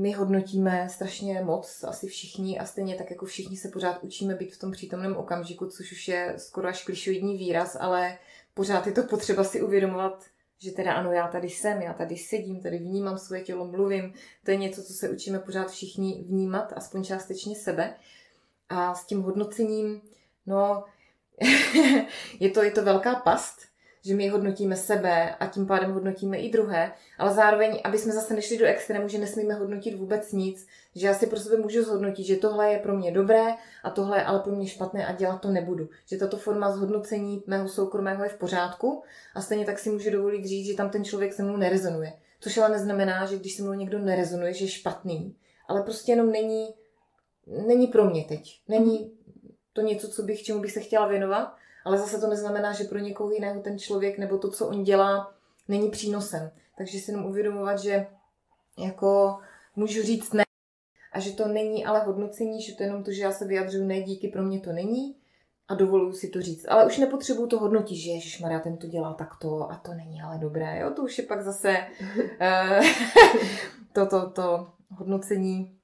my 0.02 0.12
hodnotíme 0.12 0.88
strašně 0.90 1.42
moc, 1.44 1.84
asi 1.84 2.06
všichni, 2.06 2.58
a 2.58 2.66
stejně 2.66 2.94
tak 2.94 3.10
jako 3.10 3.26
všichni 3.26 3.56
se 3.56 3.68
pořád 3.68 4.02
učíme 4.02 4.34
být 4.34 4.54
v 4.54 4.58
tom 4.58 4.72
přítomném 4.72 5.16
okamžiku, 5.16 5.66
což 5.66 5.92
už 5.92 6.08
je 6.08 6.34
skoro 6.36 6.68
až 6.68 6.84
klišoidní 6.84 7.36
výraz, 7.36 7.76
ale 7.80 8.18
pořád 8.54 8.86
je 8.86 8.92
to 8.92 9.02
potřeba 9.02 9.44
si 9.44 9.62
uvědomovat, 9.62 10.24
že 10.58 10.72
teda 10.72 10.92
ano, 10.92 11.12
já 11.12 11.28
tady 11.28 11.50
jsem, 11.50 11.82
já 11.82 11.92
tady 11.92 12.16
sedím, 12.16 12.60
tady 12.60 12.78
vnímám 12.78 13.18
svoje 13.18 13.42
tělo, 13.42 13.66
mluvím. 13.66 14.14
To 14.44 14.50
je 14.50 14.56
něco, 14.56 14.82
co 14.82 14.92
se 14.92 15.10
učíme 15.10 15.38
pořád 15.38 15.70
všichni 15.70 16.24
vnímat, 16.28 16.72
aspoň 16.76 17.04
částečně 17.04 17.56
sebe. 17.56 17.96
A 18.68 18.94
s 18.94 19.06
tím 19.06 19.22
hodnocením, 19.22 20.02
no, 20.46 20.84
je 22.40 22.50
to, 22.50 22.62
je 22.62 22.70
to 22.70 22.82
velká 22.82 23.14
past, 23.14 23.60
že 24.06 24.14
my 24.14 24.28
hodnotíme 24.28 24.76
sebe 24.76 25.34
a 25.34 25.46
tím 25.46 25.66
pádem 25.66 25.92
hodnotíme 25.92 26.38
i 26.38 26.50
druhé, 26.50 26.92
ale 27.18 27.34
zároveň, 27.34 27.80
aby 27.84 27.98
jsme 27.98 28.12
zase 28.12 28.34
nešli 28.34 28.58
do 28.58 28.66
extrému, 28.66 29.08
že 29.08 29.18
nesmíme 29.18 29.54
hodnotit 29.54 29.94
vůbec 29.94 30.32
nic, 30.32 30.66
že 30.94 31.06
já 31.06 31.14
si 31.14 31.26
pro 31.26 31.40
sebe 31.40 31.56
můžu 31.56 31.82
zhodnotit, 31.82 32.24
že 32.24 32.36
tohle 32.36 32.72
je 32.72 32.78
pro 32.78 32.96
mě 32.96 33.12
dobré 33.12 33.44
a 33.84 33.90
tohle 33.90 34.18
je 34.18 34.24
ale 34.24 34.40
pro 34.40 34.52
mě 34.52 34.68
špatné 34.68 35.06
a 35.06 35.12
dělat 35.12 35.40
to 35.40 35.48
nebudu. 35.48 35.88
Že 36.06 36.16
tato 36.16 36.36
forma 36.36 36.72
zhodnocení 36.72 37.42
mého 37.46 37.68
soukromého 37.68 38.24
je 38.24 38.30
v 38.30 38.38
pořádku 38.38 39.02
a 39.34 39.40
stejně 39.40 39.64
tak 39.64 39.78
si 39.78 39.90
můžu 39.90 40.10
dovolit 40.10 40.44
říct, 40.44 40.66
že 40.66 40.76
tam 40.76 40.90
ten 40.90 41.04
člověk 41.04 41.32
se 41.32 41.42
mnou 41.42 41.56
nerezonuje. 41.56 42.12
Což 42.40 42.58
ale 42.58 42.68
neznamená, 42.68 43.26
že 43.26 43.36
když 43.36 43.56
se 43.56 43.62
mnou 43.62 43.72
někdo 43.72 43.98
nerezonuje, 43.98 44.54
že 44.54 44.64
je 44.64 44.68
špatný, 44.68 45.36
ale 45.68 45.82
prostě 45.82 46.12
jenom 46.12 46.30
není, 46.30 46.74
není 47.66 47.86
pro 47.86 48.04
mě 48.04 48.24
teď. 48.24 48.60
Není 48.68 49.12
to 49.72 49.80
něco, 49.80 50.08
co 50.08 50.22
bych, 50.22 50.42
čemu 50.42 50.60
bych 50.60 50.72
se 50.72 50.80
chtěla 50.80 51.06
věnovat 51.06 51.56
ale 51.86 51.98
zase 51.98 52.20
to 52.20 52.26
neznamená, 52.26 52.72
že 52.72 52.84
pro 52.84 52.98
někoho 52.98 53.30
jiného 53.30 53.60
ten 53.60 53.78
člověk 53.78 54.18
nebo 54.18 54.38
to, 54.38 54.50
co 54.50 54.68
on 54.68 54.82
dělá, 54.82 55.34
není 55.68 55.90
přínosem. 55.90 56.50
Takže 56.78 56.98
si 56.98 57.10
jenom 57.10 57.26
uvědomovat, 57.26 57.78
že 57.78 58.06
jako 58.78 59.38
můžu 59.76 60.02
říct 60.02 60.32
ne 60.32 60.44
a 61.12 61.20
že 61.20 61.32
to 61.32 61.48
není 61.48 61.86
ale 61.86 62.00
hodnocení, 62.00 62.62
že 62.62 62.74
to 62.74 62.82
je 62.82 62.86
jenom 62.86 63.04
to, 63.04 63.12
že 63.12 63.22
já 63.22 63.32
se 63.32 63.44
vyjadřuju 63.44 63.84
ne, 63.84 64.00
díky 64.00 64.28
pro 64.28 64.42
mě 64.42 64.60
to 64.60 64.72
není 64.72 65.16
a 65.68 65.74
dovoluju 65.74 66.12
si 66.12 66.28
to 66.28 66.42
říct. 66.42 66.68
Ale 66.68 66.86
už 66.86 66.98
nepotřebuju 66.98 67.46
to 67.46 67.58
hodnotit, 67.58 67.96
že 67.96 68.10
Ježíš 68.10 68.40
Maria 68.40 68.60
ten 68.60 68.76
to 68.76 68.86
dělá 68.86 69.14
takto 69.14 69.70
a 69.70 69.76
to 69.76 69.94
není 69.94 70.22
ale 70.22 70.38
dobré. 70.38 70.78
Jo? 70.78 70.90
To 70.90 71.02
už 71.02 71.18
je 71.18 71.24
pak 71.24 71.42
zase 71.42 71.76
uh, 72.40 72.86
to, 73.92 74.06
to, 74.06 74.30
to 74.30 74.72
hodnocení, 74.90 75.78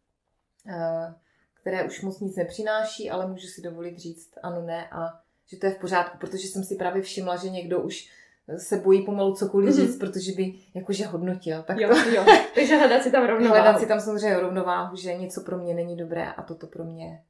uh, 0.66 1.14
které 1.60 1.84
už 1.84 2.02
moc 2.02 2.20
nic 2.20 2.36
nepřináší, 2.36 3.10
ale 3.10 3.26
můžu 3.26 3.46
si 3.46 3.62
dovolit 3.62 3.98
říct 3.98 4.30
ano, 4.42 4.62
ne 4.62 4.88
a 4.90 5.22
že 5.46 5.56
to 5.56 5.66
je 5.66 5.72
v 5.72 5.78
pořádku, 5.78 6.18
protože 6.18 6.48
jsem 6.48 6.64
si 6.64 6.76
právě 6.76 7.02
všimla, 7.02 7.36
že 7.36 7.50
někdo 7.50 7.80
už 7.80 8.08
se 8.56 8.76
bojí 8.76 9.04
pomalu 9.04 9.34
cokoliv 9.34 9.70
mm-hmm. 9.70 9.86
říct, 9.86 9.98
protože 9.98 10.32
by 10.32 10.54
jakože 10.74 11.06
hodnotil. 11.06 11.62
Tak 11.62 11.78
jo, 11.78 11.88
to... 11.88 12.10
jo. 12.10 12.24
Takže 12.54 12.76
hledat 12.76 13.02
si 13.02 13.10
tam 13.10 13.26
rovnováhu. 13.26 13.62
Hledat 13.62 13.80
si 13.80 13.86
tam 13.86 14.00
samozřejmě 14.00 14.40
rovnováhu, 14.40 14.96
že 14.96 15.14
něco 15.14 15.40
pro 15.40 15.58
mě 15.58 15.74
není 15.74 15.96
dobré 15.96 16.32
a 16.32 16.42
toto 16.42 16.66
pro 16.66 16.84
mě 16.84 17.22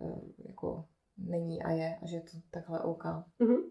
uh, 0.00 0.20
jako 0.38 0.84
není 1.18 1.62
a 1.62 1.70
je 1.70 1.98
a 2.02 2.06
že 2.06 2.16
je 2.16 2.20
to 2.20 2.38
takhle 2.50 2.80
OK. 2.80 3.04
Mm-hmm. 3.40 3.62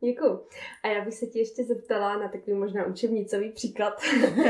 Děkuju. 0.00 0.40
A 0.82 0.88
já 0.88 1.04
bych 1.04 1.14
se 1.14 1.26
ti 1.26 1.38
ještě 1.38 1.64
zeptala 1.64 2.18
na 2.18 2.28
takový 2.28 2.56
možná 2.56 2.86
učebnicový 2.86 3.52
příklad. 3.52 3.94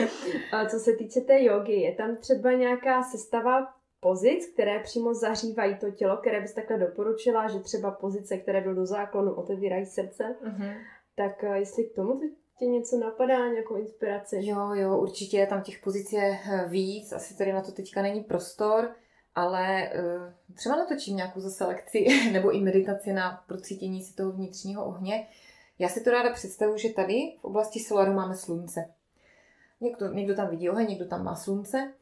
Co 0.71 0.79
se 0.79 0.93
týče 0.93 1.21
té 1.21 1.45
jogy, 1.45 1.73
je 1.73 1.95
tam 1.95 2.17
třeba 2.17 2.53
nějaká 2.53 3.03
sestava 3.03 3.75
pozic, 4.05 4.47
které 4.47 4.79
přímo 4.79 5.15
zahřívají 5.15 5.77
to 5.77 5.91
tělo, 5.91 6.17
které 6.17 6.41
bys 6.41 6.55
takhle 6.55 6.79
doporučila, 6.79 7.49
že 7.49 7.59
třeba 7.59 7.91
pozice, 7.91 8.37
které 8.37 8.61
jdou 8.61 8.75
do 8.75 8.87
záklonu, 8.87 9.35
otevírají 9.35 9.87
srdce. 9.87 10.37
Uh-huh. 10.45 10.77
Tak 11.17 11.45
eh, 11.45 11.59
jestli 11.59 11.85
k 11.85 11.95
tomu 11.95 12.21
tě 12.59 12.67
něco 12.67 12.99
napadá, 12.99 13.49
nějakou 13.49 13.77
inspiraci? 13.77 14.37
Jo, 14.41 14.75
jo, 14.75 14.99
určitě 14.99 15.47
tam 15.47 15.63
těch 15.63 15.79
pozic 15.79 16.13
je 16.13 16.39
eh, 16.53 16.69
víc, 16.69 17.13
asi 17.13 17.39
tady 17.39 17.53
na 17.53 17.63
to 17.63 17.73
teďka 17.73 18.03
není 18.03 18.21
prostor, 18.21 18.95
ale 19.35 19.91
uh, 19.95 20.55
třeba 20.55 20.77
natočím 20.77 21.17
nějakou 21.17 21.41
zase 21.41 21.65
lekci 21.65 22.07
nebo 22.33 22.51
i 22.51 22.61
meditaci 22.61 23.13
na 23.13 23.45
procítění 23.49 24.03
si 24.03 24.15
toho 24.15 24.33
vnitřního 24.33 24.85
ohně. 24.85 25.29
Já 25.79 25.89
si 25.89 26.05
to 26.05 26.11
ráda 26.11 26.33
představuji, 26.33 26.79
že 26.79 26.93
tady 26.93 27.15
v 27.41 27.45
oblasti 27.45 27.81
solaru 27.81 28.13
máme 28.13 28.35
slunce. 28.37 28.91
Někdo, 29.81 30.13
někdo 30.13 30.35
tam 30.35 30.49
vidí 30.49 30.71
oheň, 30.71 30.89
někdo 30.89 31.07
tam 31.07 31.25
má 31.25 31.35
slunce 31.35 31.93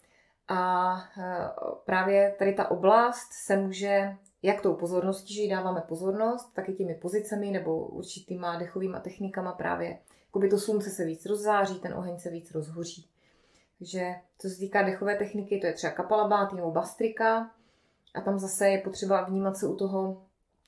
a 0.48 0.94
e, 1.18 1.48
právě 1.84 2.34
tady 2.38 2.52
ta 2.52 2.70
oblast 2.70 3.32
se 3.32 3.56
může, 3.56 4.16
jak 4.42 4.60
tou 4.60 4.74
pozorností, 4.74 5.34
že 5.34 5.42
jí 5.42 5.50
dáváme 5.50 5.80
pozornost, 5.80 6.52
tak 6.54 6.68
i 6.68 6.72
těmi 6.72 6.94
pozicemi 6.94 7.50
nebo 7.50 7.86
určitýma 7.86 8.58
dechovými 8.58 8.96
technikama 9.02 9.52
právě, 9.52 9.98
by 10.38 10.48
to 10.48 10.58
slunce 10.58 10.90
se 10.90 11.04
víc 11.04 11.26
rozzáří, 11.26 11.80
ten 11.80 11.94
oheň 11.94 12.18
se 12.18 12.30
víc 12.30 12.50
rozhoří. 12.50 13.08
Takže 13.78 14.14
co 14.38 14.48
se 14.48 14.58
týká 14.58 14.82
dechové 14.82 15.16
techniky, 15.16 15.58
to 15.58 15.66
je 15.66 15.72
třeba 15.72 15.92
kapalabáty 15.92 16.56
nebo 16.56 16.70
bastrika. 16.70 17.50
A 18.14 18.20
tam 18.20 18.38
zase 18.38 18.68
je 18.68 18.78
potřeba 18.78 19.22
vnímat 19.22 19.56
se 19.56 19.66
u 19.66 19.76
toho, 19.76 20.22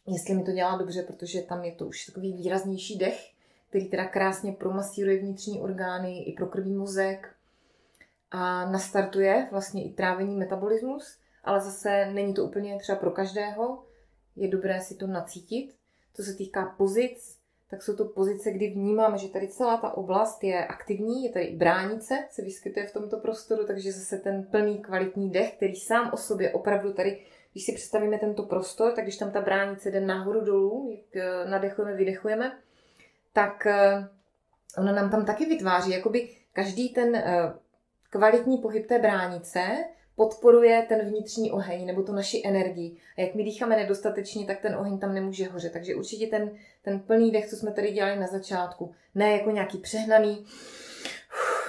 jestli 0.07 0.35
mi 0.35 0.43
to 0.43 0.53
dělá 0.53 0.77
dobře, 0.77 1.03
protože 1.03 1.43
tam 1.43 1.64
je 1.64 1.72
to 1.72 1.87
už 1.87 2.07
takový 2.07 2.33
výraznější 2.33 2.99
dech, 2.99 3.31
který 3.68 3.89
teda 3.89 4.05
krásně 4.05 4.53
promasíruje 4.53 5.18
vnitřní 5.18 5.61
orgány 5.61 6.18
i 6.18 6.33
pro 6.33 6.47
krví 6.47 6.72
mozek, 6.72 7.34
a 8.37 8.70
nastartuje 8.70 9.49
vlastně 9.51 9.85
i 9.85 9.93
trávení 9.93 10.37
metabolismus, 10.37 11.18
ale 11.45 11.61
zase 11.61 12.07
není 12.12 12.35
to 12.35 12.45
úplně 12.45 12.78
třeba 12.78 12.99
pro 12.99 13.11
každého. 13.11 13.85
Je 14.37 14.49
dobré 14.49 14.80
si 14.80 14.95
to 14.95 15.07
nacítit. 15.07 15.74
Co 16.14 16.22
se 16.22 16.35
týká 16.35 16.74
pozic, 16.78 17.39
tak 17.70 17.82
jsou 17.82 17.97
to 17.97 18.05
pozice, 18.05 18.51
kdy 18.51 18.68
vnímáme, 18.68 19.18
že 19.18 19.28
tady 19.28 19.49
celá 19.49 19.76
ta 19.76 19.97
oblast 19.97 20.45
je 20.45 20.66
aktivní, 20.66 21.24
je 21.24 21.32
tady 21.32 21.47
bránice, 21.57 22.18
se 22.30 22.43
vyskytuje 22.43 22.87
v 22.87 22.93
tomto 22.93 23.16
prostoru, 23.16 23.66
takže 23.66 23.93
zase 23.93 24.18
ten 24.18 24.43
plný 24.51 24.78
kvalitní 24.78 25.30
dech, 25.30 25.57
který 25.57 25.76
sám 25.76 26.11
o 26.12 26.16
sobě 26.16 26.53
opravdu 26.53 26.93
tady, 26.93 27.22
když 27.53 27.64
si 27.64 27.72
představíme 27.72 28.18
tento 28.18 28.43
prostor, 28.43 28.93
tak 28.93 29.05
když 29.05 29.16
tam 29.16 29.30
ta 29.30 29.41
bránice 29.41 29.91
jde 29.91 30.01
nahoru 30.01 30.41
dolů, 30.41 30.91
jak 30.91 31.16
eh, 31.16 31.51
nadechujeme, 31.51 31.97
vydechujeme, 31.97 32.59
tak 33.32 33.66
eh, 33.66 34.09
ona 34.78 34.93
nám 34.93 35.11
tam 35.11 35.24
taky 35.24 35.47
vytváří, 35.47 35.91
jakoby 35.91 36.28
každý 36.53 36.89
ten 36.89 37.16
eh, 37.16 37.53
kvalitní 38.14 38.58
pohyb 38.58 38.86
té 38.86 38.98
bránice 38.98 39.84
podporuje 40.16 40.86
ten 40.88 41.06
vnitřní 41.06 41.50
oheň 41.50 41.86
nebo 41.86 42.02
tu 42.02 42.12
naši 42.12 42.42
energii. 42.44 42.96
A 43.18 43.20
jak 43.20 43.34
my 43.34 43.44
dýcháme 43.44 43.76
nedostatečně, 43.76 44.46
tak 44.46 44.60
ten 44.60 44.74
oheň 44.74 44.98
tam 44.98 45.14
nemůže 45.14 45.48
hořet. 45.48 45.72
Takže 45.72 45.94
určitě 45.94 46.26
ten, 46.26 46.50
ten 46.82 47.00
plný 47.00 47.30
dech, 47.30 47.46
co 47.46 47.56
jsme 47.56 47.72
tady 47.72 47.90
dělali 47.90 48.16
na 48.16 48.26
začátku, 48.26 48.92
ne 49.14 49.32
jako 49.32 49.50
nějaký 49.50 49.78
přehnaný, 49.78 50.44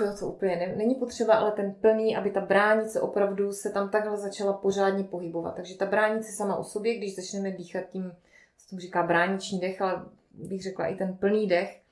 jo, 0.01 0.15
to 0.19 0.27
úplně 0.27 0.55
ne, 0.55 0.75
není 0.75 0.95
potřeba, 0.95 1.33
ale 1.33 1.51
ten 1.51 1.73
plný, 1.73 2.15
aby 2.15 2.31
ta 2.31 2.41
bránice 2.41 3.01
opravdu 3.01 3.53
se 3.53 3.69
tam 3.69 3.89
takhle 3.89 4.17
začala 4.17 4.53
pořádně 4.53 5.03
pohybovat. 5.03 5.55
Takže 5.55 5.77
ta 5.77 5.85
bránice 5.85 6.31
sama 6.31 6.55
o 6.55 6.63
sobě, 6.63 6.97
když 6.97 7.15
začneme 7.15 7.51
dýchat 7.51 7.83
tím, 7.89 8.11
co 8.57 8.69
tomu 8.69 8.79
říká 8.79 9.03
brániční 9.03 9.59
dech, 9.59 9.81
ale 9.81 10.05
bych 10.31 10.63
řekla 10.63 10.87
i 10.87 10.95
ten 10.95 11.17
plný 11.17 11.47
dech, 11.47 11.84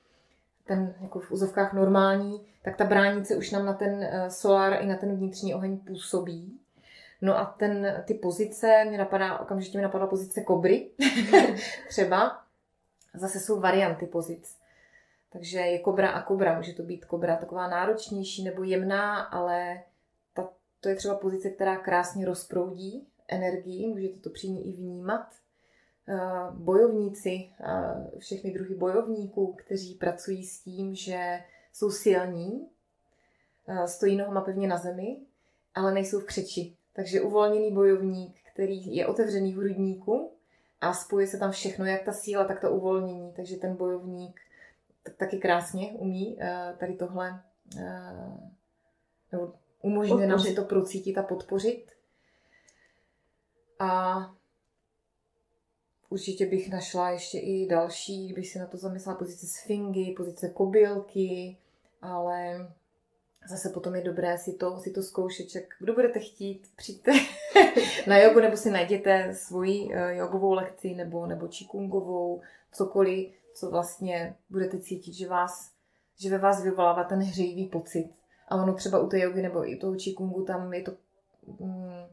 ten 0.66 0.94
jako 1.00 1.20
v 1.20 1.32
úzovkách 1.32 1.72
normální, 1.72 2.46
tak 2.62 2.76
ta 2.76 2.84
bránice 2.84 3.36
už 3.36 3.50
nám 3.50 3.66
na 3.66 3.74
ten 3.74 4.02
eh, 4.02 4.30
solár 4.30 4.82
i 4.82 4.86
na 4.86 4.96
ten 4.96 5.16
vnitřní 5.16 5.54
oheň 5.54 5.78
působí. 5.78 6.60
No 7.20 7.38
a 7.38 7.44
ten, 7.44 8.02
ty 8.04 8.14
pozice, 8.14 8.84
mě 8.88 8.98
napadá, 8.98 9.38
okamžitě 9.38 9.78
mi 9.78 9.82
napadla 9.82 10.06
pozice 10.06 10.40
kobry, 10.40 10.90
třeba. 11.88 12.44
Zase 13.14 13.40
jsou 13.40 13.60
varianty 13.60 14.06
pozic. 14.06 14.58
Takže 15.32 15.58
je 15.58 15.78
kobra 15.78 16.08
a 16.10 16.22
kobra. 16.22 16.56
Může 16.56 16.72
to 16.72 16.82
být 16.82 17.04
kobra 17.04 17.36
taková 17.36 17.68
náročnější 17.68 18.44
nebo 18.44 18.62
jemná, 18.62 19.20
ale 19.20 19.82
ta, 20.34 20.48
to 20.80 20.88
je 20.88 20.94
třeba 20.94 21.14
pozice, 21.14 21.50
která 21.50 21.76
krásně 21.76 22.26
rozproudí 22.26 23.06
energii. 23.28 23.86
Můžete 23.86 24.18
to 24.18 24.30
při 24.30 24.46
i 24.46 24.72
vnímat. 24.72 25.26
Bojovníci, 26.50 27.50
všechny 28.18 28.52
druhy 28.52 28.74
bojovníků, 28.74 29.52
kteří 29.52 29.94
pracují 29.94 30.46
s 30.46 30.60
tím, 30.60 30.94
že 30.94 31.44
jsou 31.72 31.90
silní, 31.90 32.68
stojí 33.86 34.16
nohama 34.16 34.40
pevně 34.40 34.68
na 34.68 34.78
zemi, 34.78 35.20
ale 35.74 35.94
nejsou 35.94 36.20
v 36.20 36.24
křeči. 36.24 36.76
Takže 36.92 37.20
uvolněný 37.20 37.74
bojovník, 37.74 38.36
který 38.52 38.96
je 38.96 39.06
otevřený 39.06 39.52
v 39.52 39.56
hrudníku 39.56 40.32
a 40.80 40.94
spojuje 40.94 41.26
se 41.26 41.38
tam 41.38 41.50
všechno, 41.50 41.84
jak 41.84 42.02
ta 42.02 42.12
síla, 42.12 42.44
tak 42.44 42.60
to 42.60 42.70
uvolnění. 42.70 43.32
Takže 43.32 43.56
ten 43.56 43.76
bojovník 43.76 44.40
taky 45.16 45.38
krásně 45.38 45.92
umí 45.92 46.38
tady 46.78 46.96
tohle, 46.96 47.42
nebo 49.32 49.52
umožňuje 49.82 50.26
nám 50.26 50.40
si 50.40 50.54
to 50.54 50.64
procítit 50.64 51.18
a 51.18 51.22
podpořit. 51.22 51.92
A 53.78 54.34
určitě 56.14 56.46
bych 56.46 56.70
našla 56.70 57.10
ještě 57.10 57.38
i 57.38 57.66
další, 57.66 58.26
kdybych 58.26 58.48
si 58.48 58.58
na 58.58 58.66
to 58.66 58.76
zamyslela, 58.76 59.18
pozice 59.18 59.46
sfingy, 59.46 60.14
pozice 60.16 60.48
kobylky, 60.48 61.56
ale 62.02 62.68
zase 63.48 63.68
potom 63.68 63.94
je 63.94 64.02
dobré 64.02 64.38
si 64.38 64.52
to, 64.52 64.78
si 64.80 64.90
to 64.90 65.02
zkoušet, 65.02 65.54
jak 65.54 65.64
kdo 65.78 65.94
budete 65.94 66.20
chtít, 66.20 66.66
přijďte 66.76 67.12
na 68.06 68.18
jogu 68.18 68.40
nebo 68.40 68.56
si 68.56 68.70
najděte 68.70 69.34
svoji 69.34 69.94
eh, 69.94 70.16
jogovou 70.16 70.52
lekci 70.52 70.94
nebo, 70.94 71.26
nebo 71.26 71.48
čikungovou, 71.48 72.40
cokoliv, 72.72 73.32
co 73.54 73.70
vlastně 73.70 74.34
budete 74.50 74.78
cítit, 74.78 75.12
že, 75.12 75.28
vás, 75.28 75.70
že 76.18 76.30
ve 76.30 76.38
vás 76.38 76.62
vyvolává 76.62 77.04
ten 77.04 77.18
hřejivý 77.18 77.66
pocit. 77.66 78.10
A 78.48 78.62
ono 78.62 78.74
třeba 78.74 78.98
u 78.98 79.08
té 79.08 79.20
jogy 79.20 79.42
nebo 79.42 79.70
i 79.70 79.76
toho 79.76 79.96
čikungu, 79.96 80.44
tam 80.44 80.74
je 80.74 80.82
to 80.82 80.92
mm, 81.60 82.06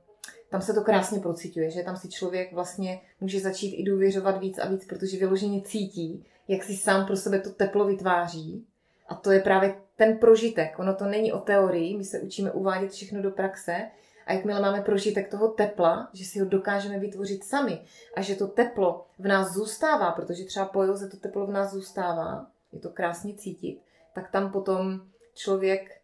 tam 0.51 0.61
se 0.61 0.73
to 0.73 0.81
krásně 0.81 1.19
procituje, 1.19 1.71
že 1.71 1.83
tam 1.83 1.97
si 1.97 2.09
člověk 2.09 2.53
vlastně 2.53 3.01
může 3.21 3.39
začít 3.39 3.75
i 3.75 3.83
důvěřovat 3.83 4.39
víc 4.39 4.57
a 4.57 4.67
víc, 4.67 4.85
protože 4.85 5.17
vyloženě 5.17 5.61
cítí, 5.61 6.25
jak 6.47 6.63
si 6.63 6.77
sám 6.77 7.05
pro 7.05 7.17
sebe 7.17 7.39
to 7.39 7.49
teplo 7.49 7.85
vytváří. 7.85 8.65
A 9.07 9.15
to 9.15 9.31
je 9.31 9.39
právě 9.39 9.75
ten 9.95 10.17
prožitek. 10.17 10.79
Ono 10.79 10.95
to 10.95 11.05
není 11.05 11.33
o 11.33 11.39
teorii, 11.39 11.97
my 11.97 12.05
se 12.05 12.19
učíme 12.19 12.51
uvádět 12.51 12.91
všechno 12.91 13.21
do 13.21 13.31
praxe. 13.31 13.81
A 14.25 14.33
jakmile 14.33 14.61
máme 14.61 14.81
prožitek 14.81 15.31
toho 15.31 15.47
tepla, 15.47 16.09
že 16.13 16.25
si 16.25 16.39
ho 16.39 16.45
dokážeme 16.45 16.99
vytvořit 16.99 17.43
sami 17.43 17.81
a 18.15 18.21
že 18.21 18.35
to 18.35 18.47
teplo 18.47 19.05
v 19.19 19.27
nás 19.27 19.53
zůstává, 19.53 20.11
protože 20.11 20.45
třeba 20.45 20.65
po 20.65 20.83
joze 20.83 21.09
to 21.09 21.17
teplo 21.17 21.47
v 21.47 21.51
nás 21.51 21.71
zůstává, 21.71 22.47
je 22.71 22.79
to 22.79 22.89
krásně 22.89 23.33
cítit, 23.33 23.81
tak 24.13 24.31
tam 24.31 24.51
potom 24.51 25.01
člověk 25.33 26.00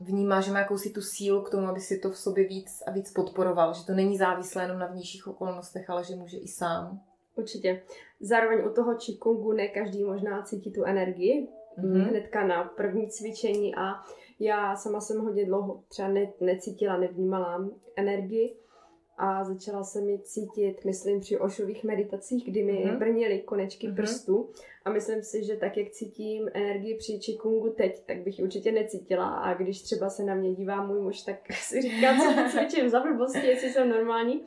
vnímá, 0.00 0.40
že 0.40 0.52
má 0.52 0.58
jakousi 0.58 0.90
tu 0.90 1.02
sílu 1.02 1.42
k 1.42 1.50
tomu, 1.50 1.66
aby 1.66 1.80
si 1.80 1.98
to 1.98 2.10
v 2.10 2.18
sobě 2.18 2.48
víc 2.48 2.82
a 2.86 2.90
víc 2.90 3.10
podporoval, 3.10 3.74
že 3.74 3.86
to 3.86 3.92
není 3.92 4.16
závislé 4.16 4.62
jenom 4.62 4.78
na 4.78 4.86
vnějších 4.86 5.26
okolnostech, 5.26 5.90
ale 5.90 6.04
že 6.04 6.16
může 6.16 6.38
i 6.38 6.48
sám. 6.48 7.00
Určitě. 7.34 7.82
Zároveň 8.20 8.66
u 8.66 8.74
toho 8.74 8.94
čikungu 8.94 9.52
ne 9.52 9.68
každý 9.68 10.04
možná 10.04 10.42
cítí 10.42 10.72
tu 10.72 10.84
energii 10.84 11.48
mm-hmm. 11.78 12.08
hnedka 12.08 12.46
na 12.46 12.64
první 12.64 13.08
cvičení 13.10 13.74
a 13.74 13.94
já 14.40 14.76
sama 14.76 15.00
jsem 15.00 15.20
hodně 15.20 15.46
dlouho 15.46 15.82
třeba 15.88 16.08
ne, 16.08 16.32
necítila, 16.40 16.96
nevnímala 16.98 17.68
energii 17.96 18.56
a 19.18 19.44
začala 19.44 19.84
se 19.84 20.00
mi 20.00 20.18
cítit, 20.18 20.84
myslím, 20.84 21.20
při 21.20 21.38
ošových 21.38 21.84
meditacích, 21.84 22.44
kdy 22.44 22.62
mi 22.62 22.72
mm-hmm. 22.72 22.98
brnily 22.98 23.38
konečky 23.38 23.88
mm-hmm. 23.88 23.96
prstů 23.96 24.50
a 24.84 24.90
myslím 24.90 25.22
si, 25.22 25.44
že 25.44 25.56
tak, 25.56 25.76
jak 25.76 25.90
cítím 25.90 26.48
energii 26.54 26.94
při 26.94 27.18
čikungu 27.20 27.70
teď, 27.70 28.02
tak 28.06 28.18
bych 28.18 28.38
ji 28.38 28.44
určitě 28.44 28.72
necítila 28.72 29.28
a 29.28 29.54
když 29.54 29.82
třeba 29.82 30.10
se 30.10 30.24
na 30.24 30.34
mě 30.34 30.54
dívá 30.54 30.86
můj 30.86 31.00
muž, 31.00 31.22
tak 31.22 31.52
si 31.52 31.82
říká, 31.82 32.14
co 32.16 32.58
cvičím 32.58 32.88
za 32.88 33.00
blbosti, 33.00 33.46
jestli 33.46 33.70
jsem 33.70 33.88
normální, 33.88 34.44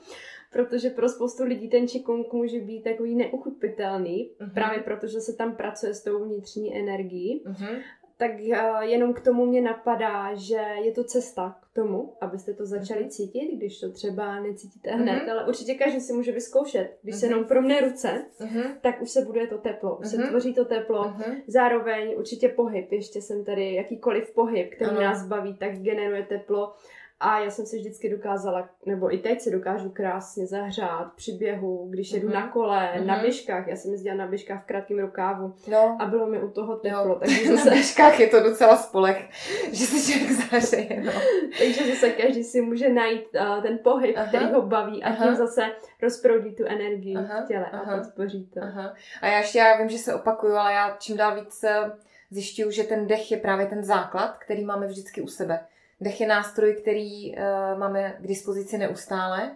protože 0.52 0.90
pro 0.90 1.10
spoustu 1.10 1.44
lidí 1.44 1.70
ten 1.70 1.88
čikung 1.88 2.34
může 2.34 2.60
být 2.60 2.84
takový 2.84 3.16
neuchopitelný, 3.16 4.32
mm-hmm. 4.40 4.54
právě 4.54 4.80
protože 4.80 5.22
se 5.22 5.34
tam 5.34 5.56
pracuje 5.56 5.94
s 5.94 6.04
tou 6.04 6.24
vnitřní 6.24 6.78
energií. 6.78 7.44
Mm-hmm 7.46 7.82
tak 8.20 8.32
uh, 8.32 8.82
jenom 8.82 9.14
k 9.14 9.22
tomu 9.22 9.46
mě 9.46 9.62
napadá, 9.62 10.34
že 10.34 10.56
je 10.56 10.92
to 10.92 11.04
cesta 11.04 11.60
k 11.62 11.76
tomu, 11.76 12.14
abyste 12.22 12.54
to 12.54 12.66
začali 12.66 13.02
mhm. 13.02 13.10
cítit, 13.10 13.58
když 13.58 13.80
to 13.80 13.92
třeba 13.92 14.40
necítíte 14.40 14.92
hned, 14.92 15.24
mm-hmm. 15.24 15.32
ale 15.32 15.46
určitě 15.48 15.74
každý 15.74 16.00
si 16.00 16.14
může 16.14 16.32
vyzkoušet. 16.32 16.98
Když 17.02 17.16
mm-hmm. 17.16 17.20
se 17.20 17.26
mhm. 17.26 17.34
jenom 17.34 17.48
promne 17.48 17.82
ruce, 17.82 18.26
mm-hmm. 18.40 18.74
tak 18.82 19.02
už 19.02 19.10
se 19.10 19.22
buduje 19.22 19.48
to 19.48 19.58
teplo, 19.58 19.96
už 19.96 20.06
mm-hmm. 20.06 20.10
se 20.10 20.18
mhm. 20.18 20.30
tvoří 20.30 20.54
to 20.54 20.66
teplo. 20.66 21.04
Mm-hmm. 21.04 21.36
Zároveň 21.48 22.14
určitě 22.18 22.50
pohyb, 22.50 22.92
ještě 22.92 23.22
jsem 23.22 23.46
tady 23.46 23.74
jakýkoliv 23.74 24.32
pohyb, 24.34 24.74
který 24.76 24.92
ano. 24.92 25.02
nás 25.02 25.28
baví, 25.28 25.58
tak 25.58 25.78
generuje 25.78 26.24
teplo. 26.24 26.74
A 27.22 27.40
já 27.40 27.52
jsem 27.52 27.66
si 27.66 27.78
vždycky 27.78 28.10
dokázala, 28.10 28.70
nebo 28.86 29.14
i 29.14 29.18
teď 29.18 29.42
se 29.42 29.52
dokážu 29.52 29.90
krásně 29.90 30.48
zahřát 30.48 31.14
při 31.16 31.32
běhu, 31.32 31.88
když 31.90 32.12
jedu 32.12 32.28
mm-hmm. 32.28 32.34
na 32.34 32.48
kole, 32.48 32.94
mm-hmm. 32.96 33.06
na 33.06 33.20
běžkách. 33.20 33.68
Já 33.68 33.76
jsem 33.76 33.92
jezdila 33.92 34.16
na 34.16 34.28
běžkách 34.28 34.64
v 34.64 34.66
krátkém 34.66 35.00
rukávu 35.00 35.54
no. 35.68 35.98
a 36.00 36.06
bylo 36.06 36.28
mi 36.28 36.44
u 36.44 36.50
toho 36.50 36.76
teplo. 36.76 37.08
No. 37.08 37.16
Takže 37.16 37.48
zase... 37.56 37.70
na 37.70 37.76
běžkách 37.76 38.20
je 38.20 38.28
to 38.28 38.40
docela 38.40 38.78
spolech, 38.78 39.30
že 39.72 39.86
se 39.86 40.12
člověk 40.12 40.32
zahřeje. 40.32 41.04
No. 41.06 41.12
takže 41.60 41.88
zase 41.88 42.10
každý 42.10 42.44
si 42.44 42.62
může 42.62 42.90
najít 42.90 43.28
uh, 43.36 43.64
ten 43.64 43.80
pohyb, 43.84 44.16
aha. 44.18 44.28
který 44.28 44.46
ho 44.46 44.62
baví 44.62 45.04
a 45.04 45.10
aha. 45.10 45.26
tím 45.26 45.36
zase 45.36 45.72
rozproudí 46.02 46.56
tu 46.56 46.66
energii 46.66 47.16
aha. 47.16 47.42
v 47.42 47.48
těle 47.48 47.66
aha. 47.72 47.94
a 47.94 47.98
podpoří 47.98 48.50
to. 48.54 48.60
Aha. 48.64 48.94
A 49.22 49.28
já 49.28 49.38
ještě 49.38 49.58
já 49.58 49.78
vím, 49.78 49.90
že 49.90 49.98
se 49.98 50.14
opakuju, 50.14 50.54
ale 50.54 50.74
já 50.74 50.98
čím 51.00 51.18
dál 51.18 51.36
víc 51.36 51.64
eh, 51.64 51.92
zjišťuju, 52.32 52.72
že 52.72 52.84
ten 52.84 53.08
dech 53.08 53.32
je 53.32 53.38
právě 53.38 53.66
ten 53.66 53.84
základ, 53.84 54.38
který 54.38 54.66
máme 54.66 54.88
vždycky 54.88 55.22
u 55.22 55.28
sebe. 55.28 55.60
Dech 56.02 56.22
je 56.22 56.28
nástroj, 56.28 56.74
který 56.82 57.36
uh, 57.36 57.44
máme 57.78 58.18
k 58.20 58.28
dispozici 58.28 58.78
neustále 58.78 59.56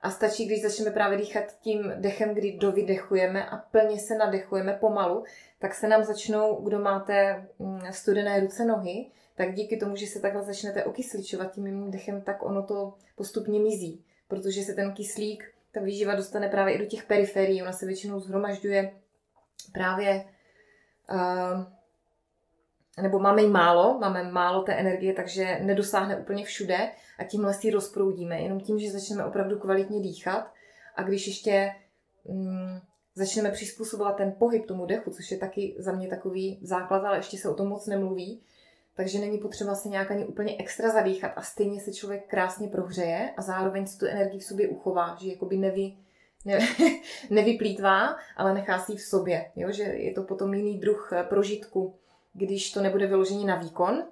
a 0.00 0.10
stačí, 0.10 0.46
když 0.46 0.62
začneme 0.62 0.90
právě 0.90 1.18
dýchat 1.18 1.44
tím 1.60 1.92
dechem, 1.96 2.34
kdy 2.34 2.52
dovydechujeme 2.52 3.46
a 3.46 3.56
plně 3.56 3.98
se 3.98 4.18
nadechujeme 4.18 4.72
pomalu, 4.72 5.24
tak 5.58 5.74
se 5.74 5.88
nám 5.88 6.04
začnou, 6.04 6.54
kdo 6.64 6.78
máte 6.78 7.46
mm, 7.58 7.80
studené 7.90 8.40
ruce, 8.40 8.64
nohy, 8.64 9.10
tak 9.34 9.54
díky 9.54 9.76
tomu, 9.76 9.96
že 9.96 10.06
se 10.06 10.20
takhle 10.20 10.42
začnete 10.42 10.84
okysličovat 10.84 11.52
tím 11.52 11.64
mým 11.64 11.90
dechem, 11.90 12.22
tak 12.22 12.42
ono 12.42 12.62
to 12.62 12.94
postupně 13.16 13.60
mizí, 13.60 14.04
protože 14.28 14.62
se 14.62 14.74
ten 14.74 14.92
kyslík, 14.92 15.52
ta 15.72 15.80
výživa 15.80 16.14
dostane 16.14 16.48
právě 16.48 16.74
i 16.74 16.78
do 16.78 16.84
těch 16.84 17.04
periferií, 17.04 17.62
ona 17.62 17.72
se 17.72 17.86
většinou 17.86 18.20
zhromažďuje 18.20 18.92
právě 19.72 20.24
uh, 21.10 21.62
nebo 23.02 23.18
máme 23.18 23.42
jí 23.42 23.48
málo, 23.50 23.98
máme 23.98 24.22
málo 24.30 24.62
té 24.62 24.72
energie, 24.72 25.12
takže 25.12 25.58
nedosáhne 25.62 26.16
úplně 26.16 26.44
všude 26.44 26.90
a 27.18 27.24
tímhle 27.24 27.54
si 27.54 27.70
rozproudíme. 27.70 28.40
Jenom 28.40 28.60
tím, 28.60 28.78
že 28.78 28.90
začneme 28.90 29.24
opravdu 29.24 29.58
kvalitně 29.58 30.00
dýchat 30.00 30.52
a 30.96 31.02
když 31.02 31.26
ještě 31.26 31.74
mm, 32.24 32.80
začneme 33.14 33.50
přizpůsobovat 33.50 34.16
ten 34.16 34.32
pohyb 34.38 34.66
tomu 34.66 34.86
dechu, 34.86 35.10
což 35.10 35.30
je 35.30 35.38
taky 35.38 35.76
za 35.78 35.92
mě 35.92 36.08
takový 36.08 36.58
základ, 36.62 37.04
ale 37.04 37.18
ještě 37.18 37.38
se 37.38 37.48
o 37.48 37.54
tom 37.54 37.68
moc 37.68 37.86
nemluví, 37.86 38.42
takže 38.94 39.18
není 39.18 39.38
potřeba 39.38 39.74
se 39.74 39.88
nějak 39.88 40.10
ani 40.10 40.24
úplně 40.24 40.56
extra 40.58 40.90
zadýchat 40.90 41.32
a 41.36 41.42
stejně 41.42 41.80
se 41.80 41.92
člověk 41.92 42.26
krásně 42.26 42.68
prohřeje 42.68 43.30
a 43.36 43.42
zároveň 43.42 43.86
si 43.86 43.98
tu 43.98 44.06
energii 44.06 44.40
v 44.40 44.44
sobě 44.44 44.68
uchová, 44.68 45.16
že 45.20 45.28
jakoby 45.28 45.56
nevy, 45.56 45.92
ne, 46.44 46.58
nevyplýtvá, 47.30 48.16
ale 48.36 48.54
nechá 48.54 48.78
si 48.78 48.92
ji 48.92 48.98
v 48.98 49.02
sobě, 49.02 49.50
jo? 49.56 49.72
že 49.72 49.82
je 49.82 50.12
to 50.12 50.22
potom 50.22 50.54
jiný 50.54 50.78
druh 50.78 51.12
prožitku 51.28 51.94
když 52.36 52.72
to 52.72 52.82
nebude 52.82 53.06
vyložení 53.06 53.44
na 53.44 53.56
výkon, 53.56 54.04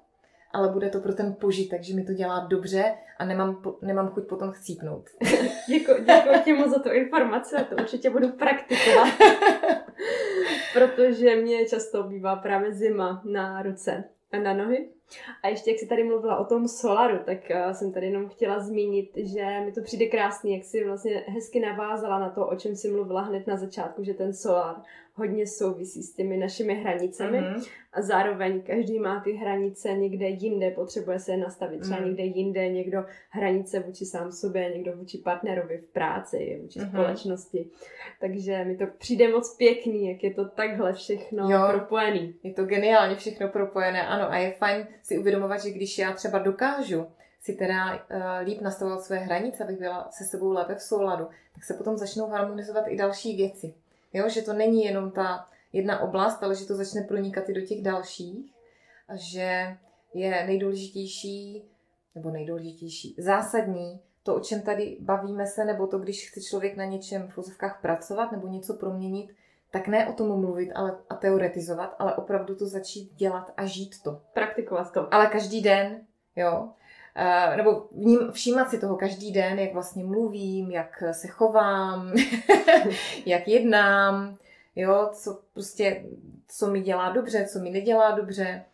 ale 0.52 0.68
bude 0.68 0.90
to 0.90 1.00
pro 1.00 1.14
ten 1.14 1.34
požitek, 1.40 1.82
že 1.82 1.94
mi 1.94 2.04
to 2.04 2.12
dělá 2.12 2.46
dobře 2.50 2.94
a 3.18 3.24
nemám, 3.24 3.62
nemám 3.82 4.08
chuť 4.08 4.28
potom 4.28 4.50
chcípnout. 4.52 5.04
Děkuji, 5.68 6.04
děkuji 6.04 6.42
ti 6.44 6.52
moc 6.52 6.70
za 6.70 6.78
tu 6.78 6.90
informaci 6.90 7.56
a 7.56 7.64
to 7.64 7.76
určitě 7.76 8.10
budu 8.10 8.28
praktikovat. 8.28 9.08
Protože 10.72 11.36
mě 11.36 11.68
často 11.68 12.02
bývá 12.02 12.36
právě 12.36 12.72
zima 12.72 13.22
na 13.24 13.62
ruce 13.62 14.04
a 14.32 14.38
na 14.38 14.54
nohy. 14.54 14.88
A 15.42 15.48
ještě 15.48 15.70
jak 15.70 15.78
jsi 15.78 15.86
tady 15.86 16.04
mluvila 16.04 16.36
o 16.36 16.44
tom 16.44 16.68
solaru, 16.68 17.18
tak 17.24 17.38
uh, 17.50 17.72
jsem 17.72 17.92
tady 17.92 18.06
jenom 18.06 18.28
chtěla 18.28 18.60
zmínit, 18.60 19.10
že 19.16 19.60
mi 19.64 19.72
to 19.72 19.82
přijde 19.82 20.06
krásný, 20.06 20.54
jak 20.54 20.64
jsi 20.64 20.84
vlastně 20.84 21.24
hezky 21.26 21.60
navázala 21.60 22.18
na 22.18 22.30
to, 22.30 22.46
o 22.46 22.56
čem 22.56 22.76
jsi 22.76 22.90
mluvila 22.90 23.20
hned 23.20 23.46
na 23.46 23.56
začátku, 23.56 24.04
že 24.04 24.14
ten 24.14 24.34
solar 24.34 24.76
hodně 25.16 25.46
souvisí 25.46 26.02
s 26.02 26.14
těmi 26.14 26.36
našimi 26.36 26.74
hranicemi 26.74 27.40
mm-hmm. 27.40 27.68
a 27.92 28.02
zároveň 28.02 28.62
každý 28.62 28.98
má 28.98 29.20
ty 29.20 29.32
hranice 29.32 29.92
někde 29.92 30.28
jinde, 30.28 30.70
potřebuje 30.70 31.18
se 31.18 31.32
je 31.32 31.36
nastavit 31.36 31.80
třeba 31.80 32.00
mm-hmm. 32.00 32.06
někde 32.06 32.22
jinde, 32.22 32.68
někdo 32.68 33.04
hranice 33.30 33.80
vůči 33.80 34.04
sám 34.04 34.32
sobě, 34.32 34.70
někdo 34.74 34.92
vůči 34.96 35.18
partnerovi 35.18 35.78
v 35.78 35.92
práci, 35.92 36.58
vůči 36.62 36.78
mm-hmm. 36.78 36.88
společnosti. 36.88 37.70
Takže 38.20 38.64
mi 38.64 38.76
to 38.76 38.84
přijde 38.98 39.28
moc 39.28 39.56
pěkný, 39.56 40.08
jak 40.08 40.24
je 40.24 40.34
to 40.34 40.48
takhle 40.48 40.92
všechno 40.92 41.50
jo, 41.50 41.60
propojený. 41.70 42.34
Je 42.42 42.52
to 42.52 42.64
geniálně 42.64 43.16
všechno 43.16 43.48
propojené, 43.48 44.06
ano, 44.06 44.32
a 44.32 44.36
je 44.36 44.52
fajn 44.52 44.86
si 45.04 45.18
uvědomovat, 45.18 45.62
že 45.62 45.70
když 45.70 45.98
já 45.98 46.12
třeba 46.12 46.38
dokážu 46.38 47.06
si 47.40 47.54
teda 47.54 47.94
uh, 47.94 48.00
líp 48.42 48.60
nastavovat 48.60 49.02
své 49.02 49.18
hranice, 49.18 49.64
abych 49.64 49.78
byla 49.78 50.08
se 50.10 50.24
sebou 50.24 50.52
lépe 50.52 50.74
v 50.74 50.82
souladu, 50.82 51.28
tak 51.54 51.64
se 51.64 51.74
potom 51.74 51.96
začnou 51.96 52.26
harmonizovat 52.26 52.84
i 52.88 52.96
další 52.96 53.36
věci. 53.36 53.74
Jo, 54.12 54.28
že 54.28 54.42
to 54.42 54.52
není 54.52 54.84
jenom 54.84 55.10
ta 55.10 55.48
jedna 55.72 56.00
oblast, 56.00 56.42
ale 56.42 56.54
že 56.54 56.66
to 56.66 56.74
začne 56.74 57.02
pronikat 57.02 57.48
i 57.48 57.54
do 57.54 57.60
těch 57.60 57.82
dalších. 57.82 58.52
A 59.08 59.16
že 59.16 59.76
je 60.14 60.46
nejdůležitější, 60.46 61.64
nebo 62.14 62.30
nejdůležitější, 62.30 63.14
zásadní 63.18 64.00
to, 64.22 64.34
o 64.34 64.40
čem 64.40 64.62
tady 64.62 64.96
bavíme 65.00 65.46
se, 65.46 65.64
nebo 65.64 65.86
to, 65.86 65.98
když 65.98 66.30
chce 66.30 66.40
člověk 66.40 66.76
na 66.76 66.84
něčem 66.84 67.28
v 67.28 67.58
pracovat 67.82 68.32
nebo 68.32 68.48
něco 68.48 68.74
proměnit, 68.74 69.30
tak 69.74 69.88
ne 69.88 70.08
o 70.08 70.12
tom 70.12 70.40
mluvit 70.40 70.72
ale, 70.74 70.96
a 71.10 71.14
teoretizovat, 71.14 71.96
ale 71.98 72.14
opravdu 72.14 72.54
to 72.54 72.66
začít 72.66 73.12
dělat 73.14 73.52
a 73.56 73.66
žít 73.66 74.02
to. 74.02 74.20
Praktikovat 74.32 74.92
to. 74.92 75.14
Ale 75.14 75.26
každý 75.26 75.62
den, 75.62 76.00
jo. 76.36 76.68
Uh, 77.18 77.56
nebo 77.56 77.86
vním, 77.92 78.32
všímat 78.32 78.70
si 78.70 78.78
toho 78.78 78.96
každý 78.96 79.32
den, 79.32 79.58
jak 79.58 79.72
vlastně 79.72 80.04
mluvím, 80.04 80.70
jak 80.70 81.02
se 81.12 81.28
chovám, 81.28 82.12
jak 83.26 83.48
jednám, 83.48 84.36
jo, 84.76 85.10
co 85.12 85.40
prostě, 85.52 86.04
co 86.48 86.70
mi 86.70 86.80
dělá 86.80 87.12
dobře, 87.12 87.46
co 87.52 87.58
mi 87.58 87.70
nedělá 87.70 88.10
dobře 88.10 88.64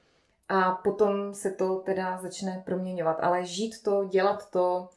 a 0.49 0.71
potom 0.71 1.35
se 1.35 1.51
to 1.51 1.77
teda 1.77 2.19
začne 2.19 2.63
proměňovat. 2.65 3.17
Ale 3.21 3.45
žít 3.45 3.83
to, 3.83 4.05
dělat 4.05 4.51
to 4.51 4.89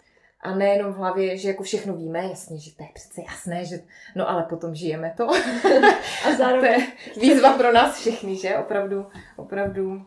a 0.43 0.55
nejenom 0.55 0.93
v 0.93 0.97
hlavě, 0.97 1.37
že 1.37 1.47
jako 1.47 1.63
všechno 1.63 1.95
víme, 1.95 2.23
jasně, 2.23 2.59
že 2.59 2.75
to 2.75 2.83
je 2.83 2.89
přece 2.93 3.21
jasné, 3.29 3.65
že 3.65 3.79
no 4.15 4.29
ale 4.29 4.43
potom 4.43 4.75
žijeme 4.75 5.13
to. 5.17 5.29
a 6.27 6.35
zároveň... 6.37 6.85
to 7.13 7.19
je 7.19 7.33
výzva 7.33 7.57
pro 7.57 7.71
nás 7.71 7.99
všechny, 7.99 8.37
že 8.37 8.57
opravdu, 8.57 9.05
opravdu 9.37 9.91
uh, 9.91 10.01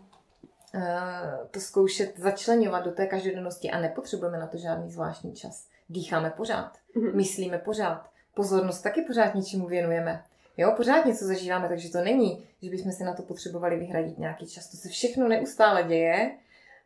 to 1.50 1.60
zkoušet 1.60 2.18
začlenovat 2.18 2.84
do 2.84 2.90
té 2.90 3.06
každodennosti 3.06 3.70
a 3.70 3.80
nepotřebujeme 3.80 4.38
na 4.38 4.46
to 4.46 4.58
žádný 4.58 4.90
zvláštní 4.90 5.34
čas. 5.34 5.66
Dýcháme 5.88 6.30
pořád, 6.30 6.72
mm-hmm. 6.96 7.14
myslíme 7.14 7.58
pořád, 7.58 8.10
pozornost 8.34 8.80
taky 8.80 9.02
pořád 9.02 9.34
něčemu 9.34 9.66
věnujeme. 9.66 10.22
Jo, 10.56 10.72
pořád 10.76 11.06
něco 11.06 11.24
zažíváme, 11.24 11.68
takže 11.68 11.90
to 11.90 12.00
není, 12.00 12.46
že 12.62 12.70
bychom 12.70 12.92
si 12.92 13.04
na 13.04 13.14
to 13.14 13.22
potřebovali 13.22 13.76
vyhradit 13.76 14.18
nějaký 14.18 14.46
čas. 14.46 14.68
To 14.68 14.76
se 14.76 14.88
všechno 14.88 15.28
neustále 15.28 15.82
děje 15.82 16.30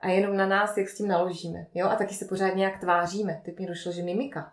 a 0.00 0.08
jenom 0.08 0.36
na 0.36 0.46
nás, 0.46 0.76
jak 0.76 0.88
s 0.88 0.96
tím 0.96 1.08
naložíme. 1.08 1.66
Jo, 1.74 1.86
a 1.86 1.96
taky 1.96 2.14
se 2.14 2.24
pořád 2.24 2.54
nějak 2.54 2.80
tváříme. 2.80 3.40
Teď 3.44 3.58
mi 3.58 3.66
došlo, 3.66 3.92
že 3.92 4.02
mimika. 4.02 4.52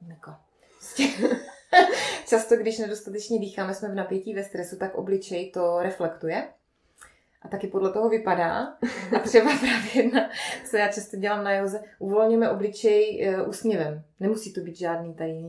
Mimika. 0.00 0.40
Prostě 0.78 1.02
často, 2.28 2.56
když 2.56 2.78
nedostatečně 2.78 3.38
dýcháme, 3.38 3.74
jsme 3.74 3.88
v 3.88 3.94
napětí 3.94 4.34
ve 4.34 4.44
stresu, 4.44 4.76
tak 4.76 4.94
obličej 4.94 5.50
to 5.50 5.82
reflektuje. 5.82 6.48
A 7.42 7.48
taky 7.48 7.66
podle 7.66 7.92
toho 7.92 8.08
vypadá. 8.08 8.76
A 9.16 9.18
třeba 9.18 9.50
právě 9.60 10.04
jedna, 10.04 10.30
co 10.70 10.76
já 10.76 10.92
často 10.92 11.16
dělám 11.16 11.44
na 11.44 11.54
joze, 11.54 11.82
uvolňujeme 11.98 12.50
obličej 12.50 13.28
uh, 13.28 13.48
úsměvem. 13.48 14.02
Nemusí 14.20 14.52
to 14.52 14.60
být 14.60 14.76
žádný 14.76 15.14
tady, 15.14 15.42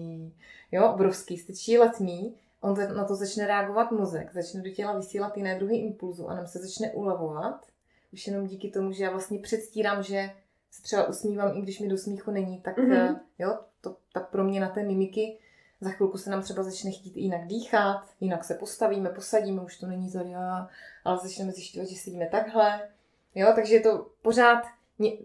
jo, 0.72 0.92
obrovský, 0.94 1.38
stačí 1.38 1.78
letný 1.78 2.36
on 2.64 2.96
na 2.96 3.06
to 3.06 3.16
začne 3.16 3.48
reagovat 3.48 3.92
mozek, 3.92 4.34
začne 4.34 4.62
do 4.62 4.70
těla 4.70 4.98
vysílat 4.98 5.38
jiné 5.38 5.60
druhy 5.60 5.78
impulzu 5.78 6.30
a 6.30 6.36
nám 6.36 6.48
se 6.48 6.60
začne 6.60 6.92
ulevovat. 6.92 7.66
Už 8.14 8.28
jenom 8.28 8.48
díky 8.48 8.72
tomu, 8.72 8.92
že 8.92 9.04
já 9.04 9.12
vlastně 9.12 9.40
předstírám, 9.40 10.04
že 10.04 10.32
se 10.72 10.82
třeba 10.82 11.08
usmívám, 11.08 11.58
i 11.58 11.62
když 11.62 11.80
mi 11.80 11.88
do 11.88 11.98
smíchu 11.98 12.32
není, 12.32 12.62
tak 12.62 12.78
mm-hmm. 12.78 13.20
jo, 13.40 13.60
to, 13.82 13.98
ta 14.14 14.20
proměna 14.20 14.70
té 14.70 14.84
mimiky, 14.84 15.38
za 15.82 15.90
chvilku 15.90 16.18
se 16.18 16.30
nám 16.30 16.42
třeba 16.42 16.64
začne 16.64 16.92
chtít 16.92 17.18
jinak 17.18 17.48
dýchat, 17.48 18.10
jinak 18.22 18.44
se 18.44 18.54
postavíme, 18.54 19.10
posadíme, 19.10 19.62
už 19.62 19.78
to 19.78 19.88
není 19.88 20.10
zaria, 20.10 20.70
ale 21.04 21.20
začneme 21.24 21.52
zjišťovat, 21.52 21.90
že 21.90 21.96
sedíme 21.96 22.28
takhle. 22.32 22.90
Jo, 23.36 23.52
takže 23.56 23.76
je 23.76 23.82
to 23.82 24.10
pořád, 24.22 24.64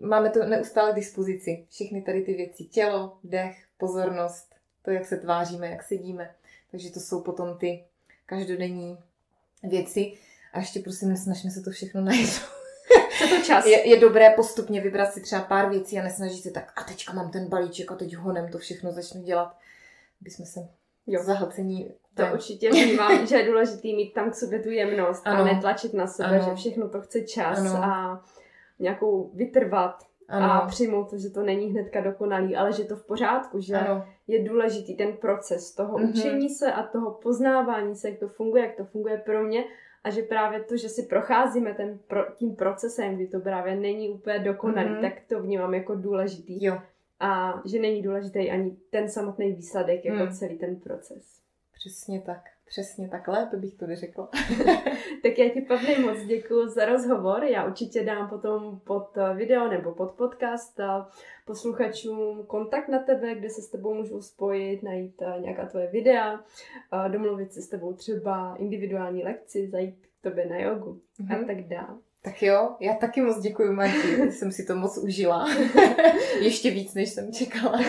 máme 0.01 0.31
to 0.31 0.45
neustále 0.45 0.93
k 0.93 0.97
dispozici. 0.97 1.67
Všechny 1.71 2.03
tady 2.03 2.23
ty 2.23 2.35
věci, 2.35 2.65
tělo, 2.65 3.19
dech, 3.25 3.65
pozornost, 3.79 4.55
to, 4.83 4.91
jak 4.91 5.07
se 5.07 5.17
tváříme, 5.17 5.69
jak 5.69 5.83
sedíme. 5.83 6.35
Takže 6.71 6.91
to 6.91 7.01
jsou 7.01 7.23
potom 7.23 7.59
ty 7.59 7.85
každodenní 8.27 8.99
věci. 9.63 10.13
A 10.53 10.59
ještě 10.59 10.81
prosím, 10.81 11.09
nesnažme 11.09 11.51
se 11.51 11.61
to 11.61 11.71
všechno 11.71 12.01
najít. 12.01 12.41
Co 13.19 13.29
to 13.29 13.43
čas? 13.43 13.67
Je, 13.67 13.89
je, 13.89 14.01
dobré 14.01 14.31
postupně 14.31 14.81
vybrat 14.81 15.13
si 15.13 15.21
třeba 15.21 15.43
pár 15.43 15.71
věcí 15.71 15.99
a 15.99 16.03
nesnažit 16.03 16.43
se 16.43 16.51
tak, 16.51 16.73
a 16.77 16.85
teďka 16.85 17.13
mám 17.13 17.31
ten 17.31 17.49
balíček 17.49 17.93
a 17.93 17.95
teď 17.95 18.17
honem 18.17 18.49
to 18.49 18.59
všechno 18.59 18.93
začnu 18.93 19.23
dělat. 19.23 19.57
Aby 20.21 20.31
jsme 20.31 20.47
se 20.47 20.61
jo. 21.07 21.23
zahlcení. 21.23 21.89
To 21.89 22.23
ten... 22.23 22.33
určitě 22.33 22.71
vnímám, 22.71 23.27
že 23.27 23.37
je 23.37 23.47
důležité 23.47 23.89
mít 23.89 24.15
tam 24.15 24.31
k 24.31 24.35
sobě 24.35 24.59
tu 24.59 24.71
jemnost 24.71 25.23
ano. 25.25 25.41
a 25.41 25.45
netlačit 25.45 25.95
na 25.95 26.07
sebe, 26.07 26.41
ano. 26.41 26.45
že 26.49 26.55
všechno 26.55 26.89
to 26.89 27.01
chce 27.01 27.21
čas 27.21 27.59
ano. 27.59 27.85
a 27.85 28.23
nějakou 28.79 29.31
vytrvat 29.35 30.07
ano. 30.29 30.53
a 30.53 30.67
přijmout 30.67 31.11
to, 31.11 31.19
že 31.19 31.31
to 31.31 31.43
není 31.43 31.67
hnedka 31.67 32.01
dokonalý, 32.01 32.57
ale 32.57 32.73
že 32.73 32.85
to 32.85 32.97
v 32.97 33.07
pořádku, 33.07 33.61
že 33.61 33.75
ano. 33.77 34.07
je 34.27 34.45
důležitý 34.45 34.97
ten 34.97 35.13
proces 35.13 35.75
toho 35.75 35.99
mm-hmm. 35.99 36.11
učení 36.11 36.49
se 36.49 36.73
a 36.73 36.83
toho 36.83 37.11
poznávání 37.11 37.97
se, 37.97 38.11
jak 38.11 38.19
to 38.19 38.29
funguje, 38.29 38.63
jak 38.63 38.77
to 38.77 38.85
funguje 38.85 39.19
pro 39.19 39.43
mě 39.43 39.65
a 40.05 40.11
že 40.11 40.23
právě 40.23 40.61
to, 40.61 40.77
že 40.77 40.89
si 40.89 41.03
procházíme 41.03 41.75
ten 41.75 41.99
pro, 41.99 42.25
tím 42.37 42.57
procesem, 42.57 43.15
kdy 43.15 43.27
to 43.27 43.41
právě 43.41 43.77
není 43.77 44.09
úplně 44.11 44.39
dokonalý, 44.39 44.89
mm-hmm. 44.89 45.01
tak 45.01 45.13
to 45.29 45.43
vnímám 45.43 45.75
jako 45.75 45.95
důležitý. 45.95 46.65
Jo. 46.65 46.79
A 47.21 47.63
že 47.67 47.79
není 47.79 48.03
důležitý 48.03 48.51
ani 48.51 48.77
ten 48.91 49.09
samotný 49.09 49.53
výsledek, 49.53 50.05
jako 50.05 50.25
mm. 50.25 50.33
celý 50.33 50.59
ten 50.59 50.77
proces. 50.77 51.41
Přesně 51.73 52.21
tak. 52.21 52.43
Přesně 52.69 53.09
takhle, 53.09 53.47
to 53.47 53.57
bych 53.57 53.75
to 53.75 53.87
neřekla. 53.87 54.29
tak 55.23 55.39
já 55.39 55.49
ti, 55.49 55.61
Pavli, 55.61 55.99
moc 55.99 56.23
děkuji 56.23 56.69
za 56.69 56.85
rozhovor. 56.85 57.45
Já 57.45 57.67
určitě 57.67 58.05
dám 58.05 58.29
potom 58.29 58.81
pod 58.85 59.09
video 59.35 59.69
nebo 59.69 59.93
pod 59.93 60.13
podcast 60.13 60.81
posluchačům 61.47 62.47
kontakt 62.47 62.89
na 62.89 62.99
tebe, 62.99 63.35
kde 63.35 63.51
se 63.51 63.63
s 63.63 63.69
tebou 63.69 63.95
můžou 63.95 64.23
spojit, 64.23 64.83
najít 64.83 65.23
nějaká 65.41 65.67
tvoje 65.67 65.87
videa, 65.87 66.41
domluvit 67.09 67.53
se 67.53 67.63
s 67.63 67.69
tebou 67.69 67.93
třeba 67.93 68.57
individuální 68.59 69.25
lekci, 69.25 69.69
zajít 69.69 70.07
k 70.21 70.23
tobě 70.23 70.47
na 70.47 70.59
jogu 70.59 71.01
mm-hmm. 71.21 71.35
a 71.35 71.37
mhm. 71.37 71.47
tak 71.47 71.63
dále. 71.63 71.99
Tak 72.23 72.43
jo, 72.43 72.77
já 72.81 72.95
taky 72.95 73.21
moc 73.21 73.41
děkuji, 73.41 73.73
Marti. 73.73 74.33
Jsem 74.33 74.53
si 74.53 74.67
to 74.67 74.75
moc 74.75 74.99
užila. 74.99 75.49
ještě 76.41 76.71
víc, 76.71 76.95
než 76.95 77.11
jsem 77.11 77.33
čekala. 77.33 77.81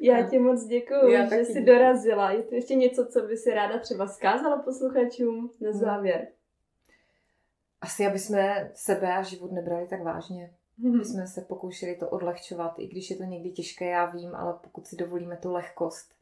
já 0.00 0.28
ti 0.28 0.38
moc 0.38 0.64
děkuji, 0.64 1.12
já 1.12 1.28
že 1.28 1.44
jsi 1.44 1.64
dorazila. 1.64 2.32
Je 2.32 2.42
to 2.42 2.54
ještě 2.54 2.74
něco, 2.74 3.06
co 3.06 3.22
by 3.22 3.36
si 3.36 3.50
ráda 3.50 3.78
třeba 3.78 4.06
zkázala 4.06 4.62
posluchačům 4.62 5.50
na 5.60 5.70
hmm. 5.70 5.80
závěr? 5.80 6.28
Asi, 7.80 8.06
aby 8.06 8.18
jsme 8.18 8.70
sebe 8.74 9.16
a 9.16 9.22
život 9.22 9.52
nebrali 9.52 9.86
tak 9.86 10.02
vážně. 10.02 10.50
Hmm. 10.78 10.94
Aby 10.94 11.04
jsme 11.04 11.26
se 11.26 11.40
pokoušeli 11.40 11.96
to 11.96 12.08
odlehčovat, 12.08 12.78
i 12.78 12.86
když 12.86 13.10
je 13.10 13.16
to 13.16 13.24
někdy 13.24 13.50
těžké, 13.50 13.84
já 13.84 14.04
vím, 14.06 14.34
ale 14.34 14.54
pokud 14.62 14.86
si 14.86 14.96
dovolíme 14.96 15.36
tu 15.36 15.52
lehkost 15.52 16.18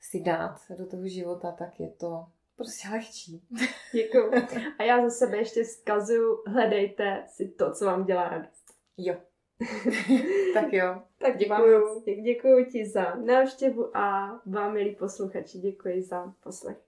si 0.00 0.20
dát 0.20 0.60
do 0.78 0.86
toho 0.86 1.08
života, 1.08 1.52
tak 1.52 1.80
je 1.80 1.88
to 1.88 2.26
prostě 2.58 2.88
lehčí. 2.88 3.42
Děkuju. 3.92 4.32
A 4.78 4.82
já 4.82 5.02
za 5.02 5.10
sebe 5.10 5.36
ještě 5.36 5.64
zkazuju, 5.64 6.42
hledejte 6.46 7.24
si 7.28 7.48
to, 7.48 7.72
co 7.72 7.84
vám 7.84 8.04
dělá 8.04 8.28
radost. 8.28 8.64
Jo. 8.96 9.16
tak 10.54 10.72
jo. 10.72 11.02
Tak 11.18 11.36
děkuju. 11.36 12.02
Děkuju 12.22 12.64
ti 12.64 12.86
za 12.86 13.14
návštěvu 13.14 13.96
a 13.96 14.36
vám, 14.46 14.72
milí 14.72 14.94
posluchači, 14.94 15.58
děkuji 15.58 16.02
za 16.02 16.34
poslech. 16.42 16.87